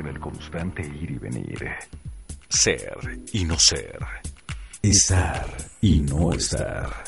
en 0.00 0.08
el 0.08 0.20
constante 0.20 0.82
ir 0.82 1.10
y 1.10 1.18
venir. 1.18 1.70
Ser 2.48 2.98
y 3.32 3.44
no 3.44 3.58
ser. 3.58 3.98
Estar 4.82 5.46
y 5.80 6.00
no 6.00 6.32
estar. 6.32 7.04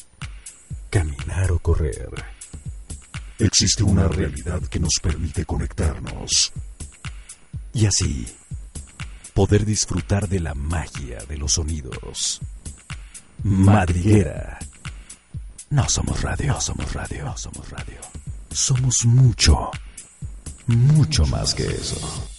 Caminar 0.91 1.53
o 1.53 1.59
correr. 1.59 2.11
Existe 3.39 3.83
una 3.83 4.09
realidad 4.09 4.63
que 4.63 4.81
nos 4.81 4.95
permite 5.03 5.45
conectarnos. 5.45 6.53
Y 7.75 7.85
así, 7.85 8.27
poder 9.35 9.67
disfrutar 9.67 10.29
de 10.29 10.41
la 10.41 10.55
magia 10.55 11.19
de 11.29 11.37
los 11.37 11.53
sonidos. 11.53 12.41
Madriguera. 13.43 14.59
No 15.69 15.87
somos 15.89 16.23
radio, 16.23 16.55
no 16.55 16.61
somos 16.61 16.93
radio, 16.95 17.25
no 17.25 17.37
somos 17.37 17.69
radio. 17.69 18.01
Somos 18.51 19.05
mucho, 19.05 19.71
mucho 20.67 21.27
más 21.27 21.55
que 21.55 21.67
eso. 21.67 22.36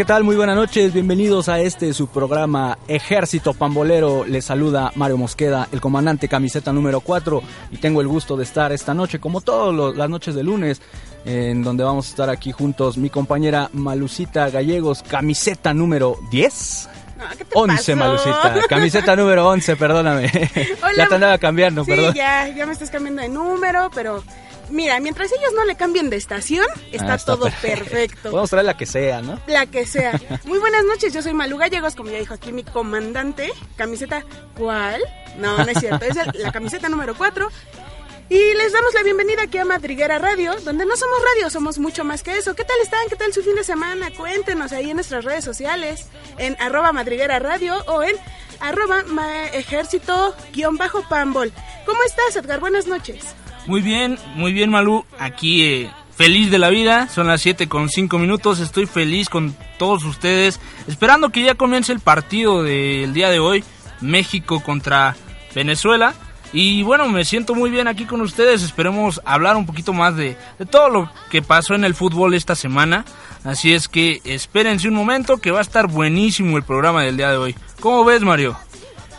¿Qué 0.00 0.06
tal? 0.06 0.24
Muy 0.24 0.34
buenas 0.34 0.56
noches, 0.56 0.94
bienvenidos 0.94 1.50
a 1.50 1.60
este 1.60 1.92
su 1.92 2.06
programa 2.06 2.78
Ejército 2.88 3.52
Pambolero. 3.52 4.24
Les 4.24 4.46
saluda 4.46 4.92
Mario 4.94 5.18
Mosqueda, 5.18 5.68
el 5.72 5.82
comandante 5.82 6.26
camiseta 6.26 6.72
número 6.72 7.00
4 7.02 7.42
y 7.70 7.76
tengo 7.76 8.00
el 8.00 8.08
gusto 8.08 8.34
de 8.34 8.44
estar 8.44 8.72
esta 8.72 8.94
noche, 8.94 9.18
como 9.18 9.42
todas 9.42 9.94
las 9.94 10.08
noches 10.08 10.34
de 10.34 10.42
lunes, 10.42 10.80
en 11.26 11.62
donde 11.62 11.84
vamos 11.84 12.06
a 12.06 12.08
estar 12.12 12.30
aquí 12.30 12.50
juntos 12.50 12.96
mi 12.96 13.10
compañera 13.10 13.68
Malucita 13.74 14.48
Gallegos, 14.48 15.02
camiseta 15.02 15.74
número 15.74 16.16
10. 16.30 16.88
11, 17.52 17.94
Malucita. 17.94 18.54
Camiseta 18.70 19.14
número 19.14 19.46
11, 19.50 19.76
perdóname. 19.76 20.32
ya 20.96 21.08
te 21.08 21.14
andaba 21.14 21.36
cambiando, 21.36 21.84
sí, 21.84 21.90
perdón. 21.90 22.14
ya, 22.14 22.48
ya 22.48 22.64
me 22.64 22.72
estás 22.72 22.88
cambiando 22.88 23.20
de 23.20 23.28
número, 23.28 23.90
pero 23.94 24.24
mira, 24.70 25.00
mientras 25.00 25.30
ellos 25.32 25.52
no 25.54 25.64
le 25.64 25.76
cambien 25.76 26.10
de 26.10 26.16
estación, 26.16 26.66
está, 26.92 27.14
ah, 27.14 27.18
todo 27.18 27.50
perfecto. 27.60 28.22
Podemos 28.30 28.50
traer 28.50 28.66
la 28.66 28.76
que 28.76 28.86
sea, 28.86 29.22
¿no? 29.22 29.40
La 29.46 29.66
que 29.66 29.86
sea. 29.86 30.20
Muy 30.44 30.58
buenas 30.58 30.84
noches, 30.84 31.12
yo 31.12 31.22
soy 31.22 31.34
Malu 31.34 31.56
Gallegos, 31.56 31.94
como 31.94 32.10
ya 32.10 32.18
dijo 32.18 32.34
aquí 32.34 32.52
mi 32.52 32.64
comandante. 32.64 33.50
Camiseta, 33.76 34.24
¿cuál? 34.56 35.00
No, 35.38 35.58
no 35.58 35.70
es 35.70 35.78
cierto, 35.78 36.04
es 36.04 36.16
la 36.34 36.52
camiseta 36.52 36.88
número 36.88 37.14
4. 37.16 37.48
Y 38.30 38.54
les 38.54 38.72
damos 38.72 38.94
la 38.94 39.02
bienvenida 39.02 39.42
aquí 39.42 39.58
a 39.58 39.64
Madriguera 39.64 40.18
Radio, 40.18 40.54
donde 40.60 40.86
no 40.86 40.96
somos 40.96 41.18
radio, 41.34 41.50
somos 41.50 41.80
mucho 41.80 42.04
más 42.04 42.22
que 42.22 42.38
eso. 42.38 42.54
¿Qué 42.54 42.62
tal 42.62 42.76
están? 42.80 43.08
¿Qué 43.08 43.16
tal 43.16 43.32
su 43.32 43.42
fin 43.42 43.56
de 43.56 43.64
semana? 43.64 44.12
Cuéntenos 44.16 44.70
ahí 44.70 44.90
en 44.90 44.96
nuestras 44.96 45.24
redes 45.24 45.42
sociales, 45.42 46.06
en 46.38 46.56
arroba 46.60 46.92
Madriguera 46.92 47.40
Radio 47.40 47.82
o 47.88 48.04
en 48.04 48.14
arroba 48.60 49.02
ejército-pambol. 49.52 51.52
¿Cómo 51.84 52.04
estás, 52.04 52.36
Edgar? 52.36 52.60
Buenas 52.60 52.86
noches. 52.86 53.34
Muy 53.66 53.82
bien, 53.82 54.18
muy 54.34 54.52
bien 54.52 54.70
Malú, 54.70 55.04
aquí 55.18 55.62
eh, 55.64 55.90
feliz 56.16 56.50
de 56.50 56.58
la 56.58 56.70
vida, 56.70 57.08
son 57.08 57.28
las 57.28 57.40
7 57.42 57.68
con 57.68 57.88
5 57.88 58.18
minutos, 58.18 58.58
estoy 58.58 58.86
feliz 58.86 59.28
con 59.28 59.54
todos 59.78 60.04
ustedes, 60.04 60.60
esperando 60.88 61.30
que 61.30 61.42
ya 61.42 61.54
comience 61.54 61.92
el 61.92 62.00
partido 62.00 62.62
del 62.62 63.12
día 63.12 63.30
de 63.30 63.38
hoy, 63.38 63.62
México 64.00 64.60
contra 64.60 65.16
Venezuela. 65.54 66.14
Y 66.52 66.82
bueno, 66.82 67.08
me 67.08 67.24
siento 67.24 67.54
muy 67.54 67.70
bien 67.70 67.86
aquí 67.86 68.06
con 68.06 68.20
ustedes, 68.22 68.62
esperemos 68.62 69.20
hablar 69.24 69.56
un 69.56 69.66
poquito 69.66 69.92
más 69.92 70.16
de, 70.16 70.36
de 70.58 70.66
todo 70.66 70.88
lo 70.88 71.12
que 71.30 71.42
pasó 71.42 71.74
en 71.74 71.84
el 71.84 71.94
fútbol 71.94 72.34
esta 72.34 72.56
semana. 72.56 73.04
Así 73.44 73.72
es 73.72 73.88
que 73.88 74.20
espérense 74.24 74.88
un 74.88 74.94
momento 74.94 75.38
que 75.38 75.52
va 75.52 75.60
a 75.60 75.62
estar 75.62 75.86
buenísimo 75.86 76.56
el 76.56 76.64
programa 76.64 77.04
del 77.04 77.16
día 77.16 77.30
de 77.30 77.36
hoy. 77.36 77.54
¿Cómo 77.78 78.04
ves 78.04 78.22
Mario? 78.22 78.56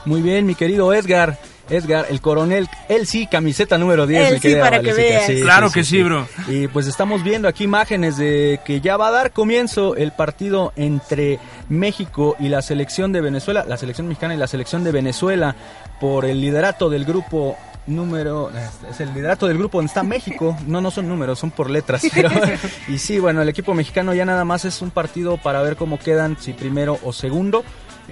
Muy 0.06 0.22
bien, 0.22 0.46
mi 0.46 0.56
querido 0.56 0.94
Edgar. 0.94 1.40
Edgar, 1.70 2.06
el 2.10 2.20
coronel, 2.22 2.68
él 2.90 3.08
sí, 3.08 3.28
camiseta 3.28 3.78
número 3.78 4.06
10. 4.08 4.28
Él 4.28 4.34
mi 4.34 4.36
sí, 4.40 4.42
querida 4.42 4.62
para 4.62 4.82
que 4.82 4.92
Valecita. 4.92 5.28
veas. 5.28 5.42
Claro 5.44 5.72
que 5.72 5.84
sí, 5.84 6.04
bro. 6.04 6.28
Y 6.48 6.68
pues 6.68 6.88
estamos 6.88 7.24
viendo 7.24 7.48
aquí 7.48 7.64
imágenes 7.64 8.18
de 8.18 8.60
que 8.66 8.82
ya 8.82 8.98
va 8.98 9.08
a 9.08 9.12
dar 9.12 9.32
comienzo 9.32 9.96
el 9.96 10.12
partido 10.12 10.74
entre 10.76 11.40
México 11.70 12.36
y 12.40 12.50
la 12.50 12.62
selección 12.62 13.12
de 13.14 13.22
Venezuela, 13.22 13.64
la 13.68 13.78
selección 13.78 14.08
mexicana 14.08 14.34
y 14.36 14.38
la 14.38 14.48
selección 14.48 14.84
de 14.84 14.92
Venezuela 14.92 15.56
por 16.00 16.26
el 16.26 16.42
liderato 16.42 16.90
del 16.90 17.06
grupo 17.06 17.58
número 17.88 18.52
es 18.90 19.00
el 19.00 19.12
liderato 19.14 19.48
del 19.48 19.58
grupo 19.58 19.80
donde 19.80 19.88
está 19.88 20.04
México 20.04 20.56
no 20.68 20.82
no 20.82 20.92
son 20.92 21.08
números 21.10 21.40
son 21.40 21.50
por 21.50 21.68
letras 21.68 22.04
pero- 22.14 22.30
y 22.88 23.00
sí 23.00 23.18
bueno 23.18 23.42
el 23.42 23.50
equipo 23.50 23.74
mexicano 23.74 24.14
ya 24.14 24.24
nada 24.24 24.46
más 24.46 24.66
es 24.66 24.84
un 24.84 24.92
partido 24.92 25.38
para 25.38 25.64
ver 25.64 25.76
cómo 25.76 25.98
quedan 25.98 26.38
si 26.40 26.54
primero 26.54 27.00
o 27.04 27.12
segundo 27.12 27.64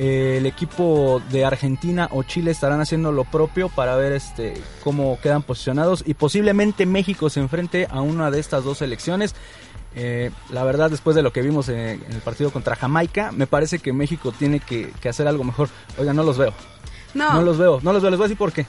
Eh, 0.02 0.38
el 0.38 0.46
equipo 0.46 1.22
de 1.30 1.44
Argentina 1.44 2.08
o 2.14 2.24
Chile 2.24 2.52
estarán 2.52 2.80
haciendo 2.80 3.12
lo 3.12 3.26
propio 3.26 3.68
para 3.68 3.98
ver 3.98 4.14
este 4.14 4.54
cómo 4.82 5.20
quedan 5.22 5.44
posicionados 5.44 6.06
y 6.08 6.14
posiblemente 6.14 6.86
México 6.86 7.30
se 7.30 7.42
enfrente 7.42 7.86
a 7.92 8.00
una 8.00 8.32
de 8.32 8.40
estas 8.40 8.64
dos 8.64 8.78
selecciones 8.78 9.36
eh, 9.96 10.32
la 10.52 10.64
verdad, 10.64 10.90
después 10.90 11.16
de 11.16 11.22
lo 11.22 11.34
que 11.34 11.42
vimos 11.42 11.68
en, 11.68 11.78
en 11.80 12.12
el 12.12 12.22
partido 12.22 12.52
contra 12.52 12.76
Jamaica, 12.76 13.32
me 13.32 13.48
parece 13.48 13.80
que 13.80 13.92
México 13.92 14.32
tiene 14.32 14.60
que, 14.60 14.92
que 15.02 15.10
hacer 15.10 15.28
algo 15.28 15.44
mejor. 15.44 15.68
Oiga, 15.98 16.14
no 16.14 16.24
los 16.24 16.38
veo. 16.38 16.54
No, 17.14 17.34
No 17.34 17.42
los 17.42 17.58
veo, 17.58 17.80
no 17.82 17.92
los 17.92 18.02
veo. 18.02 18.12
Les 18.12 18.18
voy 18.18 18.26
a 18.26 18.28
decir 18.28 18.38
por 18.38 18.54
qué. 18.54 18.66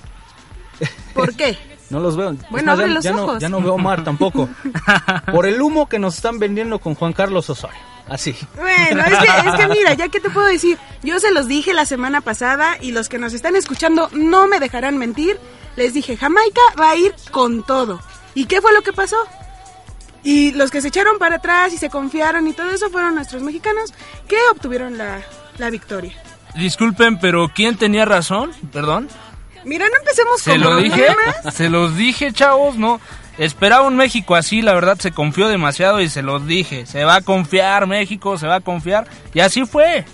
¿por 1.14 1.34
qué? 1.34 1.56
No 1.90 1.98
los 1.98 2.16
veo. 2.16 2.36
Bueno, 2.50 2.70
abre 2.70 2.86
ya, 2.86 2.94
los 2.94 3.04
ya 3.04 3.12
no, 3.12 3.24
ojos. 3.24 3.40
ya 3.40 3.48
no 3.48 3.60
veo 3.60 3.76
Mar 3.76 4.04
tampoco. 4.04 4.48
Por 5.32 5.44
el 5.44 5.60
humo 5.60 5.88
que 5.88 5.98
nos 5.98 6.14
están 6.14 6.38
vendiendo 6.38 6.78
con 6.78 6.94
Juan 6.94 7.12
Carlos 7.12 7.50
Osorio. 7.50 7.80
Así. 8.10 8.36
Bueno, 8.56 9.02
es 9.04 9.18
que, 9.18 9.48
es 9.48 9.54
que 9.56 9.68
mira, 9.68 9.94
ya 9.94 10.08
que 10.08 10.18
te 10.20 10.28
puedo 10.30 10.46
decir, 10.48 10.76
yo 11.02 11.18
se 11.20 11.30
los 11.30 11.46
dije 11.46 11.72
la 11.72 11.86
semana 11.86 12.20
pasada 12.20 12.76
y 12.80 12.90
los 12.90 13.08
que 13.08 13.18
nos 13.18 13.32
están 13.32 13.54
escuchando 13.56 14.10
no 14.12 14.46
me 14.48 14.58
dejarán 14.60 14.98
mentir. 14.98 15.38
Les 15.76 15.94
dije, 15.94 16.16
Jamaica 16.16 16.60
va 16.78 16.90
a 16.90 16.96
ir 16.96 17.14
con 17.30 17.62
todo. 17.62 18.00
¿Y 18.34 18.46
qué 18.46 18.60
fue 18.60 18.72
lo 18.74 18.82
que 18.82 18.92
pasó? 18.92 19.16
Y 20.24 20.50
los 20.52 20.70
que 20.72 20.82
se 20.82 20.88
echaron 20.88 21.18
para 21.18 21.36
atrás 21.36 21.72
y 21.72 21.78
se 21.78 21.88
confiaron 21.88 22.46
y 22.48 22.52
todo 22.52 22.68
eso 22.70 22.90
fueron 22.90 23.14
nuestros 23.14 23.42
mexicanos 23.42 23.94
que 24.28 24.36
obtuvieron 24.52 24.98
la, 24.98 25.22
la 25.58 25.70
victoria. 25.70 26.12
Disculpen, 26.56 27.18
pero 27.20 27.48
¿quién 27.54 27.76
tenía 27.76 28.04
razón? 28.04 28.50
Perdón. 28.72 29.08
Mira, 29.64 29.86
no 29.88 29.96
empecemos 29.98 30.40
Se 30.42 30.50
con 30.52 30.60
lo 30.62 30.76
dije, 30.78 31.04
problemas. 31.06 31.54
se 31.54 31.68
los 31.70 31.96
dije, 31.96 32.32
chavos, 32.32 32.76
no. 32.76 33.00
Esperaba 33.38 33.86
un 33.86 33.96
México 33.96 34.34
así, 34.34 34.60
la 34.62 34.74
verdad 34.74 34.98
se 34.98 35.12
confió 35.12 35.48
demasiado 35.48 36.00
y 36.00 36.08
se 36.08 36.22
los 36.22 36.46
dije. 36.46 36.84
Se 36.86 37.04
va 37.04 37.16
a 37.16 37.20
confiar 37.22 37.86
México, 37.86 38.36
se 38.36 38.46
va 38.46 38.56
a 38.56 38.60
confiar. 38.60 39.06
Y 39.32 39.40
así 39.40 39.64
fue. 39.64 40.04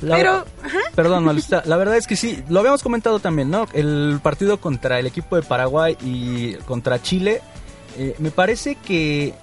La- 0.00 0.16
Pero, 0.16 0.44
ajá. 0.64 0.78
Perdón, 0.94 1.24
Malucita, 1.24 1.62
la 1.66 1.76
verdad 1.76 1.96
es 1.96 2.06
que 2.06 2.16
sí, 2.16 2.42
lo 2.48 2.60
habíamos 2.60 2.82
comentado 2.82 3.20
también, 3.20 3.50
¿no? 3.50 3.68
El 3.72 4.18
partido 4.22 4.58
contra 4.58 4.98
el 4.98 5.06
equipo 5.06 5.36
de 5.36 5.42
Paraguay 5.42 5.96
y 6.02 6.54
contra 6.66 7.00
Chile, 7.00 7.40
eh, 7.98 8.16
me 8.18 8.30
parece 8.30 8.74
que 8.76 9.34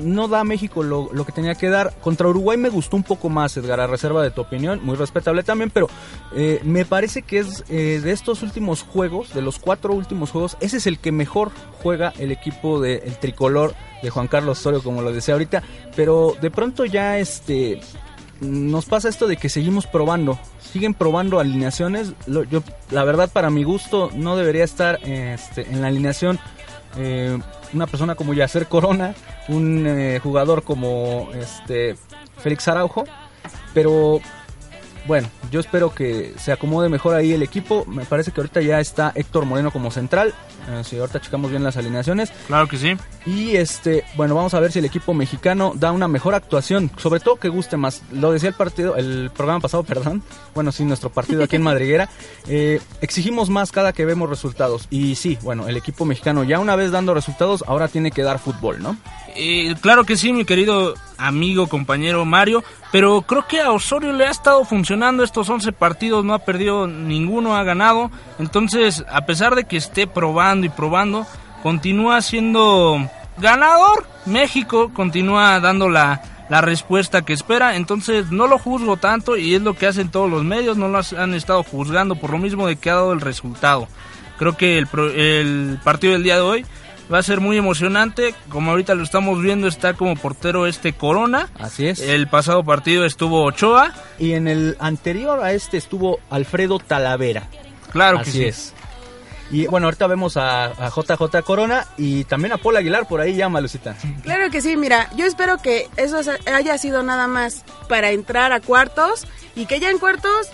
no 0.00 0.28
da 0.28 0.40
a 0.40 0.44
México 0.44 0.82
lo, 0.82 1.10
lo 1.12 1.24
que 1.24 1.32
tenía 1.32 1.54
que 1.54 1.68
dar. 1.68 1.92
Contra 2.00 2.28
Uruguay 2.28 2.56
me 2.56 2.68
gustó 2.68 2.96
un 2.96 3.02
poco 3.02 3.28
más, 3.28 3.56
Edgar, 3.56 3.80
a 3.80 3.86
reserva 3.86 4.22
de 4.22 4.30
tu 4.30 4.40
opinión, 4.40 4.80
muy 4.82 4.96
respetable 4.96 5.42
también, 5.42 5.70
pero 5.70 5.88
eh, 6.34 6.60
me 6.64 6.84
parece 6.84 7.22
que 7.22 7.38
es 7.38 7.64
eh, 7.68 8.00
de 8.02 8.12
estos 8.12 8.42
últimos 8.42 8.82
juegos, 8.82 9.34
de 9.34 9.42
los 9.42 9.58
cuatro 9.58 9.92
últimos 9.92 10.30
juegos, 10.30 10.56
ese 10.60 10.78
es 10.78 10.86
el 10.86 10.98
que 10.98 11.12
mejor 11.12 11.50
juega 11.82 12.12
el 12.18 12.32
equipo 12.32 12.80
del 12.80 13.16
tricolor 13.18 13.74
de 14.02 14.10
Juan 14.10 14.28
Carlos 14.28 14.58
Osorio, 14.58 14.82
como 14.82 15.02
lo 15.02 15.12
decía 15.12 15.34
ahorita, 15.34 15.62
pero 15.96 16.36
de 16.40 16.50
pronto 16.50 16.84
ya 16.84 17.18
este 17.18 17.80
nos 18.40 18.86
pasa 18.86 19.08
esto 19.08 19.26
de 19.26 19.36
que 19.36 19.48
seguimos 19.48 19.86
probando, 19.86 20.38
siguen 20.72 20.94
probando 20.94 21.40
alineaciones. 21.40 22.14
Yo, 22.26 22.62
la 22.90 23.04
verdad, 23.04 23.30
para 23.30 23.50
mi 23.50 23.64
gusto, 23.64 24.10
no 24.14 24.36
debería 24.36 24.64
estar 24.64 24.98
este, 25.06 25.70
en 25.70 25.82
la 25.82 25.88
alineación 25.88 26.38
eh, 26.96 27.38
una 27.72 27.86
persona 27.86 28.14
como 28.14 28.34
Yacer 28.34 28.66
Corona, 28.66 29.14
un 29.48 29.86
eh, 29.86 30.20
jugador 30.22 30.62
como 30.62 31.28
este 31.34 31.96
Félix 32.38 32.68
Araujo, 32.68 33.04
pero 33.74 34.20
bueno, 35.06 35.28
yo 35.50 35.60
espero 35.60 35.94
que 35.94 36.34
se 36.38 36.52
acomode 36.52 36.88
mejor 36.88 37.14
ahí 37.14 37.32
el 37.32 37.42
equipo. 37.42 37.84
Me 37.86 38.04
parece 38.04 38.32
que 38.32 38.40
ahorita 38.40 38.60
ya 38.60 38.80
está 38.80 39.12
Héctor 39.14 39.44
Moreno 39.44 39.70
como 39.70 39.90
central. 39.90 40.34
Eh, 40.68 40.82
si 40.84 40.98
ahorita 40.98 41.20
checamos 41.20 41.50
bien 41.50 41.64
las 41.64 41.76
alineaciones. 41.76 42.30
Claro 42.46 42.68
que 42.68 42.76
sí. 42.76 42.96
Y 43.26 43.56
este, 43.56 44.04
bueno, 44.16 44.34
vamos 44.34 44.54
a 44.54 44.60
ver 44.60 44.72
si 44.72 44.78
el 44.78 44.84
equipo 44.84 45.14
mexicano 45.14 45.72
da 45.74 45.92
una 45.92 46.08
mejor 46.08 46.34
actuación, 46.34 46.90
sobre 46.96 47.20
todo 47.20 47.36
que 47.36 47.48
guste 47.48 47.76
más. 47.76 48.02
Lo 48.12 48.32
decía 48.32 48.50
el 48.50 48.54
partido, 48.54 48.96
el 48.96 49.30
programa 49.34 49.60
pasado, 49.60 49.82
perdón. 49.84 50.22
Bueno, 50.54 50.72
sí, 50.72 50.84
nuestro 50.84 51.10
partido 51.10 51.42
aquí 51.44 51.56
en 51.56 51.62
Madriguera. 51.62 52.08
Eh, 52.46 52.80
exigimos 53.00 53.50
más 53.50 53.72
cada 53.72 53.92
que 53.92 54.04
vemos 54.04 54.28
resultados. 54.28 54.86
Y 54.90 55.16
sí, 55.16 55.38
bueno, 55.42 55.68
el 55.68 55.76
equipo 55.76 56.04
mexicano 56.04 56.44
ya 56.44 56.58
una 56.58 56.76
vez 56.76 56.90
dando 56.90 57.14
resultados, 57.14 57.64
ahora 57.66 57.88
tiene 57.88 58.10
que 58.10 58.22
dar 58.22 58.38
fútbol, 58.38 58.82
¿no? 58.82 58.96
Eh, 59.36 59.74
claro 59.80 60.04
que 60.04 60.16
sí, 60.16 60.32
mi 60.32 60.44
querido 60.44 60.94
amigo, 61.18 61.68
compañero 61.68 62.24
Mario, 62.24 62.64
pero 62.92 63.22
creo 63.22 63.46
que 63.46 63.60
a 63.60 63.72
Osorio 63.72 64.12
le 64.12 64.26
ha 64.26 64.30
estado 64.30 64.64
funcionando 64.64 65.22
estos 65.22 65.48
11 65.48 65.72
partidos, 65.72 66.24
no 66.24 66.34
ha 66.34 66.40
perdido 66.40 66.86
ninguno, 66.86 67.56
ha 67.56 67.62
ganado. 67.62 68.10
Entonces, 68.38 69.04
a 69.10 69.26
pesar 69.26 69.54
de 69.54 69.64
que 69.64 69.76
esté 69.76 70.06
probando 70.06 70.66
y 70.66 70.70
probando, 70.70 71.26
continúa 71.62 72.20
siendo 72.22 72.98
ganador. 73.38 74.06
México 74.26 74.90
continúa 74.92 75.60
dando 75.60 75.88
la, 75.88 76.22
la 76.48 76.60
respuesta 76.60 77.22
que 77.22 77.32
espera, 77.32 77.76
entonces 77.76 78.30
no 78.30 78.46
lo 78.46 78.58
juzgo 78.58 78.96
tanto 78.96 79.36
y 79.36 79.54
es 79.54 79.62
lo 79.62 79.74
que 79.74 79.86
hacen 79.86 80.10
todos 80.10 80.30
los 80.30 80.44
medios, 80.44 80.76
no 80.76 80.88
lo 80.88 81.00
han 81.16 81.34
estado 81.34 81.62
juzgando 81.62 82.16
por 82.16 82.30
lo 82.30 82.38
mismo 82.38 82.66
de 82.66 82.76
que 82.76 82.90
ha 82.90 82.94
dado 82.94 83.12
el 83.12 83.20
resultado. 83.20 83.88
Creo 84.38 84.56
que 84.56 84.78
el, 84.78 84.88
el 85.14 85.78
partido 85.84 86.14
del 86.14 86.22
día 86.22 86.36
de 86.36 86.40
hoy 86.42 86.66
va 87.12 87.18
a 87.18 87.22
ser 87.22 87.40
muy 87.40 87.56
emocionante. 87.56 88.34
Como 88.48 88.70
ahorita 88.70 88.94
lo 88.94 89.02
estamos 89.02 89.40
viendo, 89.42 89.68
está 89.68 89.94
como 89.94 90.16
portero 90.16 90.66
este 90.66 90.92
Corona. 90.92 91.48
Así 91.58 91.86
es. 91.88 92.00
El 92.00 92.28
pasado 92.28 92.64
partido 92.64 93.04
estuvo 93.04 93.44
Ochoa. 93.44 93.92
Y 94.18 94.32
en 94.32 94.48
el 94.48 94.76
anterior 94.80 95.40
a 95.42 95.52
este 95.52 95.76
estuvo 95.76 96.20
Alfredo 96.30 96.78
Talavera. 96.78 97.48
Claro 97.90 98.18
que 98.18 98.22
Así 98.30 98.32
sí. 98.32 98.44
es. 98.44 98.74
Y 99.50 99.66
bueno, 99.66 99.88
ahorita 99.88 100.06
vemos 100.06 100.36
a, 100.36 100.66
a 100.66 100.90
JJ 100.90 101.42
Corona 101.44 101.84
y 101.98 102.22
también 102.24 102.52
a 102.52 102.58
Paul 102.58 102.76
Aguilar 102.76 103.08
por 103.08 103.20
ahí 103.20 103.34
llama 103.34 103.60
Lucita. 103.60 103.96
Claro 104.22 104.48
que 104.48 104.62
sí, 104.62 104.76
mira, 104.76 105.10
yo 105.16 105.26
espero 105.26 105.58
que 105.58 105.88
eso 105.96 106.20
haya 106.46 106.78
sido 106.78 107.02
nada 107.02 107.26
más 107.26 107.64
para 107.88 108.12
entrar 108.12 108.52
a 108.52 108.60
cuartos 108.60 109.26
y 109.56 109.66
que 109.66 109.80
ya 109.80 109.90
en 109.90 109.98
cuartos 109.98 110.48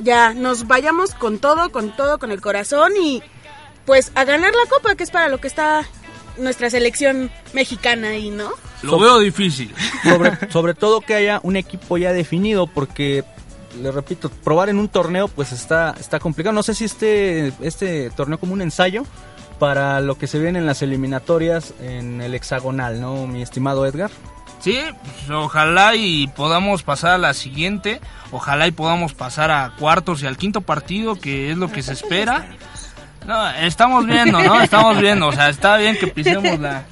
ya 0.00 0.34
nos 0.34 0.66
vayamos 0.66 1.14
con 1.14 1.38
todo, 1.38 1.72
con 1.72 1.96
todo, 1.96 2.18
con 2.18 2.30
el 2.30 2.42
corazón 2.42 2.92
y 3.02 3.22
pues 3.86 4.12
a 4.14 4.24
ganar 4.24 4.52
la 4.54 4.68
copa, 4.68 4.94
que 4.96 5.04
es 5.04 5.10
para 5.10 5.28
lo 5.28 5.38
que 5.38 5.48
está 5.48 5.86
nuestra 6.38 6.70
selección 6.70 7.30
mexicana 7.52 8.08
ahí, 8.08 8.30
¿no? 8.30 8.50
Lo 8.82 8.98
veo 8.98 9.18
difícil. 9.18 9.74
sobre, 10.02 10.50
sobre 10.50 10.74
todo 10.74 11.00
que 11.00 11.14
haya 11.14 11.40
un 11.42 11.56
equipo 11.56 11.98
ya 11.98 12.12
definido, 12.12 12.66
porque, 12.66 13.24
le 13.80 13.90
repito, 13.92 14.30
probar 14.30 14.68
en 14.68 14.78
un 14.78 14.88
torneo 14.88 15.28
pues 15.28 15.52
está, 15.52 15.94
está 15.98 16.18
complicado. 16.18 16.54
No 16.54 16.62
sé 16.62 16.74
si 16.74 16.84
este, 16.84 17.52
este 17.60 18.10
torneo 18.10 18.38
como 18.38 18.52
un 18.52 18.62
ensayo 18.62 19.04
para 19.58 20.00
lo 20.00 20.18
que 20.18 20.26
se 20.26 20.38
viene 20.38 20.58
en 20.58 20.66
las 20.66 20.82
eliminatorias 20.82 21.74
en 21.80 22.20
el 22.20 22.34
hexagonal, 22.34 23.00
¿no, 23.00 23.26
mi 23.28 23.42
estimado 23.42 23.86
Edgar? 23.86 24.10
Sí, 24.62 24.78
pues, 25.02 25.30
ojalá 25.30 25.96
y 25.96 26.28
podamos 26.28 26.84
pasar 26.84 27.12
a 27.12 27.18
la 27.18 27.34
siguiente. 27.34 28.00
Ojalá 28.30 28.68
y 28.68 28.70
podamos 28.70 29.12
pasar 29.12 29.50
a 29.50 29.72
cuartos 29.76 30.22
y 30.22 30.26
al 30.26 30.36
quinto 30.36 30.60
partido, 30.60 31.16
que 31.16 31.50
es 31.50 31.56
lo 31.56 31.70
que 31.70 31.82
se 31.82 31.92
espera. 31.92 32.48
No, 33.26 33.48
estamos 33.50 34.06
viendo, 34.06 34.40
¿no? 34.42 34.60
Estamos 34.60 34.98
viendo. 35.00 35.28
O 35.28 35.32
sea, 35.32 35.48
está 35.48 35.76
bien 35.76 35.96
que 35.98 36.06
pisemos 36.08 36.58
la, 36.58 36.82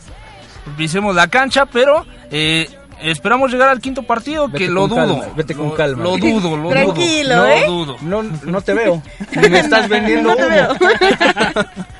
pisemos 0.76 1.14
la 1.14 1.28
cancha, 1.28 1.66
pero 1.66 2.06
eh, 2.30 2.68
esperamos 3.00 3.50
llegar 3.50 3.68
al 3.68 3.80
quinto 3.80 4.02
partido, 4.02 4.46
Vete 4.48 4.58
que 4.66 4.70
lo 4.70 4.86
dudo. 4.88 4.96
calma, 4.96 5.24
vete 5.36 5.54
con 5.54 5.70
calma. 5.72 6.02
Lo 6.04 6.16
dudo, 6.16 6.56
lo 6.56 6.68
Tranquilo, 6.70 7.34
dudo. 7.36 7.46
¿eh? 7.46 7.60
Lo 7.66 7.72
dudo. 7.72 7.96
No, 8.02 8.22
no 8.22 8.60
te 8.60 8.74
veo. 8.74 9.02
Ni 9.36 9.48
me 9.48 9.60
estás 9.60 9.88
vendiendo 9.88 10.30
No 10.30 10.36
te 10.36 10.42
humo. 10.46 10.50
veo. 10.54 10.74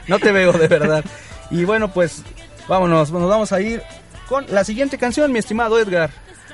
no 0.09 0.19
te 0.19 0.33
veo, 0.33 0.53
de 0.53 0.69
verdad. 0.69 1.05
Y 1.51 1.65
bueno, 1.65 1.89
pues 1.89 2.23
vámonos, 2.69 3.11
nos 3.11 3.29
vamos 3.29 3.53
a 3.53 3.61
ir 3.61 3.83
con 4.29 4.47
la 4.49 4.63
siguiente 4.65 4.97
canción, 4.99 5.33
mi 5.33 5.39
estimado 5.41 5.79
Edgar. 5.79 6.11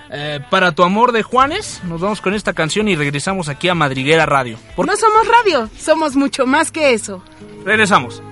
Eh, 0.09 0.39
para 0.51 0.71
tu 0.71 0.85
amor 0.85 1.11
de 1.11 1.25
Juanes, 1.25 1.81
nos 1.85 2.01
vamos 2.01 2.21
con 2.21 2.33
esta 2.33 2.53
canción 2.53 2.87
y 2.87 2.95
regresamos 2.95 3.49
aquí 3.49 3.69
a 3.69 3.75
Madriguera 3.75 4.25
Radio. 4.25 4.57
Por- 4.77 4.87
No 4.87 4.95
somos 4.97 5.27
radio, 5.27 5.69
somos 5.77 6.15
mucho 6.15 6.47
más 6.47 6.71
que 6.71 6.93
eso. 6.95 7.23
Regresamos. 7.67 8.23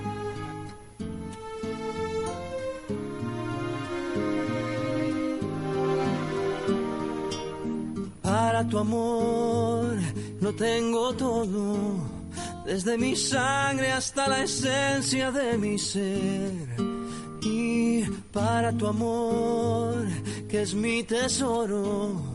Para 8.21 8.65
tu 8.69 8.79
amor 8.79 9.97
lo 10.39 10.55
tengo 10.55 11.13
todo, 11.15 11.97
desde 12.65 12.97
mi 12.97 13.13
sangre 13.17 13.91
hasta 13.91 14.29
la 14.29 14.43
esencia 14.43 15.29
de 15.31 15.57
mi 15.57 15.77
ser. 15.77 16.77
Y 17.43 18.03
para 18.31 18.71
tu 18.71 18.87
amor 18.87 20.07
que 20.47 20.61
es 20.61 20.73
mi 20.73 21.03
tesoro. 21.03 22.34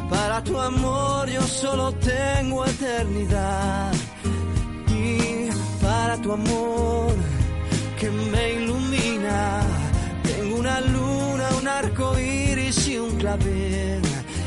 Para 0.11 0.43
tu 0.43 0.59
amor 0.59 1.29
yo 1.29 1.41
solo 1.41 1.93
tengo 1.93 2.65
eternidad. 2.65 3.93
Y 4.89 5.49
para 5.81 6.17
tu 6.21 6.33
amor 6.33 7.13
que 7.97 8.09
me 8.09 8.53
ilumina, 8.59 9.61
tengo 10.21 10.57
una 10.57 10.81
luna, 10.81 11.45
un 11.59 11.67
arco 11.67 12.19
iris 12.19 12.89
y 12.89 12.97
un 12.97 13.15
clavel. 13.15 14.01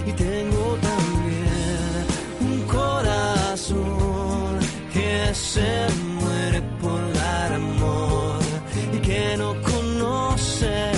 Y 0.06 0.12
tengo 0.12 0.64
también 0.90 2.04
un 2.40 2.60
corazón 2.78 4.58
que 4.92 5.34
se 5.34 5.86
muere 6.20 6.60
por 6.82 7.00
dar 7.14 7.54
amor 7.54 8.38
y 8.92 8.98
que 8.98 9.36
no 9.38 9.54
conoce 9.62 10.93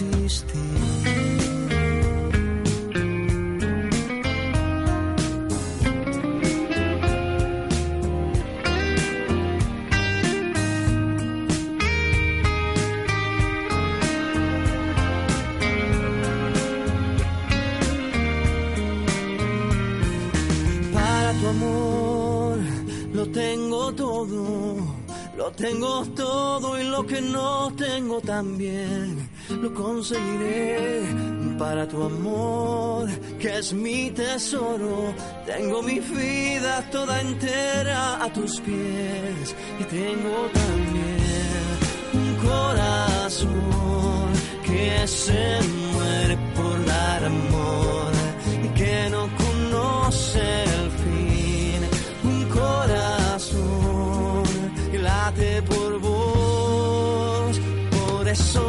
Para 0.00 0.08
tu 21.34 21.48
amor 21.48 22.58
lo 23.12 23.30
tengo 23.30 23.94
todo, 23.94 24.76
lo 25.36 25.52
tengo 25.52 26.06
todo 26.16 26.80
y 26.80 26.84
lo 26.84 27.06
que 27.06 27.20
no 27.20 27.70
tengo 27.76 28.22
también 28.22 29.19
lo 29.60 29.72
conseguiré. 29.74 31.02
Para 31.58 31.86
tu 31.86 32.02
amor, 32.02 33.06
que 33.38 33.58
es 33.58 33.72
mi 33.74 34.10
tesoro, 34.10 35.14
tengo 35.44 35.82
mi 35.82 36.00
vida 36.00 36.82
toda 36.90 37.20
entera 37.20 38.24
a 38.24 38.32
tus 38.32 38.60
pies 38.60 39.54
y 39.78 39.84
tengo 39.84 40.36
también 40.54 41.60
un 42.14 42.34
corazón 42.48 43.50
que 44.64 45.06
se 45.06 45.58
muere 45.92 46.38
por 46.56 46.84
dar 46.86 47.24
amor 47.24 48.12
y 48.64 48.68
que 48.78 49.10
no 49.10 49.28
conoce 49.36 50.40
el 50.78 50.90
fin. 51.02 51.80
Un 52.24 52.44
corazón 52.48 54.44
que 54.90 54.98
late 54.98 55.62
por 55.62 56.00
vos. 56.00 57.60
Por 57.90 58.28
eso 58.28 58.59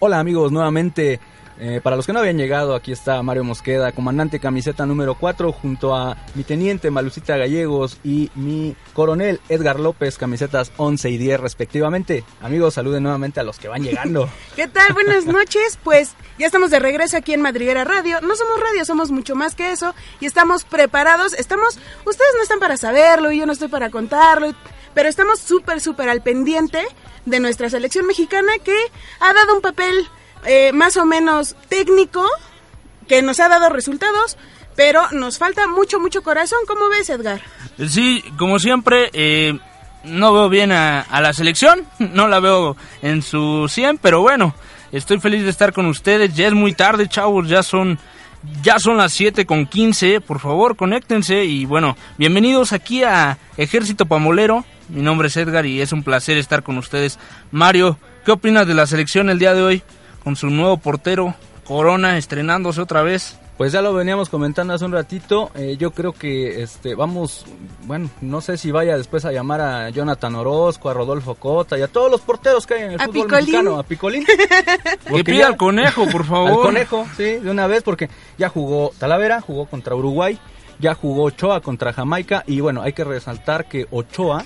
Hola 0.00 0.20
amigos, 0.20 0.52
nuevamente. 0.52 1.18
eh, 1.60 1.80
para 1.82 1.96
los 1.96 2.06
que 2.06 2.12
no 2.12 2.20
habían 2.20 2.38
llegado, 2.38 2.76
aquí 2.76 2.92
está 2.92 3.20
Mario 3.20 3.42
Mosqueda, 3.42 3.90
comandante 3.90 4.38
camiseta 4.38 4.86
número 4.86 5.16
4, 5.16 5.50
junto 5.50 5.92
a 5.96 6.16
mi 6.36 6.44
teniente 6.44 6.88
Malucita 6.92 7.36
Gallegos 7.36 7.98
y 8.04 8.30
mi 8.36 8.76
coronel 8.92 9.40
Edgar 9.48 9.80
López, 9.80 10.16
camisetas 10.16 10.70
11 10.76 11.10
y 11.10 11.18
10 11.18 11.40
respectivamente. 11.40 12.22
Amigos, 12.40 12.74
saluden 12.74 13.02
nuevamente 13.02 13.40
a 13.40 13.42
los 13.42 13.58
que 13.58 13.66
van 13.66 13.82
llegando. 13.82 14.28
¿Qué 14.54 14.68
tal? 14.68 14.92
Buenas 14.92 15.26
noches. 15.26 15.80
Pues 15.82 16.14
ya 16.38 16.46
estamos 16.46 16.70
de 16.70 16.78
regreso 16.78 17.16
aquí 17.16 17.32
en 17.34 17.40
Madriguera 17.40 17.82
Radio. 17.82 18.20
No 18.20 18.36
somos 18.36 18.60
radio, 18.60 18.84
somos 18.84 19.10
mucho 19.10 19.34
más 19.34 19.56
que 19.56 19.72
eso. 19.72 19.96
Y 20.20 20.26
estamos 20.26 20.62
preparados. 20.62 21.32
Estamos. 21.32 21.76
Ustedes 22.06 22.30
no 22.36 22.42
están 22.44 22.60
para 22.60 22.76
saberlo 22.76 23.32
y 23.32 23.38
yo 23.40 23.46
no 23.46 23.52
estoy 23.52 23.66
para 23.66 23.90
contarlo. 23.90 24.54
Pero 24.94 25.08
estamos 25.08 25.40
súper, 25.40 25.80
súper 25.80 26.08
al 26.08 26.22
pendiente 26.22 26.84
de 27.24 27.40
nuestra 27.40 27.70
selección 27.70 28.06
mexicana 28.06 28.52
que 28.64 28.76
ha 29.20 29.32
dado 29.32 29.54
un 29.54 29.60
papel 29.60 30.06
eh, 30.46 30.72
más 30.72 30.96
o 30.96 31.04
menos 31.04 31.56
técnico, 31.68 32.26
que 33.06 33.22
nos 33.22 33.40
ha 33.40 33.48
dado 33.48 33.70
resultados. 33.70 34.36
Pero 34.76 35.10
nos 35.10 35.38
falta 35.38 35.66
mucho, 35.66 35.98
mucho 35.98 36.22
corazón. 36.22 36.60
¿Cómo 36.68 36.88
ves, 36.88 37.10
Edgar? 37.10 37.40
Sí, 37.88 38.22
como 38.38 38.60
siempre, 38.60 39.10
eh, 39.12 39.58
no 40.04 40.32
veo 40.32 40.48
bien 40.48 40.70
a, 40.72 41.04
la 41.20 41.32
selección, 41.32 41.84
no 41.98 42.28
la 42.28 42.40
veo 42.40 42.76
en 43.02 43.22
su 43.22 43.66
100, 43.68 43.98
pero 43.98 44.20
bueno, 44.20 44.54
estoy 44.92 45.18
feliz 45.18 45.42
de 45.42 45.50
estar 45.50 45.72
con 45.72 45.86
ustedes. 45.86 46.34
Ya 46.34 46.46
es 46.46 46.52
muy 46.52 46.74
tarde, 46.74 47.08
chavos, 47.08 47.48
ya 47.48 47.62
son 47.62 47.98
ya 48.62 48.78
son 48.78 48.96
las 48.96 49.12
7 49.14 49.46
con 49.46 49.66
15, 49.66 50.20
por 50.20 50.38
favor, 50.38 50.76
conéctense 50.76 51.44
y 51.44 51.64
bueno, 51.64 51.96
bienvenidos 52.18 52.72
aquí 52.72 53.02
a 53.02 53.36
Ejército 53.56 54.06
Pamolero. 54.06 54.64
Mi 54.88 55.02
nombre 55.02 55.28
es 55.28 55.36
Edgar 55.36 55.66
y 55.66 55.80
es 55.80 55.92
un 55.92 56.02
placer 56.02 56.38
estar 56.38 56.62
con 56.62 56.78
ustedes. 56.78 57.18
Mario, 57.50 57.98
¿qué 58.24 58.32
opinas 58.32 58.66
de 58.66 58.74
la 58.74 58.86
selección 58.86 59.28
el 59.30 59.38
día 59.38 59.54
de 59.54 59.62
hoy 59.62 59.82
con 60.24 60.36
su 60.36 60.48
nuevo 60.48 60.76
portero 60.78 61.34
Corona 61.66 62.16
estrenándose 62.16 62.80
otra 62.80 63.02
vez? 63.02 63.38
Pues 63.58 63.72
ya 63.72 63.82
lo 63.82 63.92
veníamos 63.92 64.28
comentando 64.28 64.72
hace 64.72 64.84
un 64.84 64.92
ratito. 64.92 65.50
eh, 65.56 65.76
yo 65.78 65.90
creo 65.90 66.12
que 66.12 66.62
este 66.62 66.94
vamos, 66.94 67.44
bueno, 67.86 68.08
no 68.20 68.40
sé 68.40 68.56
si 68.56 68.70
vaya 68.70 68.96
después 68.96 69.24
a 69.24 69.32
llamar 69.32 69.60
a 69.60 69.90
Jonathan 69.90 70.36
Orozco, 70.36 70.88
a 70.88 70.94
Rodolfo 70.94 71.34
Cota 71.34 71.76
y 71.76 71.82
a 71.82 71.88
todos 71.88 72.08
los 72.10 72.20
porteros 72.20 72.66
que 72.66 72.74
hay 72.74 72.82
en 72.84 72.92
el 72.92 73.00
A 73.00 73.06
fútbol 73.06 73.24
Picolín. 73.24 73.44
mexicano, 73.46 73.78
a 73.78 73.82
Picolín. 73.82 74.24
Que 75.12 75.24
pida 75.24 75.38
ya- 75.38 75.46
al 75.48 75.56
conejo, 75.56 76.06
por 76.08 76.24
favor. 76.24 76.50
Al 76.50 76.56
conejo, 76.62 77.06
sí, 77.16 77.24
de 77.24 77.50
una 77.50 77.66
vez, 77.66 77.82
porque 77.82 78.08
ya 78.38 78.48
jugó 78.48 78.92
Talavera, 78.96 79.40
jugó 79.40 79.66
contra 79.66 79.94
Uruguay, 79.96 80.38
ya 80.78 80.94
jugó 80.94 81.24
Ochoa 81.24 81.60
contra 81.60 81.92
Jamaica, 81.92 82.44
y 82.46 82.60
bueno, 82.60 82.82
hay 82.82 82.92
que 82.92 83.02
resaltar 83.02 83.66
que 83.66 83.86
Ochoa 83.90 84.44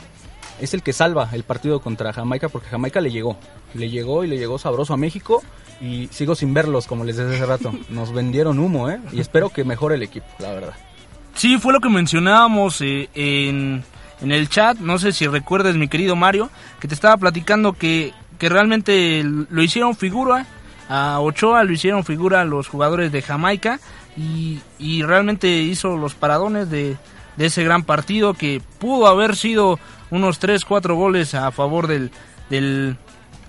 es 0.60 0.74
el 0.74 0.82
que 0.82 0.92
salva 0.92 1.28
el 1.32 1.42
partido 1.42 1.80
contra 1.80 2.12
Jamaica, 2.12 2.48
porque 2.48 2.68
Jamaica 2.68 3.00
le 3.00 3.10
llegó, 3.10 3.36
le 3.74 3.90
llegó 3.90 4.24
y 4.24 4.28
le 4.28 4.38
llegó 4.38 4.58
sabroso 4.58 4.94
a 4.94 4.96
México, 4.96 5.42
y 5.80 6.08
sigo 6.12 6.34
sin 6.34 6.54
verlos, 6.54 6.86
como 6.86 7.04
les 7.04 7.16
decía 7.16 7.34
hace 7.34 7.46
rato. 7.46 7.72
Nos 7.90 8.12
vendieron 8.12 8.58
humo, 8.58 8.88
¿eh? 8.88 9.00
Y 9.12 9.20
espero 9.20 9.48
que 9.50 9.64
mejore 9.64 9.96
el 9.96 10.02
equipo, 10.02 10.26
la 10.38 10.52
verdad. 10.52 10.74
Sí, 11.34 11.58
fue 11.58 11.72
lo 11.72 11.80
que 11.80 11.88
mencionábamos 11.88 12.80
eh, 12.82 13.08
en, 13.14 13.82
en 14.20 14.32
el 14.32 14.48
chat. 14.48 14.78
No 14.78 14.98
sé 14.98 15.12
si 15.12 15.26
recuerdas, 15.26 15.74
mi 15.74 15.88
querido 15.88 16.14
Mario, 16.14 16.50
que 16.78 16.88
te 16.88 16.94
estaba 16.94 17.16
platicando 17.16 17.72
que, 17.72 18.12
que 18.38 18.48
realmente 18.48 19.22
lo 19.24 19.62
hicieron 19.62 19.96
figura. 19.96 20.46
A 20.88 21.20
Ochoa 21.20 21.64
lo 21.64 21.72
hicieron 21.72 22.04
figura 22.04 22.44
los 22.44 22.68
jugadores 22.68 23.10
de 23.10 23.22
Jamaica. 23.22 23.80
Y, 24.16 24.60
y 24.78 25.02
realmente 25.02 25.48
hizo 25.48 25.96
los 25.96 26.14
paradones 26.14 26.68
de, 26.70 26.96
de 27.36 27.46
ese 27.46 27.64
gran 27.64 27.84
partido 27.84 28.34
que 28.34 28.60
pudo 28.78 29.06
haber 29.06 29.36
sido 29.36 29.78
unos 30.10 30.38
3, 30.38 30.64
4 30.64 30.94
goles 30.94 31.34
a 31.34 31.50
favor 31.50 31.86
del, 31.86 32.10
del 32.50 32.96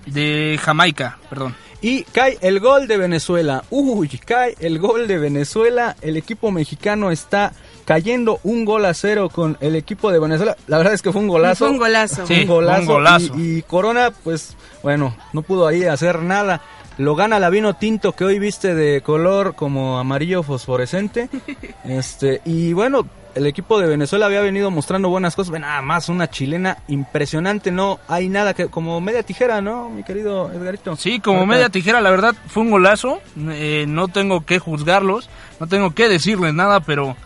de 0.06 0.58
Jamaica. 0.62 1.18
Perdón. 1.28 1.54
Y 1.80 2.04
cae 2.04 2.38
el 2.40 2.60
gol 2.60 2.88
de 2.88 2.96
Venezuela. 2.96 3.62
Uy, 3.68 4.08
cae 4.08 4.54
el 4.60 4.78
gol 4.78 5.06
de 5.06 5.18
Venezuela. 5.18 5.96
El 6.00 6.16
equipo 6.16 6.50
mexicano 6.50 7.10
está 7.10 7.52
cayendo 7.84 8.40
un 8.42 8.64
gol 8.64 8.86
a 8.86 8.94
cero 8.94 9.28
con 9.28 9.58
el 9.60 9.76
equipo 9.76 10.10
de 10.10 10.18
Venezuela. 10.18 10.56
La 10.66 10.78
verdad 10.78 10.94
es 10.94 11.02
que 11.02 11.12
fue 11.12 11.20
un 11.20 11.28
golazo. 11.28 11.66
Fue 11.66 11.70
un 11.70 11.78
golazo. 11.78 12.26
Sí. 12.26 12.40
un 12.40 12.46
golazo. 12.46 12.80
un 12.80 12.86
golazo. 12.86 13.34
Y, 13.36 13.58
y 13.58 13.62
Corona, 13.62 14.12
pues, 14.24 14.56
bueno, 14.82 15.14
no 15.34 15.42
pudo 15.42 15.66
ahí 15.66 15.84
hacer 15.84 16.22
nada. 16.22 16.62
Lo 16.96 17.16
gana 17.16 17.38
la 17.38 17.50
vino 17.50 17.74
tinto 17.74 18.12
que 18.12 18.24
hoy 18.24 18.38
viste 18.38 18.74
de 18.74 19.02
color 19.02 19.54
como 19.54 19.98
amarillo 19.98 20.42
fosforescente. 20.42 21.28
Este, 21.84 22.40
y 22.46 22.72
bueno, 22.72 23.06
el 23.34 23.46
equipo 23.46 23.78
de 23.80 23.86
Venezuela 23.86 24.26
había 24.26 24.40
venido 24.40 24.70
mostrando 24.70 25.08
buenas 25.08 25.34
cosas. 25.36 25.58
Nada 25.58 25.82
más 25.82 26.08
una 26.08 26.28
chilena 26.30 26.78
impresionante. 26.88 27.70
No 27.70 27.98
hay 28.08 28.28
nada 28.28 28.54
que, 28.54 28.68
como 28.68 29.00
media 29.00 29.22
tijera, 29.22 29.60
¿no, 29.60 29.88
mi 29.90 30.02
querido 30.04 30.50
Edgarito? 30.52 30.96
Sí, 30.96 31.20
como 31.20 31.38
Ahorita- 31.40 31.54
media 31.54 31.68
tijera, 31.68 32.00
la 32.00 32.10
verdad 32.10 32.34
fue 32.48 32.62
un 32.62 32.70
golazo. 32.70 33.20
Eh, 33.50 33.84
no 33.88 34.08
tengo 34.08 34.44
que 34.44 34.58
juzgarlos, 34.58 35.28
no 35.60 35.66
tengo 35.66 35.94
que 35.94 36.08
decirles 36.08 36.54
nada, 36.54 36.80
pero 36.80 37.16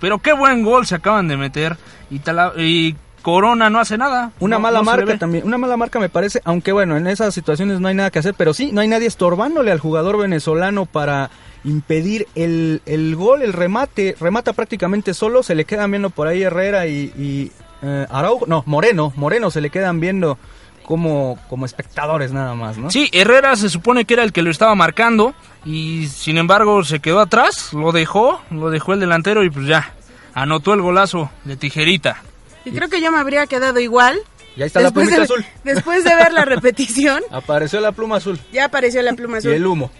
pero 0.00 0.18
qué 0.18 0.32
buen 0.32 0.62
gol 0.64 0.86
se 0.86 0.94
acaban 0.94 1.28
de 1.28 1.36
meter 1.36 1.76
y, 2.10 2.20
Tala- 2.20 2.54
y 2.56 2.96
Corona 3.20 3.68
no 3.68 3.80
hace 3.80 3.98
nada. 3.98 4.32
Una 4.40 4.56
No- 4.56 4.60
mala 4.60 4.78
no 4.78 4.84
marca 4.84 5.18
también, 5.18 5.44
una 5.46 5.58
mala 5.58 5.76
marca 5.76 6.00
me 6.00 6.08
parece, 6.08 6.40
aunque 6.44 6.72
bueno, 6.72 6.96
en 6.96 7.06
esas 7.06 7.34
situaciones 7.34 7.80
no 7.80 7.88
hay 7.88 7.94
nada 7.94 8.10
que 8.10 8.18
hacer, 8.18 8.32
pero 8.34 8.54
sí, 8.54 8.70
no 8.72 8.80
hay 8.80 8.88
nadie 8.88 9.06
estorbándole 9.06 9.70
al 9.70 9.78
jugador 9.78 10.16
venezolano 10.16 10.86
para 10.86 11.28
impedir 11.64 12.26
el, 12.34 12.82
el 12.86 13.16
gol, 13.16 13.42
el 13.42 13.52
remate, 13.52 14.16
remata 14.18 14.52
prácticamente 14.52 15.14
solo, 15.14 15.42
se 15.42 15.54
le 15.54 15.64
quedan 15.64 15.90
viendo 15.90 16.10
por 16.10 16.26
ahí 16.26 16.42
Herrera 16.42 16.86
y, 16.86 17.12
y, 17.18 17.52
eh, 17.82 18.06
Araujo, 18.10 18.46
no, 18.46 18.62
Moreno, 18.66 19.12
Moreno 19.16 19.50
se 19.50 19.60
le 19.60 19.70
quedan 19.70 20.00
viendo 20.00 20.38
como, 20.84 21.38
como 21.48 21.66
espectadores 21.66 22.32
nada 22.32 22.54
más, 22.54 22.76
¿no? 22.78 22.90
Sí, 22.90 23.08
Herrera 23.12 23.54
se 23.56 23.68
supone 23.68 24.04
que 24.04 24.14
era 24.14 24.24
el 24.24 24.32
que 24.32 24.42
lo 24.42 24.50
estaba 24.50 24.74
marcando 24.74 25.34
y 25.64 26.08
sin 26.08 26.38
embargo 26.38 26.82
se 26.84 27.00
quedó 27.00 27.20
atrás, 27.20 27.72
lo 27.72 27.92
dejó, 27.92 28.40
lo 28.50 28.70
dejó 28.70 28.94
el 28.94 29.00
delantero 29.00 29.44
y 29.44 29.50
pues 29.50 29.66
ya, 29.66 29.94
anotó 30.34 30.74
el 30.74 30.82
golazo 30.82 31.30
de 31.44 31.56
tijerita. 31.56 32.22
Y 32.64 32.72
creo 32.72 32.88
que 32.88 33.00
yo 33.00 33.10
me 33.12 33.18
habría 33.18 33.46
quedado 33.46 33.80
igual. 33.80 34.18
Y 34.60 34.62
ahí 34.62 34.66
está 34.66 34.82
la 34.82 34.90
plumita 34.90 35.16
de, 35.16 35.22
azul. 35.22 35.42
Después 35.64 36.04
de 36.04 36.14
ver 36.14 36.34
la 36.34 36.44
repetición, 36.44 37.22
Apareció 37.30 37.80
la 37.80 37.92
pluma 37.92 38.16
azul 38.16 38.38
ya 38.52 38.66
apareció 38.66 39.00
la 39.00 39.14
pluma 39.14 39.36
y 39.36 39.38
azul. 39.38 39.52
el 39.52 39.66
humo. 39.66 39.90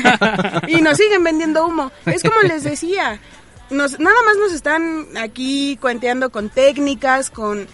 y 0.66 0.82
nos 0.82 0.96
siguen 0.96 1.22
vendiendo 1.22 1.64
humo. 1.64 1.92
Es 2.06 2.24
como 2.24 2.42
les 2.42 2.64
decía, 2.64 3.20
nos, 3.70 4.00
nada 4.00 4.16
más 4.26 4.36
nos 4.36 4.52
están 4.52 5.06
aquí 5.16 5.78
cuenteando 5.80 6.30
con 6.30 6.48
técnicas, 6.48 7.30
con... 7.30 7.68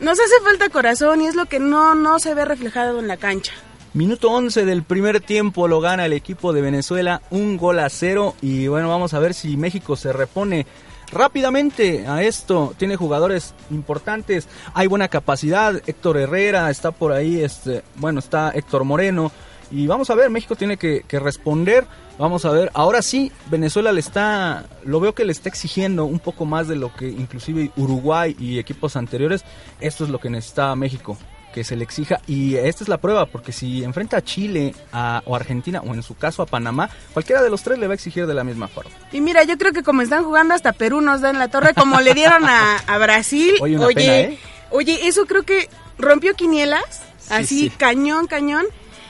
Nos 0.00 0.18
hace 0.18 0.40
falta 0.42 0.70
corazón 0.70 1.20
y 1.20 1.26
es 1.26 1.34
lo 1.34 1.44
que 1.44 1.58
no, 1.58 1.94
no 1.94 2.18
se 2.18 2.32
ve 2.32 2.46
reflejado 2.46 2.98
en 2.98 3.06
la 3.06 3.18
cancha. 3.18 3.52
Minuto 3.92 4.30
11 4.30 4.64
del 4.64 4.84
primer 4.84 5.20
tiempo 5.20 5.68
lo 5.68 5.82
gana 5.82 6.06
el 6.06 6.14
equipo 6.14 6.54
de 6.54 6.62
Venezuela, 6.62 7.20
un 7.28 7.58
gol 7.58 7.78
a 7.78 7.90
cero. 7.90 8.34
Y 8.40 8.68
bueno, 8.68 8.88
vamos 8.88 9.12
a 9.12 9.18
ver 9.18 9.34
si 9.34 9.58
México 9.58 9.96
se 9.96 10.14
repone 10.14 10.66
rápidamente 11.14 12.06
a 12.06 12.22
esto. 12.22 12.74
Tiene 12.76 12.96
jugadores 12.96 13.54
importantes, 13.70 14.48
hay 14.74 14.86
buena 14.86 15.08
capacidad. 15.08 15.80
Héctor 15.86 16.18
Herrera 16.18 16.70
está 16.70 16.90
por 16.90 17.12
ahí, 17.12 17.40
este, 17.40 17.82
bueno, 17.96 18.18
está 18.18 18.50
Héctor 18.50 18.84
Moreno. 18.84 19.32
Y 19.70 19.86
vamos 19.86 20.10
a 20.10 20.14
ver, 20.14 20.30
México 20.30 20.56
tiene 20.56 20.76
que, 20.76 21.04
que 21.08 21.18
responder. 21.18 21.86
Vamos 22.18 22.44
a 22.44 22.50
ver, 22.50 22.70
ahora 22.74 23.02
sí, 23.02 23.32
Venezuela 23.50 23.90
le 23.90 24.00
está, 24.00 24.66
lo 24.84 25.00
veo 25.00 25.14
que 25.14 25.24
le 25.24 25.32
está 25.32 25.48
exigiendo 25.48 26.04
un 26.04 26.20
poco 26.20 26.44
más 26.44 26.68
de 26.68 26.76
lo 26.76 26.94
que 26.94 27.08
inclusive 27.08 27.72
Uruguay 27.76 28.36
y 28.38 28.58
equipos 28.58 28.94
anteriores. 28.94 29.44
Esto 29.80 30.04
es 30.04 30.10
lo 30.10 30.20
que 30.20 30.30
necesita 30.30 30.76
México 30.76 31.16
que 31.54 31.62
se 31.62 31.76
le 31.76 31.84
exija 31.84 32.20
y 32.26 32.56
esta 32.56 32.82
es 32.82 32.88
la 32.88 32.98
prueba 32.98 33.26
porque 33.26 33.52
si 33.52 33.84
enfrenta 33.84 34.16
a 34.16 34.22
Chile 34.24 34.74
a- 34.92 35.22
o 35.24 35.36
Argentina 35.36 35.80
o 35.86 35.94
en 35.94 36.02
su 36.02 36.16
caso 36.16 36.42
a 36.42 36.46
Panamá 36.46 36.90
cualquiera 37.12 37.42
de 37.42 37.48
los 37.48 37.62
tres 37.62 37.78
le 37.78 37.86
va 37.86 37.92
a 37.92 37.94
exigir 37.94 38.26
de 38.26 38.34
la 38.34 38.42
misma 38.42 38.66
forma 38.66 38.90
Y 39.12 39.20
mira, 39.20 39.44
yo 39.44 39.56
creo 39.56 39.72
que 39.72 39.84
como 39.84 40.02
están 40.02 40.24
jugando 40.24 40.52
hasta 40.52 40.72
Perú 40.72 41.00
nos 41.00 41.20
dan 41.20 41.38
la 41.38 41.46
torre, 41.48 41.72
como 41.74 42.00
le 42.00 42.12
dieron 42.12 42.44
a, 42.44 42.78
a 42.78 42.98
Brasil. 42.98 43.54
Oye, 43.60 43.76
una 43.76 43.86
oye, 43.86 43.94
pena, 43.94 44.18
¿eh? 44.18 44.38
oye, 44.70 45.06
eso 45.06 45.26
creo 45.26 45.44
que 45.44 45.68
rompió 45.96 46.34
quinielas, 46.34 47.02
así 47.30 47.60
sí. 47.60 47.70
cañón, 47.70 48.26
cañón. 48.26 48.66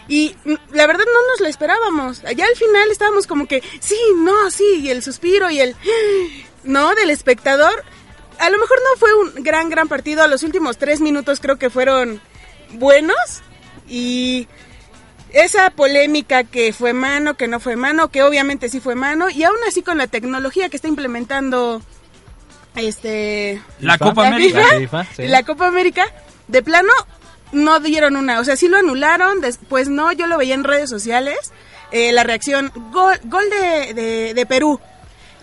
Y 0.07 0.37
la 0.71 0.87
verdad 0.87 1.05
no 1.07 1.29
nos 1.31 1.41
lo 1.41 1.47
esperábamos. 1.47 2.23
Allá 2.27 2.45
al 2.45 2.57
final 2.57 2.91
estábamos 2.91 3.27
como 3.27 3.47
que, 3.47 3.63
sí, 3.81 3.97
no, 4.19 4.51
sí, 4.51 4.81
y 4.83 4.91
el 4.91 5.03
suspiro 5.03 5.51
y 5.51 5.61
el, 5.61 5.75
no, 6.65 6.95
del 6.95 7.09
espectador. 7.09 7.83
A 8.39 8.51
lo 8.51 8.59
mejor 8.59 8.77
no 8.83 8.99
fue 8.99 9.15
un 9.15 9.43
gran, 9.45 9.71
gran 9.71 9.89
partido. 9.89 10.27
Los 10.29 10.43
últimos 10.43 10.77
tres 10.77 11.01
minutos 11.01 11.41
creo 11.41 11.57
que 11.57 11.71
fueron 11.71 12.21
buenos. 12.75 13.43
Y 13.89 14.49
esa 15.33 15.71
polémica 15.71 16.45
que 16.45 16.73
fue 16.73 16.93
mano, 16.93 17.35
que 17.35 17.49
no 17.49 17.61
fue 17.61 17.77
mano, 17.77 18.09
que 18.09 18.23
obviamente 18.23 18.69
sí 18.69 18.81
fue 18.81 18.95
mano, 18.95 19.29
y 19.31 19.43
aún 19.45 19.59
así 19.69 19.83
con 19.83 19.99
la 19.99 20.07
tecnología 20.07 20.69
que 20.69 20.77
está 20.77 20.89
implementando 20.89 21.83
este 22.77 23.61
La 23.81 23.95
FIFA. 23.95 24.05
Copa 24.09 24.23
la 24.23 24.29
América. 24.29 24.63
FIFA, 24.63 24.73
La 24.73 24.81
FIFA, 24.81 25.07
sí. 25.17 25.29
la 25.29 25.43
Copa 25.43 25.67
América, 25.67 26.07
de 26.49 26.63
plano 26.63 26.93
no 27.53 27.81
dieron 27.81 28.17
una, 28.17 28.41
o 28.41 28.45
sea, 28.45 28.57
sí 28.57 28.69
lo 28.69 28.77
anularon, 28.77 29.41
después 29.41 29.89
no, 29.89 30.13
yo 30.13 30.27
lo 30.27 30.39
veía 30.39 30.55
en 30.55 30.65
redes 30.65 30.91
sociales, 30.91 31.53
eh, 31.93 32.13
la 32.13 32.25
reacción, 32.25 32.73
gol, 32.93 33.19
gol 33.25 33.45
de, 33.51 33.95
de, 33.95 34.35
de 34.35 34.47
Perú. 34.47 34.81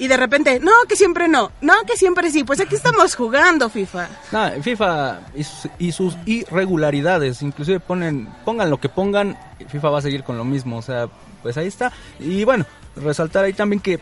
Y 0.01 0.07
de 0.07 0.17
repente, 0.17 0.59
no, 0.59 0.71
que 0.89 0.95
siempre 0.95 1.27
no, 1.27 1.51
no, 1.61 1.75
que 1.85 1.95
siempre 1.95 2.31
sí. 2.31 2.43
Pues 2.43 2.59
aquí 2.59 2.73
estamos 2.73 3.13
jugando, 3.13 3.69
FIFA. 3.69 4.09
No, 4.31 4.63
FIFA 4.63 5.19
y 5.35 5.43
sus, 5.43 5.71
y 5.77 5.91
sus 5.91 6.17
irregularidades 6.25 7.43
inclusive 7.43 7.79
ponen 7.79 8.27
pongan 8.43 8.71
lo 8.71 8.79
que 8.79 8.89
pongan 8.89 9.37
FIFA 9.67 9.89
va 9.91 9.99
a 9.99 10.01
seguir 10.01 10.23
con 10.23 10.39
lo 10.39 10.43
mismo 10.43 10.77
o 10.77 10.81
sea 10.81 11.07
pues 11.43 11.55
ahí 11.57 11.67
está 11.67 11.91
y 12.19 12.43
bueno 12.45 12.65
resaltar 12.95 13.45
ahí 13.45 13.53
también 13.53 13.79
que 13.79 13.99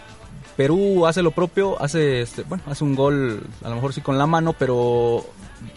Perú 0.55 1.05
hace 1.05 1.21
lo 1.21 1.31
propio 1.31 1.81
hace 1.81 2.21
este, 2.21 2.43
bueno 2.43 2.63
hace 2.67 2.85
un 2.85 2.95
gol 2.95 3.43
a 3.62 3.67
lo 3.67 3.75
mejor 3.75 3.93
sí 3.93 3.99
con 3.99 4.17
la 4.17 4.25
mano 4.25 4.53
pero 4.53 5.25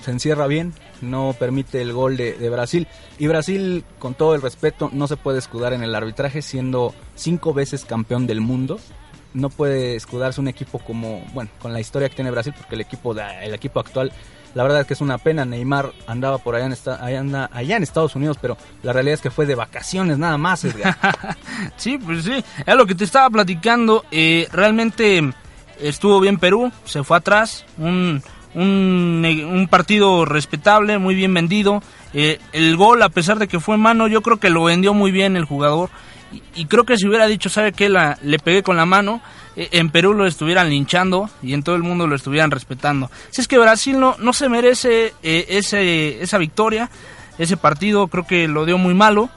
se 0.04 0.12
encierra 0.12 0.46
bien 0.46 0.72
no 1.00 1.34
permite 1.36 1.82
el 1.82 1.92
gol 1.92 2.16
de 2.16 2.48
Brasil 2.48 2.86
y 3.18 3.26
Brasil 3.26 3.84
con 3.98 4.14
todo 4.14 4.36
el 4.36 4.42
respeto 4.42 4.88
no 4.92 5.08
se 5.08 5.16
puede 5.16 5.40
escudar 5.40 5.72
en 5.72 5.82
el 5.82 5.94
arbitraje 5.96 6.42
siendo 6.42 6.94
cinco 7.16 7.52
veces 7.52 7.84
campeón 7.84 8.28
del 8.28 8.40
mundo 8.40 8.78
no 9.34 9.50
puede 9.50 9.96
escudarse 9.96 10.40
un 10.40 10.48
equipo 10.48 10.78
como, 10.78 11.24
bueno, 11.32 11.50
con 11.60 11.72
la 11.72 11.80
historia 11.80 12.08
que 12.08 12.16
tiene 12.16 12.30
Brasil, 12.30 12.52
porque 12.56 12.74
el 12.74 12.80
equipo, 12.82 13.14
el 13.14 13.54
equipo 13.54 13.80
actual, 13.80 14.12
la 14.54 14.62
verdad 14.62 14.82
es 14.82 14.86
que 14.86 14.92
es 14.94 15.00
una 15.00 15.16
pena. 15.18 15.44
Neymar 15.46 15.92
andaba 16.06 16.36
por 16.38 16.54
allá 16.54 16.66
en, 16.66 17.34
en 17.34 17.82
Estados 17.82 18.14
Unidos, 18.16 18.36
pero 18.40 18.58
la 18.82 18.92
realidad 18.92 19.14
es 19.14 19.20
que 19.22 19.30
fue 19.30 19.46
de 19.46 19.54
vacaciones 19.54 20.18
nada 20.18 20.36
más. 20.38 20.66
Sí, 21.76 21.98
pues 21.98 22.24
sí, 22.24 22.44
es 22.66 22.76
lo 22.76 22.86
que 22.86 22.94
te 22.94 23.04
estaba 23.04 23.30
platicando. 23.30 24.04
eh, 24.10 24.46
realmente 24.52 25.22
estuvo 25.80 26.20
bien 26.20 26.38
Perú, 26.38 26.70
se 26.84 27.02
fue 27.02 27.16
atrás, 27.16 27.64
un, 27.78 28.22
un, 28.54 29.24
un 29.50 29.68
partido 29.68 30.24
respetable, 30.24 30.98
muy 30.98 31.14
bien 31.14 31.32
vendido. 31.34 31.82
eh, 32.12 32.38
el 32.52 32.76
gol, 32.76 33.02
a 33.02 33.08
pesar 33.08 33.38
de 33.38 33.48
que 33.48 33.58
fue 33.60 33.76
mano, 33.78 34.06
yo 34.06 34.20
creo 34.22 34.38
que 34.38 34.50
lo 34.50 34.64
vendió 34.64 34.92
muy 34.94 35.10
bien 35.10 35.36
el 35.36 35.44
jugador. 35.44 35.90
Y, 36.54 36.64
creo 36.66 36.84
que 36.84 36.96
si 36.96 37.06
hubiera 37.06 37.26
dicho, 37.26 37.48
¿sabe 37.48 37.72
qué? 37.72 37.88
La, 37.88 38.18
le 38.22 38.38
pegué 38.38 38.62
con 38.62 38.76
la 38.76 38.86
mano, 38.86 39.20
eh, 39.56 39.68
en 39.72 39.90
Perú 39.90 40.14
lo 40.14 40.26
estuvieran 40.26 40.70
linchando 40.70 41.28
y 41.42 41.52
en 41.52 41.62
todo 41.62 41.76
el 41.76 41.82
mundo 41.82 42.06
lo 42.06 42.16
estuvieran 42.16 42.50
respetando. 42.50 43.10
Si 43.30 43.40
es 43.40 43.48
que 43.48 43.58
Brasil 43.58 43.98
no, 44.00 44.16
no 44.18 44.32
se 44.32 44.48
merece 44.48 45.14
eh, 45.22 45.46
ese, 45.48 46.22
esa 46.22 46.38
victoria, 46.38 46.90
ese 47.38 47.56
partido 47.56 48.08
creo 48.08 48.26
que 48.26 48.48
lo 48.48 48.64
dio 48.64 48.78
muy 48.78 48.94
malo 48.94 49.30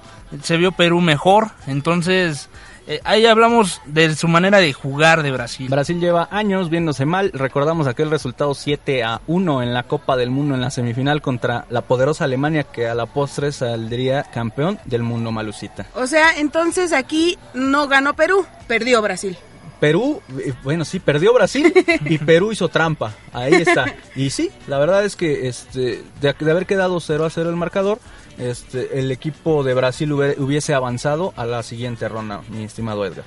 se 0.43 0.57
vio 0.57 0.71
Perú 0.71 1.01
mejor, 1.01 1.51
entonces 1.67 2.49
eh, 2.87 3.01
ahí 3.03 3.25
hablamos 3.25 3.81
de 3.85 4.15
su 4.15 4.27
manera 4.27 4.59
de 4.59 4.71
jugar 4.71 5.23
de 5.23 5.31
Brasil. 5.31 5.67
Brasil 5.69 5.99
lleva 5.99 6.27
años 6.31 6.69
viéndose 6.69 7.05
mal. 7.05 7.31
Recordamos 7.33 7.87
aquel 7.87 8.11
resultado 8.11 8.53
7 8.53 9.03
a 9.03 9.21
1 9.25 9.63
en 9.63 9.73
la 9.73 9.83
Copa 9.83 10.15
del 10.15 10.29
Mundo 10.29 10.53
en 10.53 10.61
la 10.61 10.69
semifinal 10.69 11.21
contra 11.21 11.65
la 11.69 11.81
poderosa 11.81 12.25
Alemania 12.25 12.63
que 12.63 12.87
a 12.87 12.93
la 12.93 13.07
postre 13.07 13.51
saldría 13.51 14.23
campeón 14.23 14.79
del 14.85 15.01
mundo 15.01 15.31
malucita. 15.31 15.87
O 15.95 16.05
sea, 16.05 16.37
entonces 16.37 16.93
aquí 16.93 17.39
no 17.55 17.87
ganó 17.87 18.15
Perú, 18.15 18.45
perdió 18.67 19.01
Brasil. 19.01 19.35
Perú, 19.79 20.21
eh, 20.39 20.53
bueno, 20.63 20.85
sí, 20.85 20.99
perdió 20.99 21.33
Brasil 21.33 21.73
y 22.05 22.17
Perú 22.19 22.51
hizo 22.51 22.69
trampa. 22.69 23.13
Ahí 23.33 23.53
está. 23.53 23.95
Y 24.15 24.29
sí, 24.29 24.51
la 24.67 24.77
verdad 24.77 25.03
es 25.03 25.15
que 25.15 25.47
este, 25.47 26.03
de, 26.21 26.33
de 26.33 26.51
haber 26.51 26.65
quedado 26.65 26.99
0 26.99 27.25
a 27.25 27.29
0 27.29 27.49
el 27.49 27.55
marcador, 27.55 27.99
este, 28.37 28.99
el 28.99 29.11
equipo 29.11 29.63
de 29.63 29.73
Brasil 29.73 30.11
hubie- 30.11 30.35
hubiese 30.37 30.73
avanzado 30.73 31.33
a 31.37 31.45
la 31.45 31.63
siguiente 31.63 32.07
ronda, 32.09 32.41
mi 32.49 32.63
estimado 32.63 33.05
Edgar. 33.05 33.23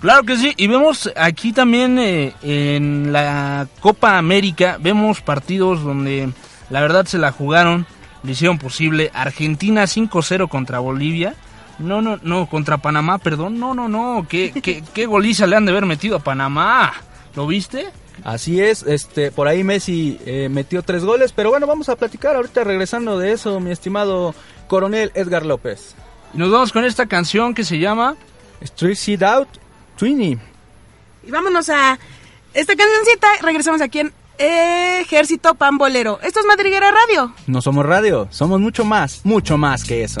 Claro 0.00 0.24
que 0.24 0.36
sí, 0.36 0.52
y 0.56 0.66
vemos 0.66 1.10
aquí 1.16 1.52
también 1.52 1.98
eh, 1.98 2.34
en 2.42 3.12
la 3.12 3.68
Copa 3.80 4.18
América, 4.18 4.76
vemos 4.80 5.20
partidos 5.20 5.82
donde 5.82 6.30
la 6.70 6.80
verdad 6.80 7.06
se 7.06 7.18
la 7.18 7.30
jugaron, 7.30 7.86
le 8.24 8.32
hicieron 8.32 8.58
posible. 8.58 9.10
Argentina 9.14 9.84
5-0 9.84 10.48
contra 10.48 10.80
Bolivia. 10.80 11.34
No, 11.78 12.02
no, 12.02 12.18
no, 12.22 12.46
contra 12.46 12.78
Panamá, 12.78 13.18
perdón. 13.18 13.58
No, 13.58 13.74
no, 13.74 13.88
no, 13.88 14.26
qué, 14.28 14.52
qué, 14.62 14.82
qué 14.92 15.06
goliza 15.06 15.46
le 15.46 15.56
han 15.56 15.64
de 15.66 15.72
haber 15.72 15.86
metido 15.86 16.16
a 16.16 16.20
Panamá. 16.20 16.92
¿Lo 17.34 17.46
viste? 17.46 17.86
Así 18.24 18.60
es, 18.60 18.84
este, 18.84 19.32
por 19.32 19.48
ahí 19.48 19.64
Messi 19.64 20.18
eh, 20.26 20.48
metió 20.48 20.82
tres 20.82 21.04
goles, 21.04 21.32
pero 21.32 21.50
bueno, 21.50 21.66
vamos 21.66 21.88
a 21.88 21.96
platicar 21.96 22.36
ahorita 22.36 22.62
regresando 22.62 23.18
de 23.18 23.32
eso, 23.32 23.58
mi 23.58 23.72
estimado 23.72 24.34
coronel 24.68 25.10
Edgar 25.14 25.44
López. 25.44 25.94
Y 26.32 26.38
nos 26.38 26.50
vamos 26.50 26.72
con 26.72 26.84
esta 26.84 27.06
canción 27.06 27.52
que 27.52 27.64
se 27.64 27.78
llama 27.78 28.16
Street 28.60 28.94
Seed 28.94 29.22
Out, 29.22 29.48
Twinny. 29.96 30.38
Y 31.24 31.30
vámonos 31.30 31.68
a 31.68 31.98
esta 32.54 32.74
cancioncita. 32.76 33.28
Regresamos 33.42 33.80
aquí 33.80 34.00
en 34.00 34.12
Ejército 34.38 35.54
Pambolero. 35.54 36.20
Esto 36.22 36.40
es 36.40 36.46
Madriguera 36.46 36.90
Radio. 36.90 37.34
No 37.46 37.60
somos 37.60 37.84
radio, 37.84 38.28
somos 38.30 38.60
mucho 38.60 38.84
más, 38.84 39.20
mucho 39.24 39.58
más 39.58 39.84
que 39.84 40.04
eso. 40.04 40.20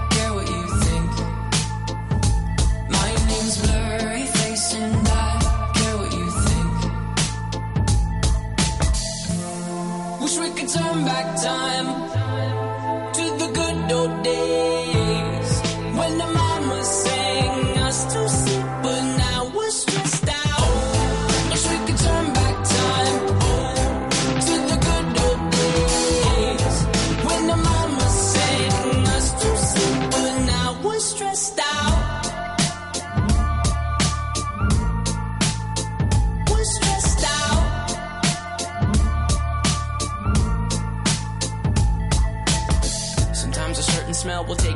back 11.21 11.41
time. 11.41 11.87
To 13.13 13.23
the 13.39 13.51
good 13.53 13.91
old 13.91 14.23
days 14.23 14.70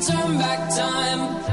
turn 0.00 0.36
back 0.38 0.68
time 0.76 1.45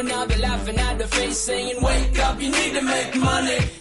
but 0.00 0.08
now 0.08 0.24
they're 0.24 0.38
laughing 0.38 0.78
at 0.78 0.98
the 0.98 1.06
face, 1.06 1.36
saying, 1.36 1.76
Wake 1.82 2.18
up, 2.20 2.40
you 2.40 2.50
need 2.50 2.72
to 2.72 2.80
make 2.80 3.16
money. 3.16 3.79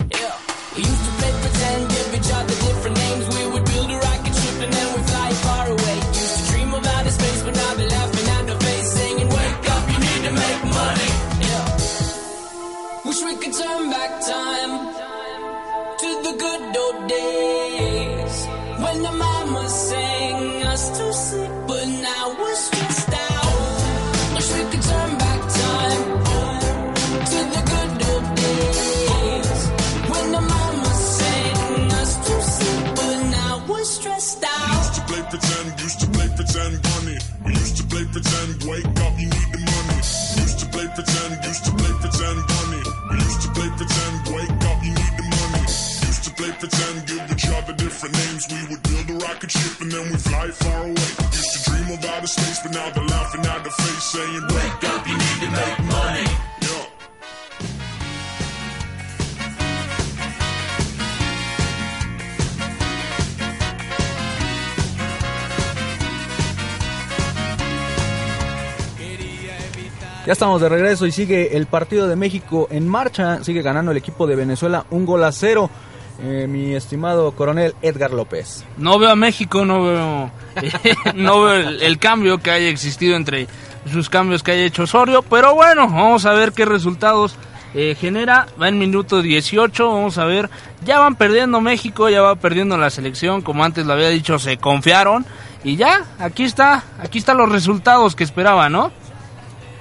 Ya 70.30 70.34
estamos 70.34 70.62
de 70.62 70.70
regreso 70.70 71.08
y 71.08 71.12
sigue 71.12 71.58
el 71.58 71.66
partido 71.66 72.08
de 72.08 72.16
México 72.16 72.68
en 72.70 72.88
marcha. 72.88 73.44
Sigue 73.44 73.64
ganando 73.64 73.90
el 73.90 73.98
equipo 73.98 74.28
de 74.28 74.36
Venezuela 74.36 74.86
un 74.92 75.04
gol 75.04 75.24
a 75.24 75.32
cero. 75.32 75.72
Eh, 76.22 76.48
mi 76.48 76.76
estimado 76.76 77.32
coronel 77.32 77.76
Edgar 77.82 78.12
López. 78.12 78.66
No 78.78 79.00
veo 79.00 79.12
a 79.12 79.16
México, 79.16 79.66
no 79.66 79.84
veo, 79.84 80.32
no 81.16 81.42
veo 81.44 81.54
el, 81.54 81.82
el 81.82 81.98
cambio 81.98 82.40
que 82.40 82.52
haya 82.52 82.68
existido 82.68 83.16
entre 83.16 83.48
sus 83.92 84.10
cambios 84.10 84.44
que 84.44 84.52
haya 84.52 84.66
hecho 84.66 84.84
Osorio, 84.84 85.22
pero 85.22 85.56
bueno, 85.56 85.88
vamos 85.88 86.26
a 86.26 86.34
ver 86.34 86.52
qué 86.52 86.66
resultados 86.66 87.36
eh, 87.74 87.96
genera, 88.00 88.48
va 88.60 88.68
en 88.68 88.80
minuto 88.80 89.22
18, 89.22 89.88
vamos 89.88 90.18
a 90.18 90.26
ver, 90.26 90.50
ya 90.84 91.00
van 91.00 91.16
perdiendo 91.16 91.62
México, 91.62 92.10
ya 92.10 92.22
va 92.22 92.36
perdiendo 92.36 92.78
la 92.78 92.90
selección, 92.90 93.42
como 93.42 93.64
antes 93.64 93.86
lo 93.86 93.94
había 93.94 94.10
dicho, 94.10 94.40
se 94.40 94.58
confiaron 94.58 95.26
y 95.64 95.76
ya, 95.76 96.06
aquí 96.20 96.44
está, 96.44 96.84
aquí 97.00 97.20
están 97.20 97.38
los 97.38 97.50
resultados 97.50 98.16
que 98.16 98.24
esperaba, 98.24 98.70
¿no? 98.70 98.92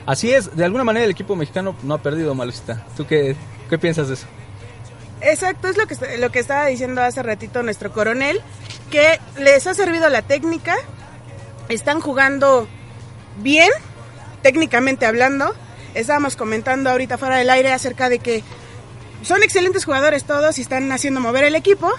Así 0.07 0.31
es, 0.31 0.55
de 0.55 0.65
alguna 0.65 0.85
manera 0.85 1.05
el 1.05 1.11
equipo 1.11 1.35
mexicano 1.35 1.75
no 1.83 1.95
ha 1.95 1.99
perdido, 1.99 2.35
Malucita. 2.35 2.85
¿Tú 2.97 3.07
qué, 3.07 3.37
qué 3.69 3.79
piensas 3.79 4.09
de 4.09 4.15
eso? 4.15 4.27
Exacto, 5.21 5.69
es 5.69 5.77
lo 5.77 5.87
que, 5.87 5.97
lo 6.19 6.31
que 6.31 6.39
estaba 6.39 6.67
diciendo 6.67 7.03
hace 7.03 7.23
ratito 7.23 7.63
nuestro 7.63 7.93
coronel, 7.93 8.41
que 8.91 9.19
les 9.39 9.67
ha 9.67 9.75
servido 9.75 10.09
la 10.09 10.23
técnica, 10.23 10.77
están 11.69 12.01
jugando 12.01 12.69
bien, 13.39 13.71
técnicamente 14.43 15.07
hablando. 15.07 15.55
Estábamos 15.95 16.37
comentando 16.37 16.91
ahorita 16.91 17.19
fuera 17.19 17.37
del 17.39 17.51
aire 17.51 17.73
acerca 17.73 18.09
de 18.09 18.21
que 18.21 18.45
son 19.23 19.43
excelentes 19.43 19.85
jugadores 19.85 20.25
todos 20.25 20.59
y 20.59 20.63
están 20.63 20.91
haciendo 20.93 21.21
mover 21.21 21.45
el 21.45 21.57
equipo, 21.57 21.91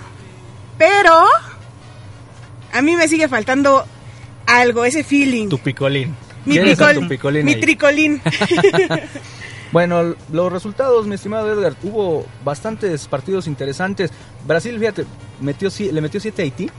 pero 0.78 1.26
a 2.72 2.82
mí 2.82 2.96
me 2.96 3.08
sigue 3.08 3.28
faltando 3.28 3.86
algo, 4.46 4.86
ese 4.86 5.04
feeling. 5.04 5.50
Tu 5.50 5.60
picolín. 5.60 6.16
mi, 6.46 6.54
¿Quieres 6.56 6.80
a 6.80 6.94
tricol- 6.94 7.02
tu 7.02 7.08
picolín 7.10 7.46
mi 7.46 7.56
tricolín. 7.60 8.22
Bueno, 9.72 10.16
los 10.32 10.52
resultados, 10.52 11.06
mi 11.06 11.16
estimado 11.16 11.52
Edgar, 11.52 11.76
hubo 11.84 12.26
bastantes 12.44 13.08
partidos 13.08 13.46
interesantes. 13.48 14.12
Brasil, 14.48 14.78
fíjate, 14.80 15.06
metió, 15.42 15.70
le 15.92 16.02
metió 16.02 16.20
7 16.20 16.42
a 16.42 16.44
Haití 16.46 16.70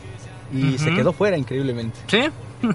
y 0.52 0.78
se 0.78 0.92
quedó 0.94 1.12
fuera 1.12 1.36
increíblemente. 1.36 1.98
Sí. 2.08 2.22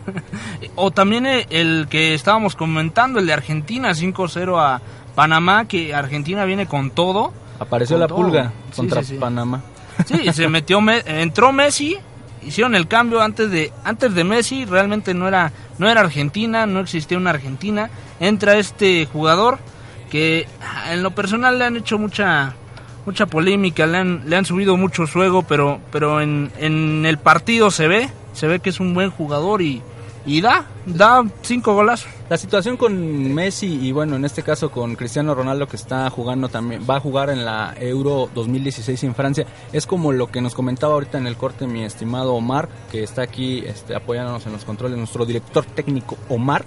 o 0.76 0.92
también 0.92 1.26
eh, 1.26 1.46
el 1.50 1.88
que 1.90 2.14
estábamos 2.14 2.56
comentando, 2.56 3.20
el 3.20 3.26
de 3.28 3.34
Argentina 3.34 3.90
5-0 3.92 4.58
a 4.60 4.82
Panamá, 5.16 5.66
que 5.68 5.94
Argentina 5.94 6.46
viene 6.46 6.66
con 6.66 6.92
todo. 6.92 7.34
Apareció 7.60 7.96
Con 7.96 8.02
la 8.02 8.08
todo. 8.08 8.18
pulga 8.18 8.52
Sí, 8.72 8.76
contra 8.78 9.04
sí, 9.04 9.14
sí. 9.16 9.20
Panamá. 9.20 9.62
Sí, 10.06 10.32
se 10.34 10.48
metió, 10.50 10.82
Me- 10.82 11.04
entró 11.06 11.52
Messi, 11.52 11.98
hicieron 12.42 12.74
el 12.76 12.88
cambio 12.88 13.22
antes 13.22 13.52
de 13.52 13.72
antes 13.84 14.14
de 14.16 14.24
Messi, 14.24 14.66
realmente 14.66 15.14
no 15.14 15.28
era 15.28 15.52
no 15.78 15.90
era 15.90 16.02
Argentina, 16.02 16.66
no 16.66 16.80
existía 16.80 17.18
una 17.18 17.30
Argentina. 17.32 17.90
Entra 18.20 18.58
este 18.58 19.06
jugador 19.12 19.60
que 20.16 20.48
en 20.92 21.04
lo 21.04 21.12
personal 21.12 21.60
le 21.60 21.66
han 21.66 21.76
hecho 21.76 22.00
mucha 22.00 22.56
mucha 23.06 23.26
polémica, 23.26 23.86
le 23.86 23.98
han, 23.98 24.24
le 24.30 24.38
han 24.38 24.46
subido 24.46 24.78
mucho 24.78 25.08
su 25.08 25.22
ego, 25.22 25.42
pero 25.44 25.82
pero 25.92 26.22
en, 26.22 26.54
en 26.58 27.06
el 27.06 27.18
partido 27.18 27.70
se 27.70 27.90
ve, 27.90 28.10
se 28.32 28.48
ve 28.48 28.62
que 28.62 28.70
es 28.70 28.80
un 28.80 28.94
buen 28.94 29.12
jugador 29.12 29.62
y, 29.62 29.82
y 30.26 30.40
da, 30.40 30.68
da 30.86 31.22
cinco 31.42 31.74
golazos. 31.74 32.10
La 32.30 32.38
situación 32.38 32.78
con 32.78 33.34
Messi 33.34 33.68
y 33.68 33.92
bueno, 33.92 34.16
en 34.16 34.24
este 34.24 34.42
caso 34.42 34.72
con 34.72 34.96
Cristiano 34.96 35.36
Ronaldo 35.36 35.68
que 35.68 35.76
está 35.76 36.10
jugando 36.10 36.48
también, 36.48 36.88
va 36.90 36.96
a 36.96 37.00
jugar 37.02 37.30
en 37.30 37.44
la 37.44 37.76
Euro 37.78 38.30
2016 38.34 39.04
en 39.04 39.16
Francia, 39.16 39.46
es 39.74 39.86
como 39.86 40.14
lo 40.14 40.32
que 40.32 40.40
nos 40.40 40.56
comentaba 40.56 40.94
ahorita 40.94 41.18
en 41.18 41.28
el 41.28 41.36
corte 41.36 41.68
mi 41.68 41.84
estimado 41.84 42.34
Omar, 42.36 42.70
que 42.90 43.04
está 43.04 43.22
aquí 43.24 43.64
este, 43.68 43.94
apoyándonos 43.98 44.46
en 44.46 44.54
los 44.54 44.64
controles, 44.64 44.98
nuestro 44.98 45.26
director 45.26 45.66
técnico 45.66 46.18
Omar, 46.30 46.64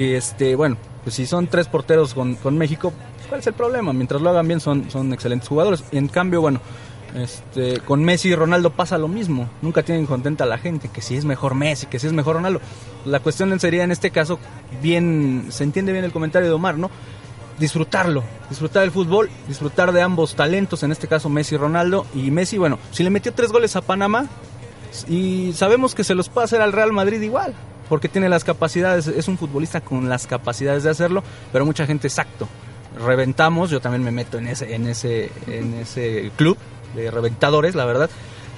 que 0.00 0.16
este, 0.16 0.56
bueno, 0.56 0.78
pues 1.04 1.16
si 1.16 1.26
son 1.26 1.46
tres 1.46 1.66
porteros 1.66 2.14
con, 2.14 2.34
con 2.36 2.56
México, 2.56 2.90
¿cuál 3.28 3.42
es 3.42 3.46
el 3.46 3.52
problema? 3.52 3.92
Mientras 3.92 4.22
lo 4.22 4.30
hagan 4.30 4.48
bien 4.48 4.58
son, 4.58 4.90
son 4.90 5.12
excelentes 5.12 5.46
jugadores. 5.46 5.84
En 5.92 6.08
cambio, 6.08 6.40
bueno, 6.40 6.62
este, 7.14 7.80
con 7.80 8.02
Messi 8.02 8.30
y 8.30 8.34
Ronaldo 8.34 8.70
pasa 8.70 8.96
lo 8.96 9.08
mismo. 9.08 9.50
Nunca 9.60 9.82
tienen 9.82 10.06
contenta 10.06 10.44
a 10.44 10.46
la 10.46 10.56
gente 10.56 10.88
que 10.88 11.02
si 11.02 11.16
es 11.16 11.26
mejor 11.26 11.54
Messi, 11.54 11.84
que 11.84 11.98
si 11.98 12.06
es 12.06 12.14
mejor 12.14 12.36
Ronaldo. 12.36 12.62
La 13.04 13.20
cuestión 13.20 13.60
sería 13.60 13.84
en 13.84 13.90
este 13.90 14.10
caso 14.10 14.38
bien, 14.80 15.48
se 15.50 15.64
entiende 15.64 15.92
bien 15.92 16.06
el 16.06 16.12
comentario 16.12 16.48
de 16.48 16.54
Omar, 16.54 16.78
¿no? 16.78 16.90
Disfrutarlo, 17.58 18.24
disfrutar 18.48 18.80
del 18.80 18.92
fútbol, 18.92 19.28
disfrutar 19.48 19.92
de 19.92 20.00
ambos 20.00 20.34
talentos, 20.34 20.82
en 20.82 20.92
este 20.92 21.08
caso 21.08 21.28
Messi 21.28 21.56
y 21.56 21.58
Ronaldo. 21.58 22.06
Y 22.14 22.30
Messi, 22.30 22.56
bueno, 22.56 22.78
si 22.90 23.02
le 23.02 23.10
metió 23.10 23.34
tres 23.34 23.52
goles 23.52 23.76
a 23.76 23.82
Panamá 23.82 24.28
y 25.10 25.52
sabemos 25.52 25.94
que 25.94 26.04
se 26.04 26.14
los 26.14 26.30
puede 26.30 26.46
hacer 26.46 26.62
al 26.62 26.72
Real 26.72 26.90
Madrid 26.90 27.20
igual, 27.20 27.54
porque 27.90 28.08
tiene 28.08 28.28
las 28.28 28.44
capacidades, 28.44 29.08
es 29.08 29.26
un 29.26 29.36
futbolista 29.36 29.80
con 29.80 30.08
las 30.08 30.28
capacidades 30.28 30.84
de 30.84 30.90
hacerlo, 30.90 31.24
pero 31.52 31.66
mucha 31.66 31.86
gente 31.86 32.06
exacto. 32.06 32.48
Reventamos, 33.04 33.68
yo 33.68 33.80
también 33.80 34.04
me 34.04 34.12
meto 34.12 34.38
en 34.38 34.46
ese, 34.46 34.74
en 34.76 34.86
ese, 34.86 35.32
en 35.48 35.74
ese 35.74 36.30
club 36.36 36.56
de 36.94 37.10
reventadores, 37.10 37.74
la 37.74 37.84
verdad, 37.84 38.08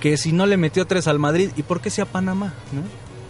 que 0.01 0.19
si 0.19 0.33
no 0.33 0.45
le 0.45 0.59
metió 0.59 0.87
tres 0.87 1.09
al 1.09 1.19
Madrid, 1.19 1.51
¿y 1.57 1.63
por 1.63 1.81
qué 1.81 1.89
sea 1.89 2.05
Panamá? 2.05 2.53
¿no? 2.73 2.83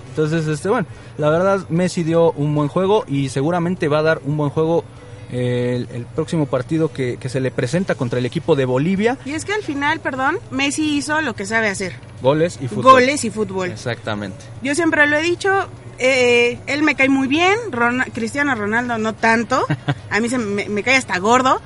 Entonces, 0.08 0.48
este, 0.48 0.68
bueno, 0.68 0.88
la 1.18 1.30
verdad 1.30 1.68
Messi 1.68 2.02
dio 2.02 2.32
un 2.32 2.52
buen 2.52 2.68
juego 2.68 3.04
y 3.06 3.28
seguramente 3.28 3.86
va 3.86 4.00
a 4.00 4.02
dar 4.02 4.20
un 4.24 4.36
buen 4.36 4.50
juego 4.50 4.84
el, 5.32 5.88
el 5.92 6.04
próximo 6.14 6.46
partido 6.46 6.92
que, 6.92 7.16
que 7.16 7.28
se 7.28 7.40
le 7.40 7.50
presenta 7.50 7.94
contra 7.96 8.18
el 8.20 8.26
equipo 8.26 8.54
de 8.54 8.64
Bolivia, 8.66 9.18
y 9.24 9.32
es 9.32 9.44
que 9.44 9.52
al 9.52 9.62
final, 9.62 9.98
perdón, 10.00 10.38
Messi 10.50 10.96
hizo 10.98 11.20
lo 11.22 11.34
que 11.34 11.46
sabe 11.46 11.68
hacer, 11.68 11.94
goles 12.22 12.58
y 12.60 12.68
fútbol. 12.68 12.92
goles 12.92 13.24
y 13.24 13.30
fútbol. 13.30 13.70
Exactamente. 13.70 14.38
Yo 14.62 14.74
siempre 14.74 15.06
lo 15.06 15.16
he 15.16 15.22
dicho, 15.22 15.50
eh, 15.98 16.58
él 16.66 16.82
me 16.82 16.94
cae 16.94 17.08
muy 17.08 17.26
bien, 17.28 17.56
Ron- 17.70 18.04
Cristiano 18.12 18.54
Ronaldo 18.54 18.98
no 18.98 19.14
tanto, 19.14 19.64
a 20.10 20.20
mí 20.20 20.28
se 20.28 20.38
me, 20.38 20.68
me 20.68 20.82
cae 20.82 20.96
hasta 20.96 21.18
gordo, 21.18 21.60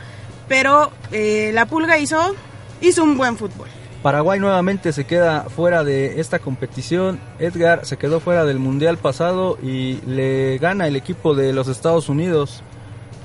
pero 0.48 0.92
eh, 1.12 1.50
la 1.52 1.66
Pulga 1.66 1.98
hizo, 1.98 2.34
hizo 2.80 3.02
un 3.02 3.16
buen 3.16 3.36
fútbol. 3.36 3.68
Paraguay 4.02 4.38
nuevamente 4.38 4.92
se 4.92 5.04
queda 5.04 5.46
fuera 5.48 5.82
de 5.82 6.20
esta 6.20 6.38
competición. 6.38 7.18
Edgar 7.40 7.84
se 7.84 7.96
quedó 7.96 8.20
fuera 8.20 8.44
del 8.44 8.60
mundial 8.60 8.98
pasado 8.98 9.58
y 9.60 9.98
le 10.06 10.58
gana 10.58 10.86
el 10.86 10.94
equipo 10.94 11.34
de 11.34 11.52
los 11.52 11.66
Estados 11.66 12.08
Unidos 12.08 12.62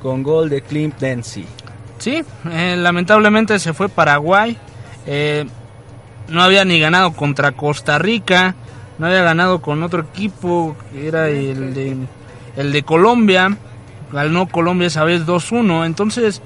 con 0.02 0.24
gol 0.24 0.50
de 0.50 0.62
Clint 0.62 0.98
Dempsey. 1.00 1.46
Sí, 2.00 2.24
eh, 2.50 2.76
lamentablemente 2.78 3.60
se 3.60 3.74
fue 3.74 3.90
Paraguay. 3.90 4.58
eh, 5.06 5.46
no 6.28 6.42
había 6.42 6.64
ni 6.64 6.80
ganado 6.80 7.12
contra 7.12 7.52
Costa 7.52 8.00
Rica. 8.00 8.56
No 8.98 9.08
había 9.08 9.22
ganado 9.22 9.62
con 9.62 9.84
otro 9.84 10.02
equipo 10.02 10.76
que 10.92 11.08
era 11.08 11.28
el 11.30 11.74
de, 11.74 11.98
el 12.56 12.72
de 12.72 12.84
Colombia. 12.84 13.58
Ganó 14.12 14.48
Colombia 14.48 14.88
esa 14.88 15.04
vez 15.04 15.26
2-1. 15.26 15.86
Entonces 15.86 16.42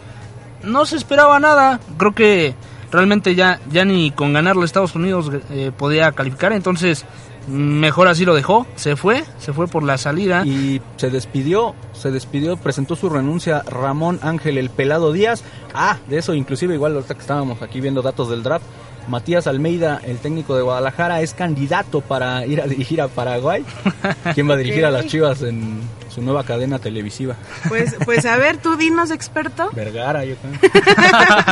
no 0.63 0.85
se 0.85 0.95
esperaba 0.95 1.39
nada. 1.39 1.79
Creo 1.97 2.13
que 2.15 2.55
realmente 2.91 3.35
ya, 3.35 3.59
ya 3.71 3.85
ni 3.85 4.09
con 4.11 4.33
ganarle 4.33 4.65
Estados 4.65 4.95
Unidos 4.95 5.31
eh, 5.51 5.71
podía 5.77 6.11
calificar. 6.13 6.53
Entonces 6.53 7.05
mejor 7.47 8.07
así 8.07 8.25
lo 8.25 8.35
dejó. 8.35 8.65
Se 8.75 8.95
fue, 8.95 9.23
se 9.39 9.53
fue 9.53 9.67
por 9.67 9.83
la 9.83 9.97
salida. 9.97 10.45
Y 10.45 10.81
se 10.97 11.09
despidió, 11.09 11.75
se 11.93 12.11
despidió, 12.11 12.57
presentó 12.57 12.95
su 12.95 13.09
renuncia 13.09 13.63
Ramón 13.63 14.19
Ángel 14.21 14.57
el 14.57 14.69
Pelado 14.69 15.11
Díaz. 15.11 15.43
Ah, 15.73 15.97
de 16.07 16.17
eso 16.17 16.33
inclusive 16.33 16.73
igual 16.73 16.93
ahorita 16.93 17.15
que 17.15 17.21
estábamos 17.21 17.61
aquí 17.61 17.81
viendo 17.81 18.01
datos 18.01 18.29
del 18.29 18.43
draft. 18.43 18.65
Matías 19.07 19.45
Almeida, 19.45 20.01
el 20.03 20.17
técnico 20.17 20.55
de 20.55 20.63
Guadalajara, 20.63 21.21
es 21.21 21.33
candidato 21.35 22.01
para 22.01 22.45
ir 22.47 22.61
a 22.61 22.65
dirigir 22.65 23.01
a 23.01 23.07
Paraguay. 23.07 23.63
¿Quién 24.33 24.49
va 24.49 24.55
a 24.55 24.57
dirigir 24.57 24.85
a 24.85 24.91
las. 24.91 25.05
Chivas 25.05 25.43
en 25.43 25.81
su 26.15 26.21
nueva 26.21 26.43
cadena 26.45 26.79
televisiva? 26.79 27.35
Pues, 27.67 27.95
pues 28.05 28.25
a 28.25 28.37
ver, 28.37 28.57
tú 28.57 28.77
dinos 28.77 29.11
experto. 29.11 29.69
Vergara, 29.73 30.23
yo 30.25 30.35
creo. 30.37 30.53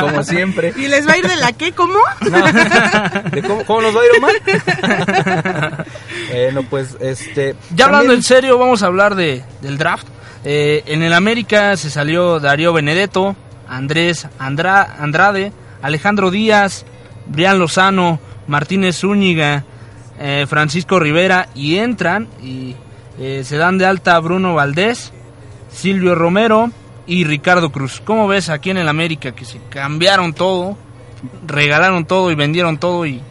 Como 0.00 0.22
siempre. 0.24 0.72
¿Y 0.76 0.88
les 0.88 1.06
va 1.06 1.12
a 1.12 1.18
ir 1.18 1.28
de 1.28 1.36
la 1.36 1.52
qué? 1.52 1.72
¿Cómo? 1.72 1.98
¿De 3.30 3.42
cómo, 3.42 3.64
cómo 3.66 3.82
nos 3.82 3.94
va 3.94 4.00
a 4.00 4.04
ir 4.04 4.10
Omar? 4.18 5.84
bueno, 6.32 6.62
pues 6.68 6.96
este. 7.00 7.54
Ya 7.74 7.84
hablando 7.86 8.04
también- 8.06 8.18
en 8.18 8.22
serio, 8.22 8.58
vamos 8.58 8.82
a 8.82 8.86
hablar 8.86 9.14
de, 9.14 9.44
del 9.60 9.78
draft. 9.78 10.06
Eh, 10.44 10.82
en 10.86 11.02
el 11.02 11.12
América 11.14 11.76
se 11.76 11.90
salió 11.90 12.38
Darío 12.40 12.72
Benedetto, 12.72 13.34
Andrés 13.68 14.26
Andra- 14.38 14.96
Andrade, 14.98 15.52
Alejandro 15.82 16.30
Díaz, 16.30 16.84
Brian 17.26 17.58
Lozano, 17.58 18.18
Martínez 18.46 18.96
Zúñiga, 18.98 19.64
eh, 20.18 20.46
Francisco 20.48 20.98
Rivera 21.00 21.48
y 21.54 21.76
entran 21.78 22.28
y 22.42 22.76
eh, 23.18 23.42
se 23.44 23.56
dan 23.56 23.78
de 23.78 23.86
alta 23.86 24.18
Bruno 24.20 24.54
Valdés, 24.54 25.12
Silvio 25.70 26.14
Romero 26.14 26.70
y 27.06 27.24
Ricardo 27.24 27.70
Cruz. 27.70 28.00
¿Cómo 28.04 28.26
ves 28.26 28.48
aquí 28.48 28.70
en 28.70 28.78
el 28.78 28.88
América 28.88 29.32
que 29.32 29.44
se 29.44 29.60
cambiaron 29.68 30.32
todo, 30.32 30.76
regalaron 31.46 32.04
todo 32.04 32.30
y 32.30 32.34
vendieron 32.34 32.78
todo 32.78 33.06
y, 33.06 33.22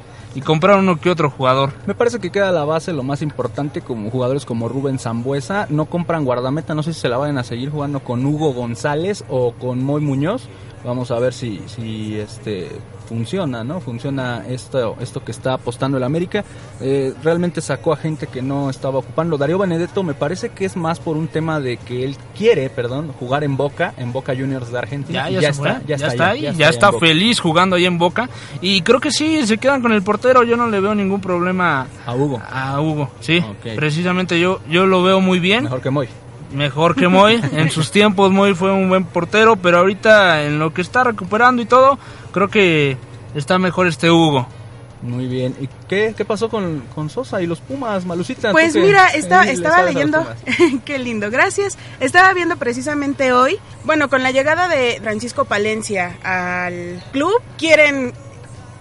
compraron 0.44 0.88
uno 0.88 1.00
que 1.00 1.10
otro 1.10 1.30
jugador? 1.30 1.74
Me 1.86 1.96
parece 1.96 2.20
que 2.20 2.32
queda 2.32 2.52
la 2.52 2.66
base 2.66 2.94
lo 2.94 3.04
más 3.04 3.22
importante 3.22 3.82
como 3.82 4.10
jugadores 4.10 4.46
como 4.46 4.70
Rubén 4.70 5.00
Zambuesa. 5.00 5.68
No 5.70 5.86
compran 5.86 6.26
guardameta, 6.26 6.74
no 6.74 6.84
sé 6.84 6.94
si 6.94 7.02
se 7.02 7.10
la 7.10 7.18
vayan 7.18 7.38
a 7.38 7.44
seguir 7.44 7.70
jugando 7.70 8.00
con 8.00 8.26
Hugo 8.26 8.54
González 8.54 9.24
o 9.30 9.54
con 9.54 9.84
Moy 9.84 10.02
Muñoz. 10.02 10.48
Vamos 10.84 11.12
a 11.12 11.20
ver 11.20 11.34
si, 11.34 11.62
si 11.68 12.20
este 12.20 12.70
funciona, 13.04 13.64
¿no? 13.64 13.80
Funciona 13.80 14.44
esto, 14.48 14.98
esto 15.00 15.24
que 15.24 15.32
está 15.32 15.54
apostando 15.54 15.98
el 15.98 16.04
América. 16.04 16.44
Eh, 16.82 17.14
realmente 17.24 17.62
sacó 17.62 17.94
a 17.94 17.98
gente 17.98 18.28
que 18.28 18.42
no 18.42 18.70
estaba 18.70 19.00
ocupando. 19.00 19.38
Darío 19.38 19.58
Benedetto 19.58 20.04
me 20.04 20.14
parece 20.14 20.50
que 20.50 20.66
es 20.66 20.76
más 20.76 21.00
por 21.00 21.16
un 21.18 21.28
tema 21.28 21.60
de 21.60 21.78
que 21.78 22.04
él 22.04 22.18
quiere, 22.36 22.70
perdón, 22.70 23.14
jugar 23.20 23.44
en 23.44 23.56
Boca, 23.56 23.94
en 23.98 24.12
Boca 24.12 24.34
Juniors 24.36 24.72
de 24.72 24.78
Argentina. 24.78 25.30
Ya, 25.30 25.42
ya, 25.42 25.54
fue, 25.54 25.76
ya, 25.86 25.96
está, 25.96 26.30
ahí, 26.30 26.50
ya, 26.56 26.70
está, 26.70 26.92
feliz 26.94 27.40
jugando 27.40 27.76
ahí 27.76 27.86
en 27.86 27.98
Boca. 27.98 28.30
Y 28.62 28.82
creo 28.82 29.00
que 29.00 29.12
sí, 29.12 29.46
se 29.46 29.58
quedan 29.58 29.82
con 29.82 29.92
el 29.92 30.02
portero. 30.02 30.44
Yo 30.44 30.58
no 30.58 30.68
le 30.68 30.80
veo 30.80 30.96
ningún 30.96 31.22
problema 31.22 31.88
A 32.06 32.16
Hugo, 32.16 32.42
a 32.50 32.82
Hugo. 32.82 33.12
Sí, 33.20 33.44
precisamente 33.76 34.40
yo, 34.40 34.60
yo 34.70 34.86
lo 34.86 35.04
veo 35.04 35.22
muy 35.22 35.40
bien. 35.40 35.66
mejor 35.66 35.82
que 35.82 35.90
Moy. 35.90 36.10
Mejor 36.54 36.96
que 36.96 37.08
Moy. 37.08 37.42
En 37.54 37.70
sus 37.72 37.92
tiempos 37.92 38.32
Moy 38.32 38.54
fue 38.56 38.72
un 38.72 38.90
buen 38.90 39.04
portero, 39.06 39.56
pero 39.56 39.80
ahorita 39.80 40.44
en 40.44 40.60
lo 40.60 40.74
que 40.74 40.82
está 40.82 41.04
recuperando 41.04 41.62
y 41.62 41.66
todo, 41.66 41.98
creo 42.32 42.48
que 42.50 42.98
está 43.36 43.58
mejor 43.60 43.88
este 43.88 44.10
Hugo. 44.12 44.48
Muy 45.02 45.28
bien. 45.28 45.54
¿Y 45.60 45.68
qué, 45.90 46.14
qué 46.16 46.24
pasó 46.24 46.48
con, 46.48 46.82
con 46.96 47.10
Sosa 47.10 47.42
y 47.42 47.46
los 47.46 47.60
Pumas, 47.60 48.06
Malucita? 48.06 48.50
¿Tú 48.50 48.54
Pues 48.54 48.74
mira, 48.74 49.10
eh, 49.10 49.22
le 49.46 49.52
estaba 49.52 49.84
leyendo, 49.84 50.26
qué 50.86 50.98
lindo, 50.98 51.30
gracias. 51.30 51.78
Estaba 52.00 52.34
viendo 52.34 52.56
precisamente 52.56 53.34
hoy, 53.34 53.60
bueno, 53.84 54.10
con 54.10 54.24
la 54.24 54.32
llegada 54.32 54.70
de 54.70 55.00
Francisco 55.04 55.44
Palencia 55.44 56.16
al 56.24 57.04
club, 57.12 57.34
quieren 57.58 58.14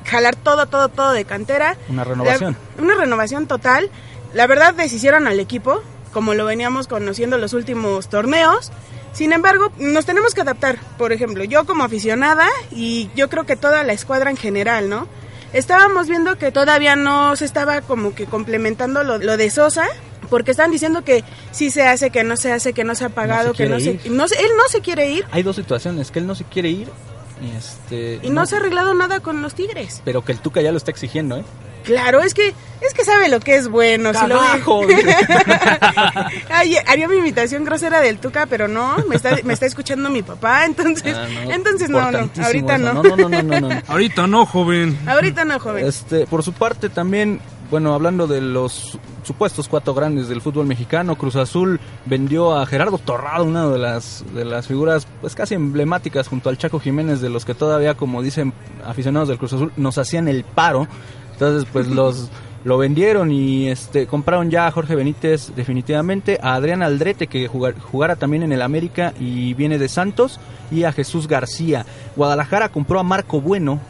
jalar 0.04 0.36
todo, 0.36 0.66
todo, 0.66 0.88
todo 0.90 1.10
de 1.12 1.24
cantera. 1.24 1.76
Una 1.88 2.04
renovación. 2.04 2.56
La- 2.76 2.82
una 2.84 2.94
renovación 2.94 3.46
total. 3.48 3.90
La 4.32 4.46
verdad 4.46 4.74
deshicieron 4.74 5.26
al 5.26 5.40
equipo, 5.40 5.82
como 6.12 6.34
lo 6.34 6.44
veníamos 6.44 6.86
conociendo 6.88 7.38
los 7.38 7.52
últimos 7.52 8.08
torneos. 8.08 8.70
Sin 9.12 9.32
embargo, 9.32 9.70
nos 9.78 10.06
tenemos 10.06 10.34
que 10.34 10.40
adaptar. 10.42 10.78
Por 10.98 11.12
ejemplo, 11.12 11.44
yo 11.44 11.64
como 11.66 11.84
aficionada 11.84 12.46
y 12.70 13.10
yo 13.14 13.28
creo 13.28 13.44
que 13.44 13.56
toda 13.56 13.82
la 13.84 13.92
escuadra 13.92 14.30
en 14.30 14.36
general, 14.36 14.88
¿no? 14.88 15.06
Estábamos 15.52 16.08
viendo 16.08 16.38
que 16.38 16.50
todavía 16.50 16.96
no 16.96 17.36
se 17.36 17.44
estaba 17.44 17.82
como 17.82 18.14
que 18.14 18.24
complementando 18.26 19.04
lo, 19.04 19.18
lo 19.18 19.36
de 19.36 19.50
Sosa, 19.50 19.86
porque 20.30 20.52
están 20.52 20.70
diciendo 20.70 21.04
que 21.04 21.24
sí 21.50 21.70
se 21.70 21.82
hace, 21.86 22.08
que 22.10 22.24
no 22.24 22.38
se 22.38 22.52
hace, 22.52 22.72
que 22.72 22.84
no 22.84 22.94
se 22.94 23.04
ha 23.04 23.10
pagado, 23.10 23.52
que 23.52 23.66
no 23.66 23.78
se, 23.78 24.00
no 24.08 24.28
se- 24.28 24.40
él 24.40 24.50
no 24.56 24.66
se 24.70 24.80
quiere 24.80 25.10
ir 25.10 25.26
Hay 25.30 25.42
dos 25.42 25.56
situaciones, 25.56 26.10
que 26.10 26.20
él 26.20 26.26
no 26.26 26.34
se 26.34 26.44
quiere 26.44 26.70
ir 26.70 26.88
y, 27.42 27.54
este, 27.54 28.18
y 28.22 28.30
no 28.30 28.46
se 28.46 28.54
ha 28.54 28.58
arreglado 28.60 28.94
nada 28.94 29.20
con 29.20 29.42
los 29.42 29.54
Tigres. 29.54 30.00
pero 30.06 30.24
que 30.24 30.32
el 30.32 30.38
Tuca 30.38 30.62
ya 30.62 30.70
lo 30.72 30.78
está 30.78 30.90
exigiendo, 30.90 31.36
¿eh? 31.36 31.44
Claro, 31.84 32.20
es 32.22 32.34
que 32.34 32.54
es 32.80 32.94
que 32.94 33.04
sabe 33.04 33.28
lo 33.28 33.38
que 33.40 33.56
es 33.56 33.68
bueno. 33.68 34.12
Si 34.12 34.26
lo 34.26 34.38
Carajo. 34.38 34.82
Ay, 36.50 36.76
haría 36.86 37.06
mi 37.08 37.16
imitación 37.16 37.64
grosera 37.64 38.00
del 38.00 38.18
Tuca, 38.18 38.46
pero 38.46 38.66
no, 38.68 38.96
me 39.08 39.16
está, 39.16 39.38
me 39.44 39.52
está 39.52 39.66
escuchando 39.66 40.10
mi 40.10 40.22
papá, 40.22 40.64
entonces, 40.64 41.16
Ah, 41.16 41.26
no, 41.44 41.52
entonces 41.52 41.88
no, 41.88 42.10
no, 42.10 42.30
ahorita. 42.42 42.78
No, 42.78 42.94
no, 42.94 43.16
no, 43.16 43.28
no, 43.28 43.42
no, 43.42 43.60
no. 43.60 43.82
Ahorita 43.88 44.26
no, 44.26 44.46
joven. 44.46 44.98
Ahorita 45.06 45.44
no, 45.44 45.58
joven. 45.60 45.86
Este, 45.86 46.26
por 46.26 46.42
su 46.42 46.52
parte 46.52 46.88
también, 46.88 47.40
bueno, 47.70 47.94
hablando 47.94 48.26
de 48.26 48.40
los 48.40 48.98
supuestos 49.22 49.68
cuatro 49.68 49.94
grandes 49.94 50.28
del 50.28 50.40
fútbol 50.40 50.66
mexicano, 50.66 51.16
Cruz 51.16 51.36
Azul 51.36 51.80
vendió 52.06 52.56
a 52.58 52.66
Gerardo 52.66 52.98
Torrado, 52.98 53.44
una 53.44 53.68
de 53.68 53.78
las 53.78 54.24
de 54.34 54.44
las 54.44 54.66
figuras 54.66 55.06
pues 55.20 55.34
casi 55.34 55.54
emblemáticas 55.54 56.26
junto 56.28 56.48
al 56.48 56.58
Chaco 56.58 56.80
Jiménez 56.80 57.20
de 57.20 57.30
los 57.30 57.44
que 57.44 57.54
todavía 57.54 57.94
como 57.94 58.22
dicen 58.22 58.52
aficionados 58.84 59.28
del 59.28 59.38
Cruz 59.38 59.52
Azul 59.52 59.72
nos 59.76 59.98
hacían 59.98 60.28
el 60.28 60.44
paro. 60.44 60.88
Entonces, 61.42 61.68
pues 61.72 61.86
los 61.88 62.28
lo 62.64 62.78
vendieron 62.78 63.32
y 63.32 63.68
este 63.68 64.06
compraron 64.06 64.48
ya 64.48 64.68
a 64.68 64.70
Jorge 64.70 64.94
Benítez 64.94 65.50
definitivamente, 65.56 66.38
a 66.40 66.54
Adrián 66.54 66.80
Aldrete 66.84 67.26
que 67.26 67.48
jugar- 67.48 67.74
jugara 67.80 68.14
también 68.14 68.44
en 68.44 68.52
el 68.52 68.62
América 68.62 69.12
y 69.18 69.52
viene 69.54 69.78
de 69.78 69.88
Santos 69.88 70.38
y 70.70 70.84
a 70.84 70.92
Jesús 70.92 71.26
García. 71.26 71.84
Guadalajara 72.14 72.68
compró 72.68 73.00
a 73.00 73.02
Marco 73.02 73.40
Bueno 73.40 73.80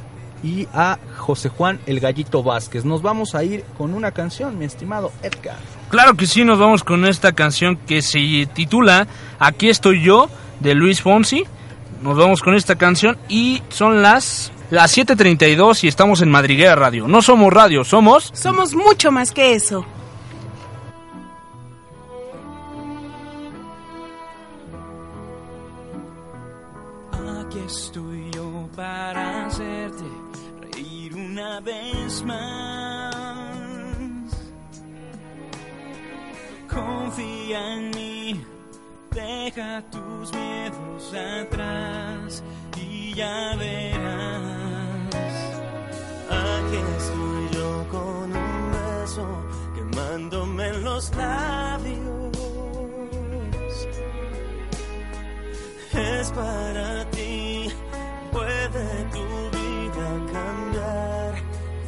y 0.43 0.67
a 0.73 0.99
José 1.19 1.51
Juan 1.51 1.81
el 1.85 2.01
Gallito 2.01 2.43
Vázquez. 2.43 2.87
Nos 2.87 3.03
vamos 3.03 3.35
a 3.35 3.45
ir 3.45 3.63
con 3.77 3.93
una 3.93 4.11
canción, 4.13 4.59
mi 4.59 4.65
estimado 4.65 5.13
Edgar. 5.23 5.59
Claro 5.91 6.15
que 6.15 6.27
sí, 6.27 6.43
nos 6.43 6.59
vamos 6.59 6.83
con 6.83 7.05
esta 7.05 7.33
canción 7.33 7.77
que 7.77 8.01
se 8.01 8.49
titula 8.55 9.07
Aquí 9.39 9.69
estoy 9.69 10.03
yo, 10.03 10.31
de 10.61 10.75
Luis 10.75 11.03
Fonsi. 11.03 11.45
Nos 12.03 12.17
vamos 12.17 12.41
con 12.41 12.55
esta 12.55 12.77
canción 12.77 13.19
y 13.29 13.63
son 13.69 14.01
las, 14.01 14.51
las 14.73 14.97
7.32 14.97 15.85
y 15.85 15.89
estamos 15.89 16.23
en 16.23 16.31
Madriguera 16.31 16.75
Radio. 16.75 17.07
No 17.07 17.21
somos 17.21 17.53
radio, 17.53 17.85
somos... 17.85 18.31
Somos 18.33 18.75
mucho 18.75 19.13
más 19.13 19.31
que 19.31 19.53
eso. 19.53 19.85
Aquí 27.13 27.59
estoy 27.67 28.31
yo 28.31 28.67
para 28.75 29.45
hacerte 29.45 30.05
reír 30.63 31.17
una 31.17 31.61
vez 31.61 32.23
más. 32.25 33.15
Confía 36.67 37.75
en 37.75 37.91
mí, 37.91 38.45
deja 39.11 39.83
tus 39.91 40.33
miedos 40.33 41.13
atrás 41.13 42.43
y 42.81 43.13
ya 43.13 43.55
verás. 43.59 44.62
Aquí 46.73 46.81
estoy 46.97 47.49
yo 47.53 47.87
con 47.91 48.35
un 48.35 48.73
beso 48.73 49.27
quemándome 49.75 50.69
en 50.69 50.85
los 50.85 51.15
labios 51.15 52.23
es 55.93 56.31
para 56.31 57.05
ti. 57.11 57.69
Puede 58.33 59.05
tu 59.13 59.27
vida 59.57 60.09
cambiar. 60.33 61.35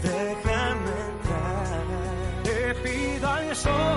Déjame 0.02 0.92
entrar. 1.08 1.84
Te 2.42 2.74
pido 2.82 3.28
al 3.30 3.56
sol 3.56 3.93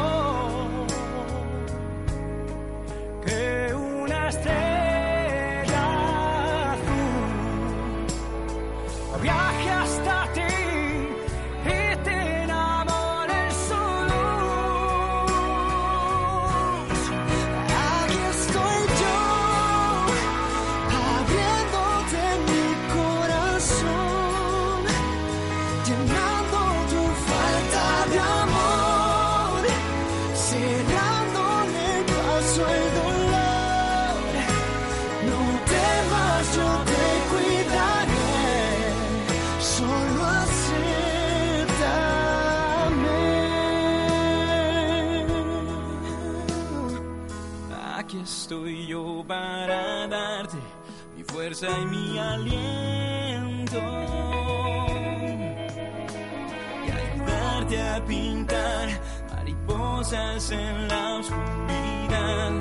en 60.13 60.87
la 60.87 61.15
oscuridad. 61.15 62.51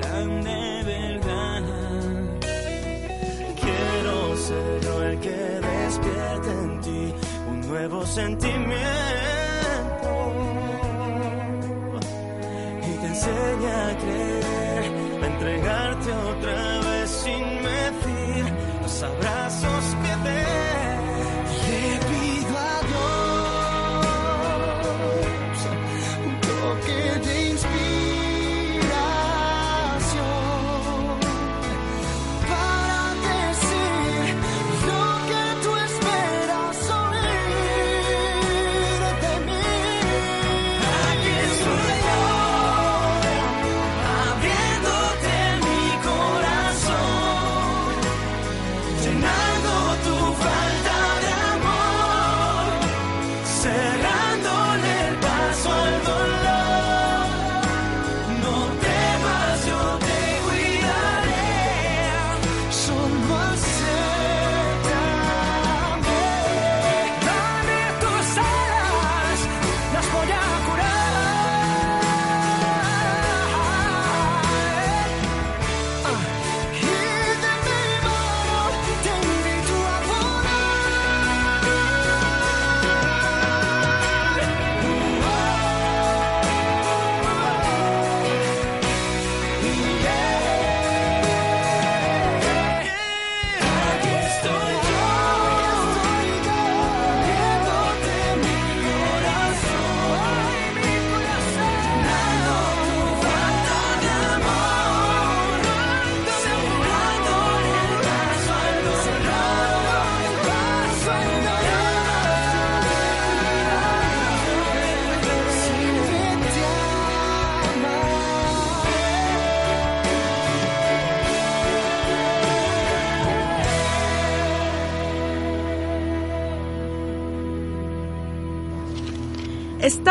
Serán 0.00 0.42
de 0.42 0.82
verdad. 0.84 1.62
Quiero 3.60 4.36
ser 4.36 4.80
yo 4.82 5.02
el 5.02 5.20
que 5.20 5.30
despierte 5.30 6.50
en 6.50 6.80
ti 6.80 7.14
un 7.50 7.60
nuevo 7.68 8.06
sentimiento 8.06 9.39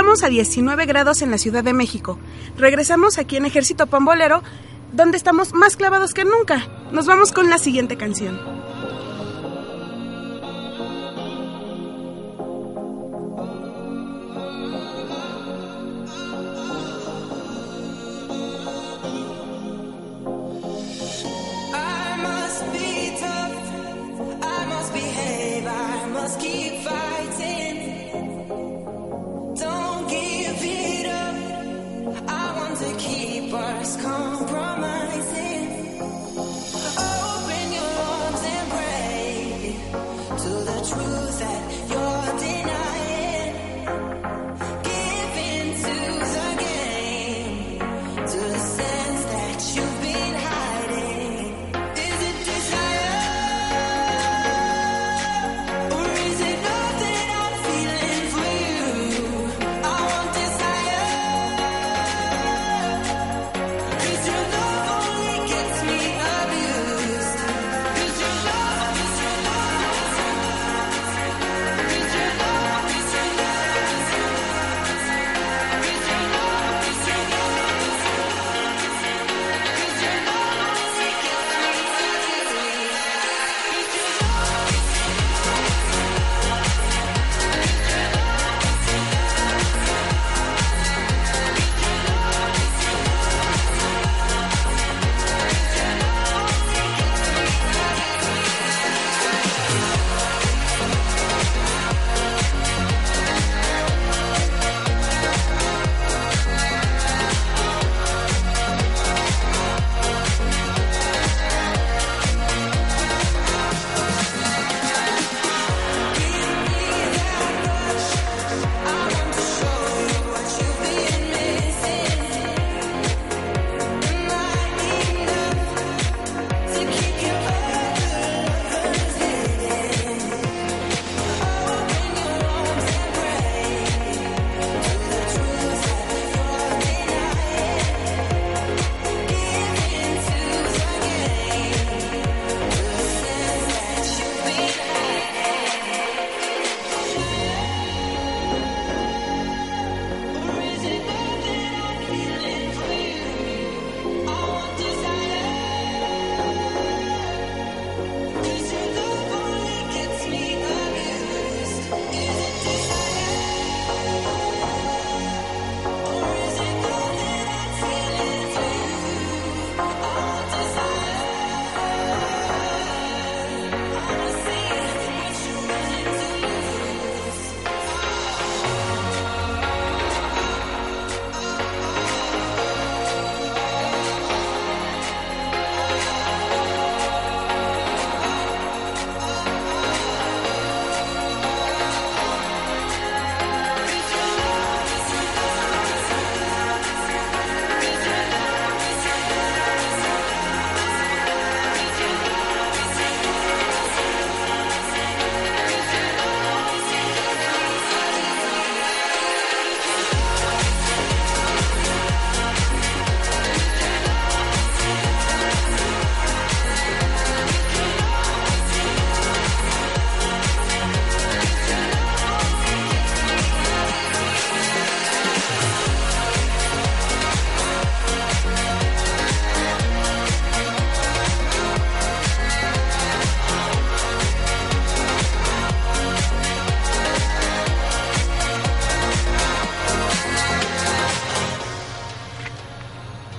A 0.10 0.28
19 0.28 0.88
grados 0.88 1.22
en 1.22 1.30
la 1.30 1.38
Ciudad 1.38 1.64
de 1.64 1.72
México. 1.72 2.18
Regresamos 2.58 3.20
aquí 3.20 3.38
en 3.38 3.46
Ejército 3.46 3.86
Pambolero, 3.86 4.42
donde 4.92 5.18
estamos 5.18 5.54
más 5.54 5.76
clavados 5.76 6.16
que 6.16 6.26
nunca. 6.26 6.68
Nos 6.92 7.06
vamos 7.06 7.32
con 7.32 7.48
la 7.48 7.60
siguiente 7.60 7.96
canción. 7.96 8.59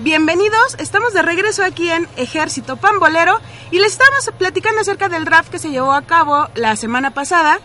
Bienvenidos, 0.02 0.76
estamos 0.78 1.12
de 1.12 1.20
regreso 1.20 1.62
aquí 1.62 1.90
en 1.90 2.08
Ejército 2.16 2.78
Pambolero 2.78 3.38
y 3.70 3.80
les 3.80 3.92
estamos 3.92 4.30
platicando 4.38 4.80
acerca 4.80 5.10
del 5.10 5.26
draft 5.26 5.50
que 5.50 5.58
se 5.58 5.70
llevó 5.70 5.92
a 5.92 6.00
cabo 6.00 6.48
la 6.54 6.74
semana 6.76 7.12
pasada. 7.12 7.60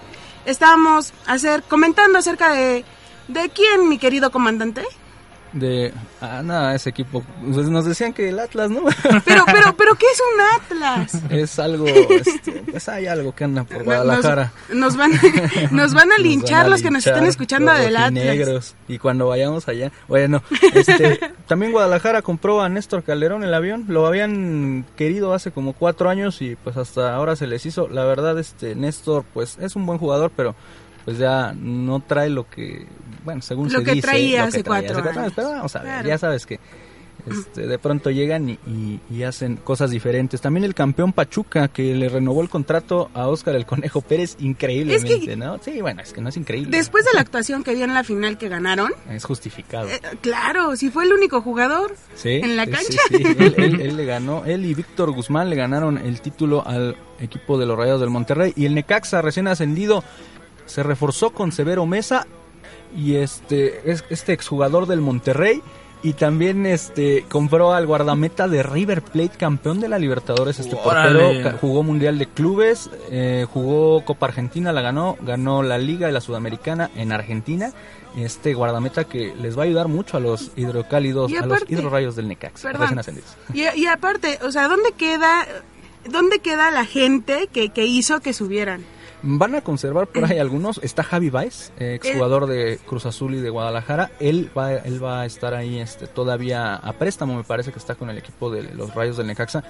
Estábamos 0.46 1.14
hacer, 1.28 1.64
comentando 1.64 2.20
acerca 2.20 2.52
de, 2.52 2.84
de 3.30 3.50
quién, 3.52 3.88
mi 3.88 3.98
querido 3.98 4.32
comandante. 4.32 4.84
De. 5.56 5.94
Ah, 6.20 6.42
nada, 6.44 6.76
ese 6.76 6.90
equipo. 6.90 7.24
Pues 7.54 7.70
nos 7.70 7.86
decían 7.86 8.12
que 8.12 8.28
el 8.28 8.40
Atlas, 8.40 8.70
¿no? 8.70 8.82
Pero, 9.26 9.46
pero, 9.46 9.76
pero, 9.78 9.96
¿qué 9.96 10.06
es 10.12 10.22
un 10.34 10.42
Atlas? 10.42 11.32
es 11.32 11.60
algo. 11.60 11.88
Este, 11.88 12.52
pues 12.70 12.90
hay 12.90 13.08
algo 13.08 13.34
que 13.34 13.46
anda 13.46 13.64
por 13.64 13.84
Guadalajara. 13.84 14.52
Nos, 14.70 14.78
nos 14.96 14.98
van, 14.98 15.12
nos 15.72 15.94
van 15.94 16.12
a 16.12 16.18
linchar 16.18 16.68
los 16.68 16.82
que 16.82 16.92
nos 16.92 17.08
estén 17.08 17.26
escuchando 17.26 17.74
del 17.74 17.96
Atlas. 17.96 18.12
negros 18.12 18.76
Y 18.90 18.98
cuando 18.98 19.28
vayamos 19.28 19.68
allá. 19.70 19.92
Bueno, 20.10 20.44
este, 20.74 21.20
también 21.48 21.72
Guadalajara 21.72 22.22
compró 22.22 22.62
a 22.62 22.68
Néstor 22.68 23.04
Calderón 23.04 23.44
el 23.44 23.54
avión. 23.54 23.86
Lo 23.88 24.06
habían 24.08 24.86
querido 24.98 25.34
hace 25.34 25.52
como 25.52 25.72
cuatro 25.72 26.10
años 26.10 26.42
y 26.42 26.58
pues 26.58 26.76
hasta 26.76 27.16
ahora 27.16 27.38
se 27.38 27.48
les 27.48 27.66
hizo. 27.66 27.88
La 27.88 28.04
verdad, 28.04 28.38
este 28.40 28.76
Néstor, 28.76 29.24
pues 29.34 29.58
es 29.62 29.78
un 29.78 29.86
buen 29.86 30.00
jugador, 30.00 30.32
pero 30.36 30.54
pues 31.06 31.18
ya 31.20 31.54
no 31.54 32.00
trae 32.02 32.30
lo 32.30 32.50
que, 32.50 32.86
bueno, 33.24 33.42
según 33.42 33.72
Lo 33.72 33.80
se 33.80 33.86
que 33.86 33.92
dice, 33.94 34.08
traía 34.08 34.40
lo 34.40 34.44
que 34.46 34.50
hace 34.58 34.64
traía 34.64 34.88
cuatro 34.94 35.20
años. 35.22 35.34
Pero 35.36 35.50
vamos 35.52 35.76
a 35.76 35.80
ver, 35.80 35.88
Claro. 35.94 36.08
ya 36.10 36.18
sabes 36.18 36.46
que 36.46 36.60
este, 37.28 37.66
de 37.66 37.80
pronto 37.80 38.12
llegan 38.12 38.50
y, 38.50 38.60
y- 38.68 39.00
y 39.10 39.24
hacen 39.24 39.56
cosas 39.56 39.90
diferentes. 39.90 40.42
También 40.42 40.64
el 40.64 40.76
campeón 40.76 41.12
Pachuca, 41.12 41.70
que 41.70 41.96
le 41.96 42.08
renovó 42.08 42.42
el 42.44 42.50
contrato 42.50 43.10
a 43.16 43.28
Óscar 43.28 43.56
el 43.56 43.66
Conejo 43.66 44.02
Pérez 44.02 44.36
increíblemente, 44.42 45.14
Es 45.16 45.26
que- 45.26 45.36
¿no? 45.36 45.58
Sí, 45.60 45.82
bueno, 45.82 46.02
es 46.04 46.14
que 46.14 46.22
no 46.22 46.30
es 46.30 46.38
increíble. 46.38 46.78
Después 46.78 47.04
de 47.06 47.12
la 47.16 47.22
actuación 47.22 47.64
que 47.64 47.74
dio 47.74 47.86
en 47.86 47.96
la 47.96 48.04
final 48.04 48.38
que 48.38 48.48
ganaron, 48.48 48.92
Es 49.10 49.24
justificado. 49.24 49.88
eh, 49.90 50.00
claro, 50.22 50.76
si 50.76 50.92
fue 50.92 51.06
el 51.06 51.14
único 51.14 51.42
jugador 51.42 51.96
Sí, 52.16 52.30
en 52.44 52.58
la 52.58 52.66
cancha. 52.68 53.00
sí, 53.10 53.18
sí. 53.18 53.24
Él, 53.40 53.56
él- 53.58 53.82
él 53.82 53.98
le 53.98 54.06
ganó, 54.06 54.44
él 54.46 54.64
y 54.66 54.76
Víctor 54.76 55.12
Guzmán 55.12 55.50
le 55.50 55.56
ganaron 55.56 55.98
el 55.98 56.22
título 56.22 56.68
al 56.68 56.96
equipo 57.20 57.58
de 57.58 57.66
los 57.66 57.76
Rayados 57.76 58.02
del 58.02 58.12
Monterrey. 58.12 58.54
Y 58.56 58.66
el 58.68 58.76
Necaxa, 58.76 59.24
recién 59.24 59.48
ascendido, 59.48 60.04
se 60.66 60.84
reforzó 60.84 61.32
con 61.32 61.52
Severo 61.52 61.86
Mesa 61.86 62.28
y 62.96 63.16
este, 63.16 63.92
es, 63.92 64.04
este 64.10 64.34
exjugador 64.34 64.86
del 64.88 65.02
Monterrey. 65.02 65.62
Y 66.04 66.14
también 66.14 66.68
este 66.68 67.26
compró 67.30 67.74
al 67.74 67.88
guardameta 67.88 68.48
de 68.48 68.62
River 68.62 69.02
Plate, 69.02 69.38
campeón 69.40 69.80
de 69.80 69.90
la 69.90 69.98
Libertadores. 69.98 70.60
Este 70.60 70.76
Órale. 70.76 71.20
portero 71.20 71.58
jugó 71.60 71.82
Mundial 71.82 72.20
de 72.20 72.28
Clubes, 72.28 72.92
eh, 73.10 73.48
jugó 73.52 74.06
Copa 74.06 74.28
Argentina, 74.28 74.72
la 74.72 74.82
ganó, 74.82 75.18
ganó 75.22 75.64
la 75.64 75.80
Liga 75.80 76.06
de 76.06 76.14
la 76.14 76.22
Sudamericana 76.22 76.92
en 76.96 77.12
Argentina. 77.12 77.72
Este 78.18 78.54
guardameta 78.54 79.06
que 79.06 79.34
les 79.36 79.58
va 79.58 79.64
a 79.64 79.66
ayudar 79.66 79.88
mucho 79.88 80.18
a 80.18 80.20
los 80.20 80.52
hidrocálidos, 80.56 81.34
a 81.34 81.46
los 81.48 81.64
hidrorayos 81.68 82.16
del 82.16 82.28
Necaxa, 82.28 82.68
Perdón. 82.68 82.82
recién 82.82 83.00
ascendidos. 83.00 83.38
Y, 83.54 83.64
y 83.82 83.88
aparte, 83.88 84.38
o 84.44 84.52
sea, 84.52 84.68
¿dónde 84.68 84.92
queda, 84.92 85.48
dónde 86.08 86.38
queda 86.38 86.70
la 86.70 86.86
gente 86.86 87.50
que, 87.52 87.70
que 87.70 87.86
hizo 87.86 88.20
que 88.20 88.34
subieran? 88.34 88.86
Van 89.28 89.56
a 89.56 89.62
conservar 89.62 90.06
por 90.06 90.24
ahí 90.26 90.38
algunos. 90.40 90.80
Está 90.84 91.04
Javi 91.04 91.32
Baez, 91.32 91.72
eh, 91.80 91.96
exjugador 91.96 92.46
de 92.46 92.80
Cruz 92.86 93.08
Azul 93.08 93.34
y 93.34 93.42
de 93.42 93.50
Guadalajara. 93.50 94.12
Él 94.20 94.52
va, 94.56 94.74
él 94.74 95.04
va 95.04 95.22
a 95.22 95.26
estar 95.26 95.56
ahí 95.56 95.80
este, 95.80 96.06
todavía 96.06 96.76
a 96.76 96.94
préstamo, 96.94 97.36
me 97.36 97.44
parece 97.44 97.72
que 97.72 97.80
está 97.80 97.96
con 97.96 98.10
el 98.12 98.20
equipo 98.20 98.52
de 98.52 98.64
los 98.76 98.94
Rayos 98.94 99.18
del 99.18 99.26
Necaxa. 99.28 99.64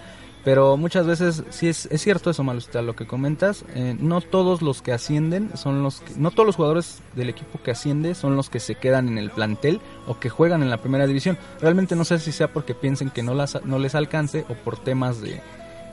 Pero 0.44 0.78
muchas 0.78 1.08
veces, 1.08 1.44
sí 1.50 1.70
es, 1.70 1.88
es 1.90 2.02
cierto 2.04 2.30
eso, 2.30 2.44
Malusita, 2.44 2.82
lo 2.84 2.96
que 2.96 3.08
comentas. 3.08 3.64
eh, 3.74 3.96
no 3.98 4.22
todos 4.22 4.62
los 4.62 4.82
que 4.84 4.92
ascienden 4.92 5.50
son 5.56 5.82
los 5.82 6.02
que, 6.02 6.14
no 6.18 6.30
todos 6.32 6.46
los 6.46 6.58
jugadores 6.58 7.00
del 7.16 7.30
equipo 7.30 7.60
que 7.64 7.72
asciende 7.72 8.14
son 8.14 8.36
los 8.36 8.50
que 8.52 8.60
se 8.60 8.76
quedan 8.76 9.08
en 9.08 9.18
el 9.18 9.32
plantel 9.32 9.80
o 10.06 10.20
que 10.20 10.30
juegan 10.30 10.62
en 10.62 10.70
la 10.70 10.78
primera 10.78 11.08
división. 11.08 11.38
Realmente 11.62 11.96
no 11.96 12.04
sé 12.06 12.20
si 12.20 12.32
sea 12.32 12.52
porque 12.54 12.76
piensen 12.76 13.10
que 13.10 13.24
no, 13.24 13.34
las, 13.34 13.64
no 13.66 13.80
les 13.80 13.96
alcance 13.96 14.46
o 14.50 14.54
por 14.54 14.78
temas 14.78 15.20
de, 15.22 15.42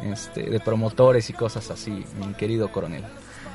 este, 0.03 0.43
de 0.43 0.61
promotores 0.61 1.31
y 1.31 1.33
cosas 1.33 1.71
así, 1.71 2.05
mi 2.19 2.35
querido 2.35 2.71
coronel. 2.73 3.05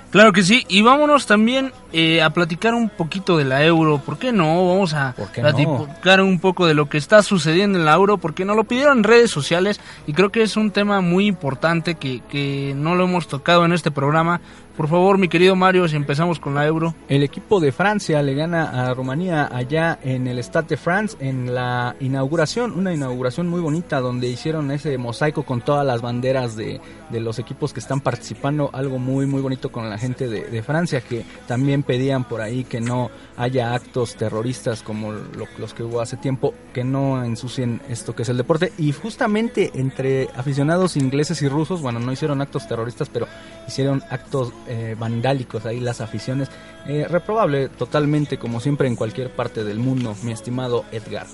Claro 0.10 0.32
que 0.32 0.42
sí, 0.42 0.66
y 0.70 0.82
vámonos 0.82 1.26
también 1.26 1.74
eh, 1.92 2.22
a 2.22 2.30
platicar 2.30 2.74
un 2.74 2.90
poquito 2.90 3.38
de 3.38 3.44
la 3.44 3.66
euro, 3.66 4.00
¿por 4.00 4.18
qué 4.18 4.32
no? 4.32 4.70
Vamos 4.70 4.94
a 4.94 5.14
platicar 5.34 6.22
un 6.22 6.40
poco 6.40 6.66
de 6.66 6.74
lo 6.74 6.88
que 6.88 6.98
está 6.98 7.22
sucediendo 7.22 7.78
en 7.78 7.84
la 7.86 7.94
euro, 7.94 8.18
porque 8.18 8.46
nos 8.46 8.56
lo 8.56 8.64
pidieron 8.64 9.00
en 9.00 9.04
redes 9.04 9.32
sociales 9.32 9.82
y 10.08 10.14
creo 10.14 10.32
que 10.32 10.44
es 10.44 10.56
un 10.56 10.72
tema 10.72 11.02
muy 11.02 11.28
importante 11.28 11.96
que, 11.96 12.22
que 12.30 12.74
no 12.76 12.96
lo 12.96 13.04
hemos 13.04 13.28
tocado 13.28 13.66
en 13.66 13.74
este 13.74 13.92
programa. 13.92 14.40
Por 14.78 14.88
favor, 14.88 15.18
mi 15.18 15.28
querido 15.28 15.56
Mario, 15.56 15.88
si 15.88 15.96
empezamos 15.96 16.40
con 16.40 16.54
la 16.54 16.64
euro. 16.68 16.94
El 17.10 17.24
equipo 17.24 17.60
de 17.60 17.72
Francia 17.72 18.22
le 18.22 18.36
gana 18.36 18.88
a 18.88 18.94
Rumanía 18.94 19.50
allá 19.52 19.98
en 20.04 20.28
el 20.28 20.38
Stade 20.44 20.68
de 20.68 20.78
France 20.78 21.18
en 21.20 21.56
la 21.56 21.96
inauguración, 22.00 22.78
una 22.78 22.94
inauguración 22.94 23.48
muy 23.48 23.60
bonita 23.60 24.00
donde 24.00 24.28
hicieron 24.28 24.70
ese 24.70 24.96
mosaico 25.00 25.42
con 25.42 25.62
todas 25.62 25.84
las 25.84 26.04
banderas 26.04 26.56
de, 26.56 26.80
los 27.10 27.40
equipos 27.40 27.74
que 27.74 27.80
están 27.80 28.02
participando, 28.02 28.70
algo 28.72 29.00
muy 29.00 29.26
muy 29.26 29.42
bonito 29.42 29.72
con 29.72 29.90
la 29.90 29.98
gente 29.98 30.28
de, 30.28 30.62
Francia 30.62 31.02
que 31.02 31.26
también 31.48 31.82
pedían 31.82 32.26
por 32.26 32.42
ahí 32.42 32.64
que 32.64 32.80
no 32.80 33.10
haya 33.36 33.74
actos 33.74 34.16
terroristas 34.16 34.84
como 34.84 35.12
lo- 35.12 35.48
los 35.58 35.74
que 35.74 35.82
hubo 35.84 36.02
hace 36.02 36.18
tiempo, 36.18 36.54
que 36.74 36.84
no 36.84 37.24
ensucien 37.24 37.82
esto 37.90 38.14
que 38.14 38.22
es 38.24 38.30
el 38.30 38.38
deporte 38.38 38.74
y 38.78 38.92
justamente 38.92 39.72
entre 39.74 40.30
aficionados 40.36 40.98
ingleses 40.98 41.42
y 41.42 41.48
rusos, 41.48 41.82
bueno, 41.82 42.00
no 42.00 42.12
hicieron 42.12 42.42
actos 42.42 42.68
terroristas, 42.68 43.10
pero 43.10 43.28
hicieron 43.68 44.04
actos 44.12 44.54
eh, 44.68 44.96
vandálicos 44.98 45.66
ahí 45.66 45.80
las 45.80 46.02
aficiones. 46.02 46.50
Eh, 46.88 47.06
reprobable 47.10 47.70
totalmente, 47.70 48.38
como 48.38 48.60
siempre 48.60 48.88
en 48.88 48.96
cualquier 48.96 49.30
parte 49.32 49.64
del 49.64 49.80
mundo, 49.80 50.16
mi 50.24 50.32
estimado 50.32 50.86
Edgar. 50.92 51.26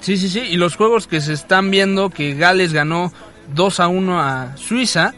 Sí, 0.00 0.16
sí, 0.16 0.28
sí, 0.28 0.40
y 0.40 0.56
los 0.56 0.76
juegos 0.76 1.06
que 1.06 1.20
se 1.20 1.32
están 1.32 1.70
viendo, 1.70 2.10
que 2.10 2.34
Gales 2.34 2.72
ganó 2.72 3.12
2 3.54 3.80
a 3.80 3.88
1 3.88 4.20
a 4.20 4.56
Suiza, 4.56 5.14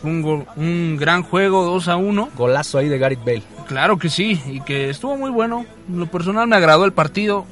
fue 0.00 0.10
un, 0.10 0.22
go- 0.22 0.46
un 0.56 0.96
gran 0.98 1.22
juego, 1.22 1.64
2 1.64 1.88
a 1.88 1.96
1. 1.96 2.30
Golazo 2.36 2.78
ahí 2.78 2.88
de 2.88 2.98
Gareth 2.98 3.20
Bale. 3.24 3.42
Claro 3.68 3.98
que 3.98 4.08
sí, 4.08 4.40
y 4.46 4.60
que 4.62 4.90
estuvo 4.90 5.16
muy 5.16 5.30
bueno. 5.30 5.66
En 5.88 6.00
lo 6.00 6.06
personal 6.06 6.48
me 6.48 6.56
agradó 6.56 6.84
el 6.84 6.92
partido. 6.92 7.44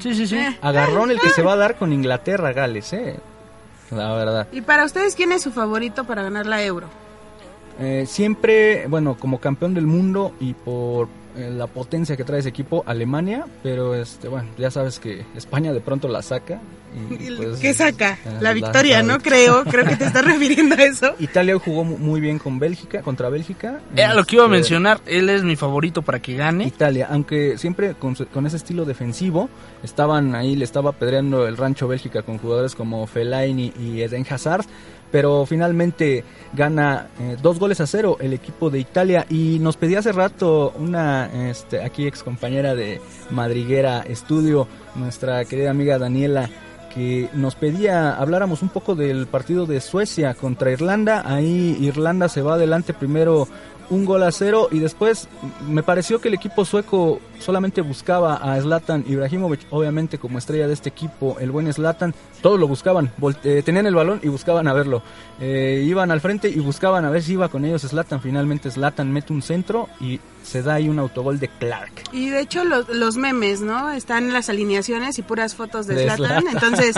Sí, 0.00 0.14
sí, 0.16 0.26
sí. 0.26 0.36
Eh. 0.36 0.58
Agarrón 0.60 1.12
el 1.12 1.20
que 1.20 1.30
se 1.30 1.42
va 1.42 1.52
a 1.52 1.56
dar 1.56 1.76
con 1.76 1.92
Inglaterra, 1.92 2.52
Gales, 2.52 2.92
eh. 2.92 3.20
La 3.92 4.12
verdad. 4.14 4.48
Y 4.52 4.62
para 4.62 4.84
ustedes, 4.84 5.14
¿quién 5.14 5.30
es 5.32 5.42
su 5.42 5.52
favorito 5.52 6.04
para 6.04 6.22
ganar 6.22 6.46
la 6.46 6.62
euro? 6.64 6.88
Eh, 7.80 8.04
siempre, 8.06 8.86
bueno, 8.86 9.16
como 9.18 9.38
campeón 9.38 9.74
del 9.74 9.86
mundo 9.86 10.32
y 10.40 10.54
por 10.54 11.08
eh, 11.36 11.50
la 11.50 11.66
potencia 11.66 12.16
que 12.16 12.24
trae 12.24 12.40
ese 12.40 12.50
equipo, 12.50 12.82
Alemania, 12.86 13.46
pero 13.62 13.94
este, 13.94 14.28
bueno, 14.28 14.48
ya 14.58 14.70
sabes 14.70 14.98
que 14.98 15.24
España 15.34 15.72
de 15.72 15.80
pronto 15.80 16.08
la 16.08 16.22
saca. 16.22 16.60
Pues, 17.36 17.58
¿Qué 17.60 17.74
saca? 17.74 18.18
eh, 18.24 18.38
La 18.40 18.52
victoria, 18.52 18.98
la 19.02 19.02
¿no? 19.14 19.18
Creo, 19.20 19.64
creo 19.64 19.84
que 19.84 19.96
te 19.96 20.04
estás 20.06 20.24
refiriendo 20.26 20.74
a 20.74 20.82
eso. 20.82 21.14
Italia 21.18 21.58
jugó 21.58 21.84
mu- 21.84 21.98
muy 21.98 22.20
bien 22.20 22.38
con 22.38 22.58
Bélgica, 22.58 23.02
contra 23.02 23.28
Bélgica. 23.28 23.80
Era 23.96 24.14
lo 24.14 24.24
que 24.24 24.36
iba 24.36 24.44
a 24.44 24.46
Este, 24.46 24.56
mencionar, 24.56 25.00
él 25.06 25.28
es 25.30 25.42
mi 25.42 25.56
favorito 25.56 26.02
para 26.02 26.20
que 26.20 26.34
gane. 26.36 26.64
Italia, 26.66 27.08
aunque 27.10 27.58
siempre 27.58 27.94
con, 27.94 28.16
su- 28.16 28.26
con 28.26 28.46
ese 28.46 28.56
estilo 28.56 28.84
defensivo, 28.84 29.48
estaban 29.82 30.34
ahí, 30.34 30.56
le 30.56 30.64
estaba 30.64 30.90
apedreando 30.90 31.46
el 31.46 31.56
rancho 31.56 31.88
Bélgica 31.88 32.22
con 32.22 32.38
jugadores 32.38 32.74
como 32.74 33.06
Fellaini 33.06 33.72
y 33.80 34.00
Eden 34.02 34.26
Hazard, 34.28 34.64
pero 35.10 35.44
finalmente 35.44 36.24
gana 36.54 37.08
eh, 37.20 37.36
dos 37.42 37.58
goles 37.58 37.80
a 37.82 37.86
cero 37.86 38.16
el 38.20 38.32
equipo 38.32 38.70
de 38.70 38.78
Italia 38.78 39.26
y 39.28 39.58
nos 39.60 39.76
pedía 39.76 39.98
hace 39.98 40.10
rato 40.12 40.72
una 40.78 41.28
este, 41.50 41.82
aquí 41.82 42.06
ex 42.06 42.22
compañera 42.22 42.74
de 42.74 42.98
Madriguera 43.30 44.00
Estudio, 44.08 44.68
nuestra 44.94 45.44
querida 45.44 45.70
amiga 45.70 45.98
Daniela, 45.98 46.48
que 46.94 47.28
nos 47.32 47.54
pedía 47.54 48.14
habláramos 48.14 48.62
un 48.62 48.68
poco 48.68 48.94
del 48.94 49.26
partido 49.26 49.66
de 49.66 49.80
Suecia 49.80 50.34
contra 50.34 50.70
Irlanda. 50.70 51.22
Ahí 51.24 51.76
Irlanda 51.80 52.28
se 52.28 52.42
va 52.42 52.54
adelante 52.54 52.94
primero 52.94 53.48
un 53.90 54.04
gol 54.04 54.22
a 54.22 54.32
cero 54.32 54.68
y 54.70 54.78
después 54.78 55.28
me 55.68 55.82
pareció 55.82 56.20
que 56.20 56.28
el 56.28 56.34
equipo 56.34 56.64
sueco 56.64 57.20
solamente 57.38 57.82
buscaba 57.82 58.36
a 58.36 58.58
Zlatan 58.60 59.04
Ibrahimovic, 59.06 59.60
obviamente 59.70 60.18
como 60.18 60.38
estrella 60.38 60.66
de 60.66 60.72
este 60.72 60.88
equipo, 60.88 61.36
el 61.40 61.50
buen 61.50 61.70
Zlatan, 61.70 62.14
todos 62.40 62.58
lo 62.58 62.68
buscaban, 62.68 63.10
eh, 63.44 63.62
tenían 63.64 63.86
el 63.86 63.94
balón 63.94 64.20
y 64.22 64.28
buscaban 64.28 64.66
a 64.68 64.72
verlo, 64.72 65.02
Eh, 65.40 65.82
iban 65.84 66.10
al 66.10 66.20
frente 66.20 66.48
y 66.48 66.60
buscaban 66.60 67.04
a 67.04 67.10
ver 67.10 67.22
si 67.22 67.32
iba 67.32 67.48
con 67.48 67.64
ellos 67.64 67.82
Zlatan, 67.82 68.20
finalmente 68.20 68.70
Zlatan 68.70 69.12
mete 69.12 69.32
un 69.32 69.42
centro 69.42 69.88
y 70.00 70.20
se 70.52 70.62
da 70.62 70.74
ahí 70.74 70.90
un 70.90 70.98
autogol 70.98 71.40
de 71.40 71.48
Clark. 71.48 71.92
Y 72.12 72.28
de 72.28 72.40
hecho 72.40 72.62
los, 72.64 72.86
los 72.90 73.16
memes, 73.16 73.62
¿no? 73.62 73.90
Están 73.90 74.34
las 74.34 74.50
alineaciones 74.50 75.18
y 75.18 75.22
puras 75.22 75.54
fotos 75.54 75.86
de, 75.86 75.94
De 75.94 76.04
Zlatan. 76.04 76.42
Zlatan. 76.42 76.46
Entonces, 76.52 76.96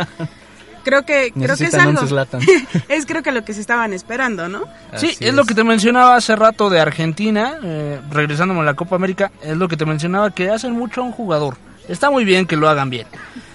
creo 0.82 1.04
que 1.04 1.32
creo 1.32 1.56
que 1.56 1.66
es 1.66 1.74
algo. 1.74 2.00
11 2.00 2.08
Zlatan. 2.08 2.40
es 2.88 3.06
creo 3.06 3.22
que 3.22 3.30
lo 3.30 3.44
que 3.44 3.54
se 3.54 3.60
estaban 3.60 3.92
esperando, 3.92 4.48
¿no? 4.48 4.64
Sí, 4.96 5.16
es, 5.20 5.32
lo 5.34 5.44
que 5.44 5.54
te 5.54 5.62
mencionaba 5.62 6.16
hace 6.16 6.34
rato 6.34 6.68
de 6.68 6.80
Argentina, 6.80 7.58
eh, 7.62 8.00
regresándome 8.10 8.62
a 8.62 8.64
la 8.64 8.74
Copa 8.74 8.96
América, 8.96 9.30
es 9.40 9.56
lo 9.56 9.68
que 9.68 9.76
te 9.76 9.86
mencionaba 9.86 10.32
que 10.32 10.50
hacen 10.50 10.72
mucho 10.72 11.02
a 11.02 11.04
un 11.04 11.12
jugador. 11.12 11.56
Está 11.86 12.10
muy 12.10 12.24
bien 12.24 12.46
que 12.46 12.56
lo 12.56 12.68
hagan 12.68 12.90
bien, 12.90 13.06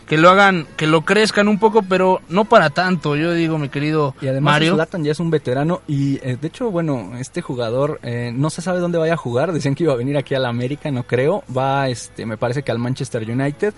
que 0.10 0.18
lo 0.18 0.30
hagan, 0.30 0.68
que 0.76 0.88
lo 0.88 1.02
crezcan 1.06 1.48
un 1.48 1.60
poco, 1.60 1.84
pero 1.84 2.20
no 2.30 2.44
para 2.46 2.72
tanto, 2.72 3.16
yo 3.16 3.32
digo, 3.34 3.58
mi 3.60 3.70
querido 3.70 4.16
Y 4.22 4.28
además 4.28 4.56
Mario. 4.56 4.74
Zlatan 4.74 5.04
ya 5.04 5.12
es 5.12 5.20
un 5.20 5.30
veterano 5.30 5.82
y 5.88 6.16
eh, 6.28 6.36
de 6.42 6.48
hecho, 6.48 6.72
bueno, 6.72 7.12
este 7.20 7.42
jugador 7.42 8.00
eh, 8.04 8.32
no 8.34 8.50
se 8.50 8.62
sabe 8.62 8.80
dónde 8.80 8.98
vaya 8.98 9.14
a 9.14 9.18
jugar. 9.18 9.54
Decían 9.54 9.76
que 9.76 9.84
iba 9.84 9.94
a 9.94 9.98
venir 9.98 10.18
aquí 10.18 10.34
a 10.36 10.40
la 10.40 10.50
América, 10.50 10.90
no 10.92 11.04
creo. 11.04 11.44
Va, 11.56 11.88
este, 11.90 12.26
me 12.26 12.36
parece 12.38 12.64
que 12.64 12.72
al 12.72 12.80
Manchester 12.80 13.30
United. 13.30 13.74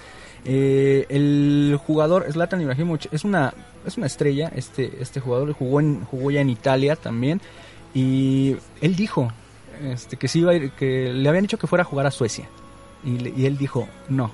Eh, 0.45 1.05
el 1.09 1.77
jugador 1.85 2.25
Zlatan 2.31 2.61
Ibrahimovic 2.61 3.13
es 3.13 3.23
una 3.25 3.53
es 3.85 3.97
una 3.97 4.07
estrella. 4.07 4.51
Este 4.55 4.89
este 5.01 5.19
jugador 5.19 5.51
jugó 5.53 5.79
en 5.81 6.03
jugó 6.05 6.31
ya 6.31 6.41
en 6.41 6.49
Italia 6.49 6.95
también 6.95 7.41
y 7.93 8.55
él 8.81 8.95
dijo 8.95 9.31
este 9.83 10.17
que 10.17 10.27
sí 10.27 10.39
iba 10.39 10.51
a 10.51 10.55
ir, 10.55 10.71
que 10.71 11.11
le 11.13 11.27
habían 11.29 11.43
dicho 11.43 11.57
que 11.59 11.67
fuera 11.67 11.83
a 11.83 11.85
jugar 11.85 12.07
a 12.07 12.11
Suecia 12.11 12.47
y, 13.03 13.19
le- 13.19 13.33
y 13.37 13.45
él 13.45 13.57
dijo 13.57 13.87
no. 14.09 14.31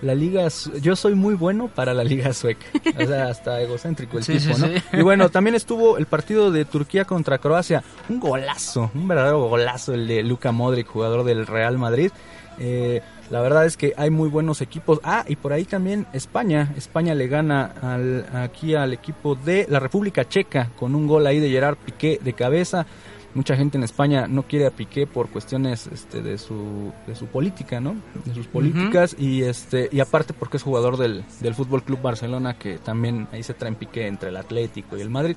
La 0.00 0.14
liga, 0.14 0.46
yo 0.80 0.94
soy 0.94 1.14
muy 1.14 1.34
bueno 1.34 1.68
para 1.74 1.92
la 1.92 2.04
liga 2.04 2.32
sueca. 2.32 2.66
O 2.96 3.04
sea, 3.06 3.28
hasta 3.28 3.60
egocéntrico 3.60 4.18
el 4.18 4.24
Sí, 4.24 4.38
tipo, 4.38 4.54
sí, 4.54 4.60
¿no? 4.60 4.66
sí. 4.68 4.74
Y 4.92 5.02
bueno, 5.02 5.28
también 5.28 5.56
estuvo 5.56 5.98
el 5.98 6.06
partido 6.06 6.52
de 6.52 6.64
Turquía 6.64 7.04
contra 7.04 7.38
Croacia. 7.38 7.82
Un 8.08 8.20
golazo, 8.20 8.90
un 8.94 9.08
verdadero 9.08 9.48
golazo 9.48 9.94
el 9.94 10.06
de 10.06 10.22
Luka 10.22 10.52
Modric, 10.52 10.86
jugador 10.86 11.24
del 11.24 11.46
Real 11.46 11.78
Madrid. 11.78 12.12
Eh, 12.60 13.02
la 13.30 13.40
verdad 13.40 13.66
es 13.66 13.76
que 13.76 13.92
hay 13.96 14.10
muy 14.10 14.28
buenos 14.28 14.60
equipos. 14.62 15.00
Ah, 15.02 15.24
y 15.28 15.36
por 15.36 15.52
ahí 15.52 15.64
también 15.64 16.06
España. 16.12 16.72
España 16.76 17.14
le 17.14 17.26
gana 17.28 17.72
al, 17.82 18.24
aquí 18.34 18.74
al 18.76 18.92
equipo 18.92 19.34
de 19.34 19.66
la 19.68 19.80
República 19.80 20.28
Checa 20.28 20.70
con 20.78 20.94
un 20.94 21.06
gol 21.06 21.26
ahí 21.26 21.40
de 21.40 21.50
Gerard 21.50 21.76
Piqué 21.76 22.20
de 22.22 22.32
cabeza. 22.34 22.86
Mucha 23.34 23.56
gente 23.56 23.76
en 23.76 23.84
España 23.84 24.26
no 24.26 24.42
quiere 24.42 24.66
a 24.66 24.70
Piqué 24.70 25.06
por 25.06 25.28
cuestiones 25.28 25.86
este, 25.92 26.22
de 26.22 26.38
su 26.38 26.92
de 27.06 27.14
su 27.14 27.26
política, 27.26 27.80
¿no? 27.80 27.96
De 28.24 28.34
sus 28.34 28.46
políticas 28.46 29.14
y 29.18 29.42
este 29.42 29.88
y 29.92 30.00
aparte 30.00 30.32
porque 30.32 30.56
es 30.56 30.62
jugador 30.62 30.96
del 30.96 31.24
del 31.40 31.54
Fútbol 31.54 31.82
Club 31.82 32.00
Barcelona 32.00 32.58
que 32.58 32.78
también 32.78 33.28
ahí 33.32 33.42
se 33.42 33.54
traen 33.54 33.74
Piqué 33.74 34.06
entre 34.06 34.30
el 34.30 34.36
Atlético 34.36 34.96
y 34.96 35.00
el 35.00 35.10
Madrid. 35.10 35.36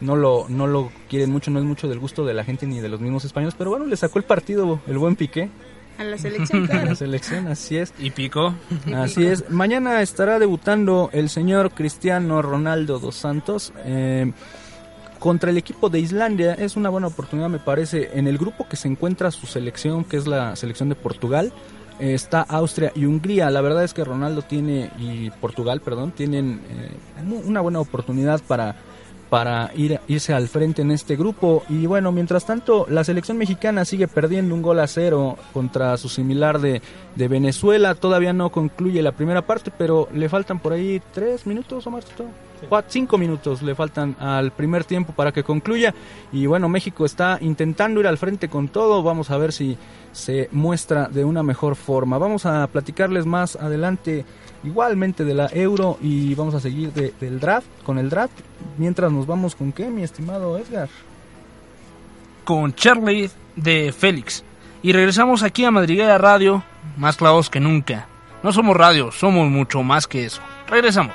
No 0.00 0.16
lo 0.16 0.46
no 0.48 0.66
lo 0.66 0.90
quieren 1.08 1.30
mucho, 1.30 1.50
no 1.50 1.58
es 1.58 1.64
mucho 1.64 1.88
del 1.88 1.98
gusto 1.98 2.24
de 2.24 2.34
la 2.34 2.44
gente 2.44 2.66
ni 2.66 2.80
de 2.80 2.88
los 2.88 3.00
mismos 3.00 3.24
españoles, 3.24 3.54
pero 3.56 3.70
bueno, 3.70 3.86
le 3.86 3.96
sacó 3.96 4.18
el 4.18 4.24
partido 4.24 4.80
el 4.86 4.98
buen 4.98 5.16
Piqué 5.16 5.50
A 5.98 6.04
la 6.04 6.18
selección, 6.18 6.64
a 6.64 6.68
claro. 6.68 6.86
la 6.86 6.94
selección, 6.94 7.48
así 7.48 7.76
es. 7.76 7.92
Y 7.98 8.10
Pico. 8.10 8.54
Así 8.94 9.26
es. 9.26 9.50
Mañana 9.50 10.00
estará 10.02 10.38
debutando 10.38 11.10
el 11.12 11.28
señor 11.28 11.72
Cristiano 11.72 12.42
Ronaldo 12.42 12.98
dos 12.98 13.16
Santos 13.16 13.72
eh, 13.84 14.32
contra 15.22 15.50
el 15.50 15.56
equipo 15.56 15.88
de 15.88 16.00
Islandia. 16.00 16.54
Es 16.54 16.76
una 16.76 16.90
buena 16.90 17.06
oportunidad, 17.06 17.48
me 17.48 17.60
parece. 17.60 18.10
En 18.14 18.26
el 18.26 18.38
grupo 18.38 18.66
que 18.68 18.74
se 18.74 18.88
encuentra 18.88 19.30
su 19.30 19.46
selección, 19.46 20.02
que 20.02 20.16
es 20.16 20.26
la 20.26 20.56
selección 20.56 20.88
de 20.88 20.96
Portugal, 20.96 21.52
está 22.00 22.40
Austria 22.40 22.90
y 22.96 23.04
Hungría. 23.04 23.48
La 23.50 23.60
verdad 23.60 23.84
es 23.84 23.94
que 23.94 24.02
Ronaldo 24.02 24.42
tiene 24.42 24.90
y 24.98 25.30
Portugal, 25.30 25.80
perdón, 25.80 26.10
tienen 26.10 26.60
eh, 26.70 27.40
una 27.44 27.60
buena 27.60 27.78
oportunidad 27.78 28.40
para 28.48 28.74
para 29.30 29.70
ir, 29.76 29.98
irse 30.08 30.34
al 30.34 30.48
frente 30.48 30.82
en 30.82 30.90
este 30.90 31.14
grupo. 31.14 31.62
Y 31.70 31.86
bueno, 31.86 32.10
mientras 32.10 32.44
tanto, 32.44 32.84
la 32.90 33.04
selección 33.04 33.38
mexicana 33.38 33.84
sigue 33.84 34.08
perdiendo 34.08 34.54
un 34.54 34.60
gol 34.60 34.80
a 34.80 34.86
cero 34.88 35.38
contra 35.54 35.96
su 35.98 36.08
similar 36.08 36.60
de, 36.60 36.82
de 37.14 37.28
Venezuela. 37.28 37.94
Todavía 37.94 38.32
no 38.32 38.50
concluye 38.50 39.00
la 39.00 39.12
primera 39.12 39.40
parte, 39.40 39.70
pero 39.70 40.08
le 40.12 40.28
faltan 40.28 40.58
por 40.58 40.72
ahí 40.72 41.00
tres 41.14 41.46
minutos 41.46 41.86
o 41.86 41.90
más. 41.90 42.04
Cinco 42.88 43.18
minutos 43.18 43.62
le 43.62 43.74
faltan 43.74 44.16
al 44.18 44.50
primer 44.52 44.84
tiempo 44.84 45.12
para 45.12 45.32
que 45.32 45.42
concluya. 45.44 45.94
Y 46.32 46.46
bueno, 46.46 46.68
México 46.68 47.04
está 47.04 47.38
intentando 47.40 48.00
ir 48.00 48.06
al 48.06 48.18
frente 48.18 48.48
con 48.48 48.68
todo. 48.68 49.02
Vamos 49.02 49.30
a 49.30 49.36
ver 49.38 49.52
si 49.52 49.76
se 50.12 50.48
muestra 50.52 51.08
de 51.08 51.24
una 51.24 51.42
mejor 51.42 51.76
forma. 51.76 52.18
Vamos 52.18 52.46
a 52.46 52.66
platicarles 52.68 53.26
más 53.26 53.56
adelante 53.56 54.24
igualmente 54.64 55.24
de 55.24 55.34
la 55.34 55.48
Euro 55.52 55.98
y 56.00 56.34
vamos 56.34 56.54
a 56.54 56.60
seguir 56.60 56.92
de- 56.92 57.12
del 57.20 57.40
draft, 57.40 57.66
con 57.84 57.98
el 57.98 58.08
draft, 58.08 58.32
mientras 58.78 59.10
nos 59.10 59.26
vamos 59.26 59.54
con 59.56 59.72
qué, 59.72 59.88
mi 59.88 60.02
estimado 60.02 60.56
Edgar. 60.56 60.88
con 62.44 62.74
Charlie 62.74 63.30
de 63.56 63.92
Félix. 63.92 64.44
Y 64.82 64.92
regresamos 64.92 65.42
aquí 65.42 65.64
a 65.64 65.70
Madriguera 65.70 66.18
Radio, 66.18 66.62
más 66.96 67.16
clavos 67.16 67.48
que 67.50 67.60
nunca. 67.60 68.06
No 68.42 68.52
somos 68.52 68.76
radio, 68.76 69.12
somos 69.12 69.48
mucho 69.48 69.82
más 69.84 70.06
que 70.08 70.24
eso. 70.24 70.40
Regresamos. 70.68 71.14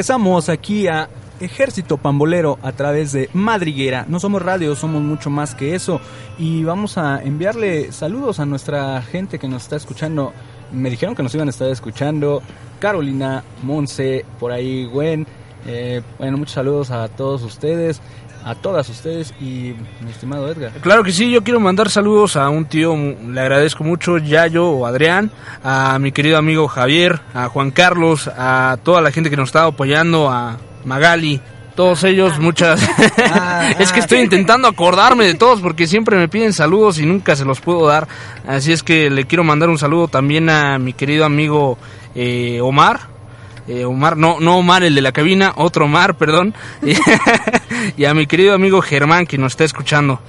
Regresamos 0.00 0.48
aquí 0.48 0.88
a 0.88 1.10
Ejército 1.40 1.98
Pambolero 1.98 2.58
a 2.62 2.72
través 2.72 3.12
de 3.12 3.28
Madriguera. 3.34 4.06
No 4.08 4.18
somos 4.18 4.40
radio, 4.40 4.74
somos 4.74 5.02
mucho 5.02 5.28
más 5.28 5.54
que 5.54 5.74
eso. 5.74 6.00
Y 6.38 6.64
vamos 6.64 6.96
a 6.96 7.22
enviarle 7.22 7.92
saludos 7.92 8.40
a 8.40 8.46
nuestra 8.46 9.02
gente 9.02 9.38
que 9.38 9.46
nos 9.46 9.64
está 9.64 9.76
escuchando. 9.76 10.32
Me 10.72 10.88
dijeron 10.88 11.14
que 11.14 11.22
nos 11.22 11.34
iban 11.34 11.48
a 11.48 11.50
estar 11.50 11.68
escuchando. 11.68 12.40
Carolina, 12.78 13.44
Monse, 13.62 14.24
por 14.38 14.52
ahí 14.52 14.86
Gwen. 14.86 15.26
Eh, 15.66 16.00
bueno, 16.16 16.38
muchos 16.38 16.54
saludos 16.54 16.90
a 16.90 17.06
todos 17.08 17.42
ustedes, 17.42 18.00
a 18.44 18.54
todas 18.54 18.88
ustedes 18.88 19.34
y 19.40 19.74
mi 20.00 20.10
estimado 20.10 20.48
Edgar. 20.50 20.72
Claro 20.80 21.02
que 21.02 21.12
sí, 21.12 21.30
yo 21.30 21.42
quiero 21.42 21.60
mandar 21.60 21.90
saludos 21.90 22.36
a 22.36 22.48
un 22.48 22.64
tío, 22.64 22.94
mu- 22.96 23.32
le 23.32 23.40
agradezco 23.40 23.84
mucho, 23.84 24.18
Yayo 24.18 24.68
o 24.68 24.86
Adrián, 24.86 25.30
a 25.62 25.98
mi 25.98 26.12
querido 26.12 26.38
amigo 26.38 26.68
Javier, 26.68 27.20
a 27.34 27.48
Juan 27.48 27.70
Carlos, 27.70 28.28
a 28.28 28.78
toda 28.82 29.00
la 29.00 29.10
gente 29.12 29.30
que 29.30 29.36
nos 29.36 29.48
está 29.50 29.64
apoyando, 29.64 30.30
a 30.30 30.56
Magali, 30.84 31.40
Todos 31.76 32.04
ellos, 32.04 32.38
muchas... 32.38 32.82
Ah, 33.32 33.70
es 33.78 33.92
que 33.92 34.00
estoy 34.00 34.18
intentando 34.20 34.68
acordarme 34.68 35.24
de 35.24 35.34
todos 35.34 35.60
porque 35.60 35.86
siempre 35.86 36.16
me 36.18 36.28
piden 36.28 36.52
saludos 36.52 36.98
y 36.98 37.06
nunca 37.06 37.36
se 37.36 37.44
los 37.44 37.60
puedo 37.60 37.86
dar. 37.86 38.06
Así 38.46 38.72
es 38.72 38.82
que 38.82 39.08
le 39.08 39.24
quiero 39.24 39.44
mandar 39.44 39.68
un 39.70 39.78
saludo 39.78 40.08
también 40.08 40.50
a 40.50 40.78
mi 40.78 40.92
querido 40.92 41.24
amigo 41.24 41.78
eh, 42.14 42.60
Omar. 42.60 43.00
Eh, 43.68 43.84
Omar, 43.84 44.16
no, 44.16 44.40
no 44.40 44.58
Omar, 44.58 44.82
el 44.82 44.94
de 44.94 45.00
la 45.00 45.12
cabina, 45.12 45.52
otro 45.56 45.84
Omar, 45.84 46.16
perdón. 46.16 46.54
y 47.96 48.04
a 48.04 48.14
mi 48.14 48.26
querido 48.26 48.54
amigo 48.54 48.82
Germán 48.82 49.26
que 49.26 49.38
nos 49.38 49.52
está 49.52 49.64
escuchando. 49.64 50.20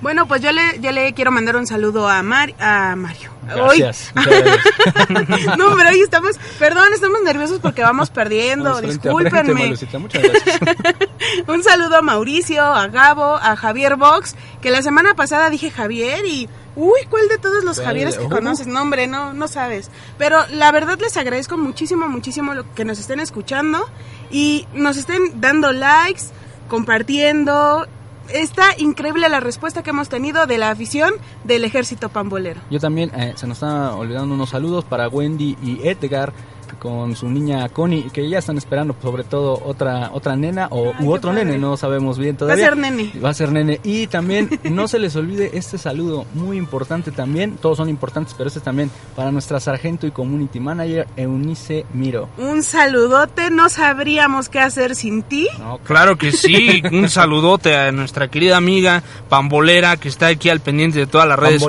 Bueno, 0.00 0.26
pues 0.28 0.42
yo 0.42 0.52
le, 0.52 0.78
yo 0.80 0.92
le 0.92 1.12
quiero 1.14 1.30
mandar 1.30 1.56
un 1.56 1.66
saludo 1.66 2.08
a, 2.08 2.22
Mar, 2.22 2.54
a 2.58 2.94
Mario. 2.96 3.30
Gracias. 3.46 4.12
No, 5.56 5.74
pero 5.76 5.90
hoy 5.90 6.00
estamos, 6.00 6.36
perdón, 6.58 6.92
estamos 6.92 7.22
nerviosos 7.22 7.60
porque 7.60 7.82
vamos 7.82 8.10
perdiendo, 8.10 8.64
Vamos 8.64 8.80
frente, 8.80 9.08
discúlpenme. 9.08 9.74
Muchas 9.98 10.22
gracias. 10.22 10.60
Un 11.46 11.62
saludo 11.62 11.96
a 11.96 12.02
Mauricio, 12.02 12.62
a 12.62 12.88
Gabo, 12.88 13.36
a 13.36 13.56
Javier 13.56 13.96
Box, 13.96 14.34
que 14.60 14.70
la 14.70 14.82
semana 14.82 15.14
pasada 15.14 15.50
dije 15.50 15.70
Javier 15.70 16.24
y... 16.26 16.48
Uy, 16.76 17.00
¿cuál 17.08 17.26
de 17.28 17.38
todos 17.38 17.64
los. 17.64 17.80
Javieres 17.80 18.18
que 18.18 18.28
conoces? 18.28 18.66
No, 18.66 18.82
hombre, 18.82 19.06
no, 19.06 19.32
no 19.32 19.48
sabes. 19.48 19.90
Pero 20.18 20.44
la 20.50 20.70
verdad 20.72 20.98
les 21.00 21.16
agradezco 21.16 21.56
muchísimo, 21.56 22.06
muchísimo 22.06 22.52
lo 22.52 22.74
que 22.74 22.84
nos 22.84 22.98
estén 22.98 23.18
escuchando 23.18 23.88
y 24.30 24.66
nos 24.74 24.98
estén 24.98 25.40
dando 25.40 25.72
likes, 25.72 26.24
compartiendo. 26.68 27.86
Está 28.32 28.76
increíble 28.78 29.28
la 29.28 29.40
respuesta 29.40 29.82
que 29.82 29.90
hemos 29.90 30.08
tenido 30.08 30.46
de 30.46 30.58
la 30.58 30.70
afición 30.70 31.14
del 31.44 31.64
ejército 31.64 32.08
pambolero. 32.08 32.60
Yo 32.70 32.80
también, 32.80 33.10
eh, 33.14 33.32
se 33.36 33.46
nos 33.46 33.58
están 33.58 33.92
olvidando 33.94 34.34
unos 34.34 34.50
saludos 34.50 34.84
para 34.84 35.08
Wendy 35.08 35.56
y 35.62 35.86
Edgar 35.86 36.32
con 36.78 37.14
su 37.16 37.28
niña 37.28 37.68
Connie, 37.68 38.10
que 38.12 38.28
ya 38.28 38.38
están 38.38 38.58
esperando 38.58 38.94
sobre 39.00 39.24
todo 39.24 39.62
otra 39.64 40.10
otra 40.12 40.36
nena 40.36 40.68
o 40.70 40.92
Ay, 40.98 41.04
u 41.06 41.12
otro 41.12 41.30
padre. 41.30 41.44
nene, 41.44 41.58
no 41.58 41.76
sabemos 41.76 42.18
bien 42.18 42.34
Va 42.34 42.36
a 42.36 42.38
todavía. 42.38 42.64
ser 42.66 42.76
nene. 42.76 43.12
Va 43.24 43.30
a 43.30 43.34
ser 43.34 43.52
nene. 43.52 43.80
Y 43.84 44.06
también 44.08 44.48
no 44.64 44.88
se 44.88 44.98
les 44.98 45.14
olvide 45.16 45.50
este 45.54 45.78
saludo 45.78 46.26
muy 46.34 46.56
importante 46.56 47.10
también, 47.12 47.56
todos 47.56 47.76
son 47.78 47.88
importantes, 47.88 48.34
pero 48.36 48.48
este 48.48 48.60
también 48.60 48.90
para 49.14 49.30
nuestra 49.32 49.60
sargento 49.60 50.06
y 50.06 50.10
community 50.10 50.60
manager 50.60 51.06
Eunice 51.16 51.86
Miro. 51.94 52.28
Un 52.38 52.62
saludote, 52.62 53.50
no 53.50 53.68
sabríamos 53.68 54.48
qué 54.48 54.60
hacer 54.60 54.94
sin 54.96 55.22
ti. 55.22 55.48
No, 55.58 55.78
Claro 55.78 56.16
que 56.18 56.32
sí, 56.32 56.82
un 56.92 57.08
saludote 57.08 57.76
a 57.76 57.92
nuestra 57.92 58.28
querida 58.28 58.56
amiga 58.56 59.02
Pambolera 59.28 59.96
que 59.96 60.08
está 60.08 60.26
aquí 60.28 60.48
al 60.48 60.60
pendiente 60.60 60.98
de 60.98 61.06
todas 61.06 61.28
las 61.28 61.38
redes 61.38 61.62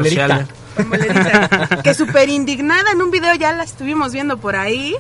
Pambolerita. 0.78 1.14
sociales. 1.24 1.50
Pambolerita, 1.50 1.82
que 1.84 1.94
súper 1.94 2.30
indignada 2.30 2.92
en 2.92 3.02
un 3.02 3.12
video, 3.12 3.34
ya 3.36 3.52
la 3.54 3.64
estuvimos 3.64 4.14
viendo 4.14 4.38
por 4.38 4.56
ahí. 4.56 4.96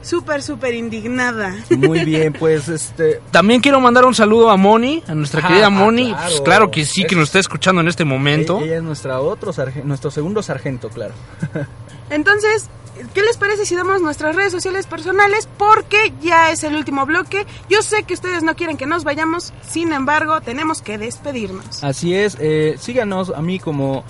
Súper, 0.00 0.42
súper 0.42 0.74
indignada. 0.74 1.56
Muy 1.70 2.04
bien, 2.04 2.32
pues 2.32 2.68
este 2.68 3.20
También 3.32 3.60
quiero 3.60 3.80
mandar 3.80 4.04
un 4.04 4.14
saludo 4.14 4.48
a 4.48 4.56
Moni, 4.56 5.02
a 5.08 5.14
nuestra 5.14 5.40
Ah, 5.44 5.48
querida 5.48 5.66
ah, 5.66 5.70
Moni. 5.70 6.10
claro. 6.10 6.26
Pues 6.28 6.40
claro 6.42 6.70
que 6.70 6.84
sí, 6.84 7.04
que 7.04 7.16
nos 7.16 7.24
está 7.24 7.40
escuchando 7.40 7.80
en 7.80 7.88
este 7.88 8.04
momento. 8.04 8.60
ella 8.60 8.76
es 8.76 8.82
nuestra 8.82 9.20
otro 9.20 9.52
nuestro 9.84 10.10
segundo 10.10 10.42
sargento, 10.42 10.88
claro. 10.88 11.14
Entonces, 12.10 12.70
¿qué 13.12 13.22
les 13.22 13.36
parece 13.36 13.66
si 13.66 13.74
damos 13.74 14.00
nuestras 14.00 14.34
redes 14.36 14.52
sociales 14.52 14.86
personales? 14.86 15.48
Porque 15.58 16.12
ya 16.22 16.50
es 16.52 16.62
el 16.62 16.76
último 16.76 17.04
bloque. 17.04 17.44
Yo 17.68 17.82
sé 17.82 18.04
que 18.04 18.14
ustedes 18.14 18.42
no 18.42 18.54
quieren 18.56 18.76
que 18.76 18.86
nos 18.86 19.04
vayamos, 19.04 19.52
sin 19.68 19.92
embargo, 19.92 20.40
tenemos 20.40 20.80
que 20.80 20.96
despedirnos. 20.96 21.82
Así 21.84 22.14
es, 22.14 22.36
eh, 22.40 22.76
síganos 22.78 23.30
a 23.34 23.42
mí 23.42 23.58
como 23.58 24.04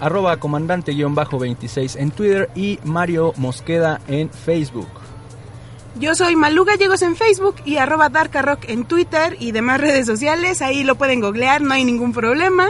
arroba 0.00 0.38
comandante-26 0.38 1.96
en 1.98 2.10
Twitter 2.10 2.50
y 2.54 2.78
Mario 2.84 3.32
Mosqueda 3.36 4.00
en 4.08 4.30
Facebook. 4.30 4.88
Yo 5.96 6.14
soy 6.14 6.34
Malu 6.34 6.64
Gallegos 6.64 7.02
en 7.02 7.14
Facebook 7.14 7.56
y 7.64 7.76
arroba 7.76 8.08
Darkarock 8.08 8.68
en 8.68 8.84
Twitter 8.84 9.36
y 9.38 9.52
demás 9.52 9.80
redes 9.80 10.06
sociales. 10.06 10.60
Ahí 10.60 10.82
lo 10.82 10.96
pueden 10.96 11.20
googlear, 11.20 11.62
no 11.62 11.74
hay 11.74 11.84
ningún 11.84 12.12
problema. 12.12 12.68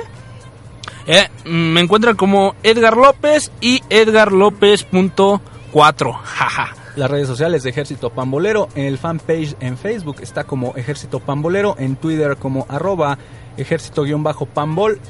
Eh, 1.07 1.29
me 1.45 1.81
encuentran 1.81 2.17
como 2.17 2.55
Edgar 2.63 2.97
López 2.97 3.51
y 3.61 3.83
edgarlopez.4. 3.89 6.19
Jaja. 6.23 6.75
Las 6.97 7.11
redes 7.11 7.27
sociales 7.27 7.65
de 7.65 7.71
Ejército 7.71 8.11
Pambolero, 8.11 8.69
en 8.77 8.85
el 8.85 8.99
fanpage 8.99 9.57
en 9.59 9.77
Facebook 9.77 10.19
está 10.21 10.45
como 10.45 10.75
Ejército 10.77 11.19
Pambolero, 11.19 11.75
en 11.79 11.97
Twitter 11.97 12.37
como 12.37 12.67
arroba 12.69 13.19
ejército-pambol 13.57 15.01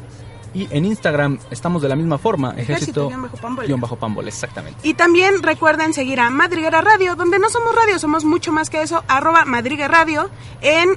y 0.55 0.69
en 0.71 0.85
Instagram 0.85 1.39
estamos 1.51 1.83
de 1.83 1.89
la 1.89 1.97
misma 1.97 2.17
forma, 2.17 2.55
Ejército-pambol. 2.57 4.29
exactamente. 4.29 4.79
Y 4.87 4.95
también 4.95 5.43
recuerden 5.43 5.93
seguir 5.93 6.21
a 6.21 6.31
Madriguera 6.31 6.81
Radio, 6.81 7.17
donde 7.17 7.39
no 7.39 7.51
somos 7.51 7.75
radio, 7.75 7.99
somos 7.99 8.25
mucho 8.25 8.53
más 8.53 8.71
que 8.71 8.81
eso, 8.83 9.03
arroba 9.09 9.45
Madriguera 9.45 9.89
Radio 9.89 10.31
en 10.63 10.97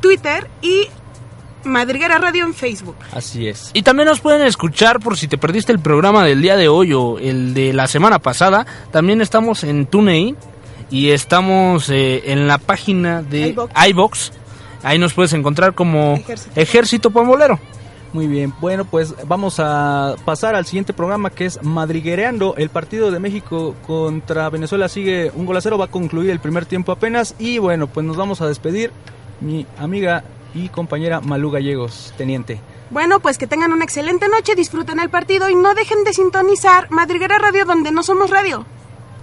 Twitter 0.00 0.50
y 0.60 0.88
Madriguera 1.64 2.18
Radio 2.18 2.44
en 2.44 2.54
Facebook. 2.54 2.96
Así 3.12 3.48
es. 3.48 3.70
Y 3.74 3.82
también 3.82 4.08
nos 4.08 4.20
pueden 4.20 4.42
escuchar 4.42 5.00
por 5.00 5.16
si 5.16 5.28
te 5.28 5.38
perdiste 5.38 5.72
el 5.72 5.78
programa 5.78 6.24
del 6.24 6.42
día 6.42 6.56
de 6.56 6.68
hoy 6.68 6.92
o 6.92 7.18
el 7.18 7.54
de 7.54 7.72
la 7.72 7.86
semana 7.86 8.18
pasada. 8.18 8.66
También 8.90 9.20
estamos 9.20 9.64
en 9.64 9.86
TuneIn 9.86 10.36
y 10.90 11.10
estamos 11.10 11.90
eh, 11.90 12.32
en 12.32 12.46
la 12.46 12.58
página 12.58 13.22
de 13.22 13.48
iVoox. 13.48 13.70
iVox. 13.88 14.32
Ahí 14.82 14.98
nos 14.98 15.14
puedes 15.14 15.32
encontrar 15.32 15.74
como 15.74 16.14
Ejército. 16.14 16.60
Ejército 16.60 17.10
Pambolero. 17.10 17.58
Muy 18.12 18.26
bien, 18.26 18.54
bueno, 18.60 18.84
pues 18.84 19.14
vamos 19.26 19.56
a 19.58 20.14
pasar 20.24 20.54
al 20.54 20.64
siguiente 20.64 20.92
programa 20.92 21.30
que 21.30 21.44
es 21.44 21.62
Madriguereando. 21.62 22.54
El 22.56 22.70
partido 22.70 23.10
de 23.10 23.20
México 23.20 23.74
contra 23.86 24.48
Venezuela 24.48 24.88
sigue 24.88 25.30
un 25.34 25.44
gol 25.44 25.56
a 25.56 25.60
cero, 25.60 25.76
va 25.76 25.86
a 25.86 25.90
concluir 25.90 26.30
el 26.30 26.40
primer 26.40 26.66
tiempo 26.66 26.92
apenas. 26.92 27.34
Y 27.38 27.58
bueno, 27.58 27.86
pues 27.88 28.06
nos 28.06 28.16
vamos 28.16 28.40
a 28.40 28.46
despedir. 28.46 28.90
Mi 29.40 29.66
amiga 29.78 30.24
y 30.54 30.68
compañera 30.70 31.20
Malú 31.20 31.50
Gallegos, 31.50 32.14
teniente. 32.16 32.58
Bueno, 32.90 33.20
pues 33.20 33.36
que 33.36 33.46
tengan 33.46 33.72
una 33.72 33.84
excelente 33.84 34.28
noche, 34.28 34.54
disfruten 34.54 35.00
el 35.00 35.10
partido 35.10 35.50
y 35.50 35.54
no 35.54 35.74
dejen 35.74 36.04
de 36.04 36.12
sintonizar 36.12 36.90
Madriguera 36.90 37.38
Radio, 37.38 37.64
donde 37.64 37.90
no 37.90 38.02
somos 38.02 38.30
radio. 38.30 38.64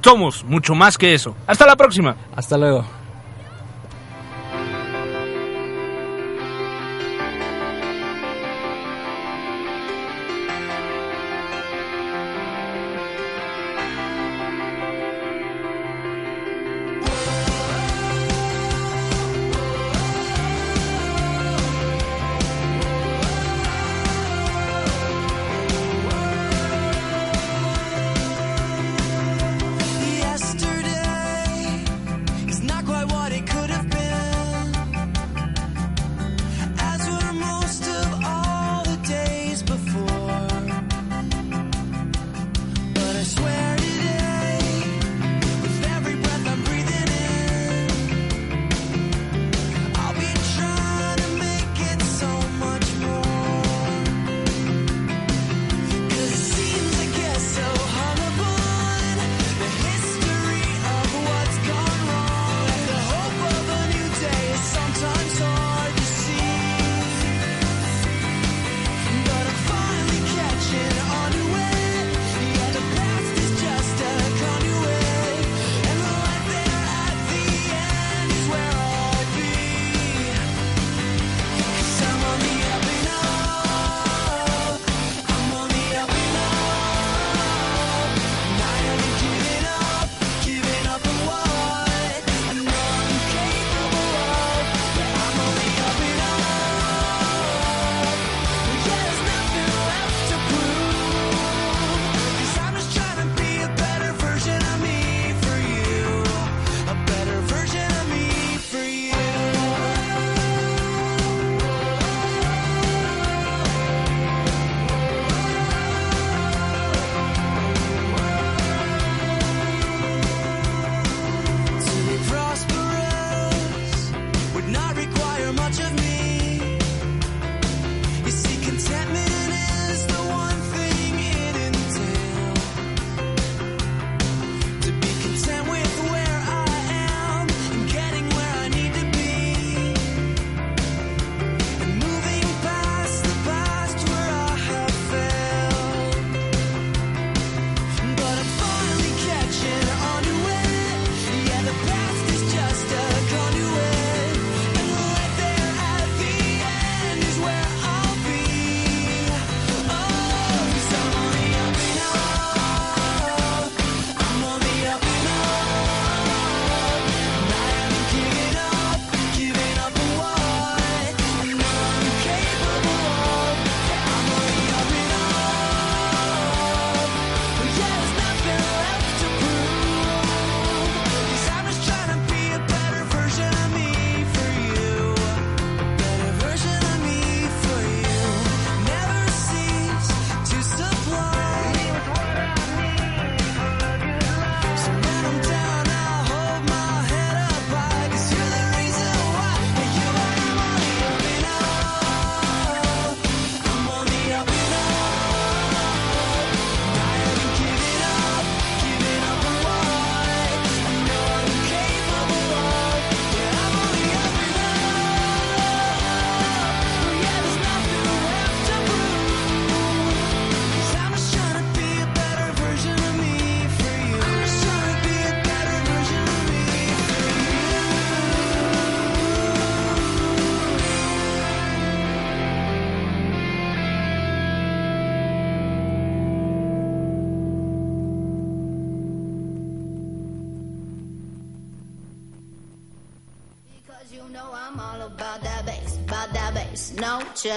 Somos 0.01 0.43
mucho 0.43 0.75
más 0.75 0.97
que 0.97 1.13
eso. 1.13 1.35
Hasta 1.47 1.65
la 1.65 1.77
próxima. 1.77 2.15
Hasta 2.35 2.57
luego. 2.57 2.85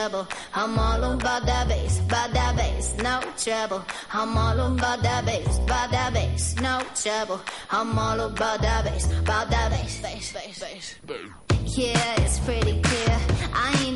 I'm 0.07 0.79
all 0.79 1.03
about 1.03 1.47
that 1.47 1.67
bass, 1.67 1.99
by 2.01 2.29
that 2.33 2.57
bass, 2.57 2.95
no 2.99 3.21
trouble. 3.37 3.85
I'm 4.13 4.37
all 4.39 4.73
about 4.73 5.03
that 5.03 5.25
bass, 5.25 5.59
by 5.61 5.89
that 5.91 6.15
bass, 6.15 6.55
no 6.61 6.81
trouble. 6.95 7.41
I'm 7.73 7.99
all 7.99 8.21
about 8.21 8.61
that 8.63 8.85
bass, 8.85 9.07
by 9.25 9.47
that 9.51 9.71
bass, 9.73 10.01
bass, 10.01 10.33
bass, 10.33 10.95
bass. 11.07 11.77
Yeah, 11.77 12.21
it's 12.21 12.39
pretty 12.39 12.81
clear. 12.83 13.19
I 13.53 13.85
ain't 13.85 13.96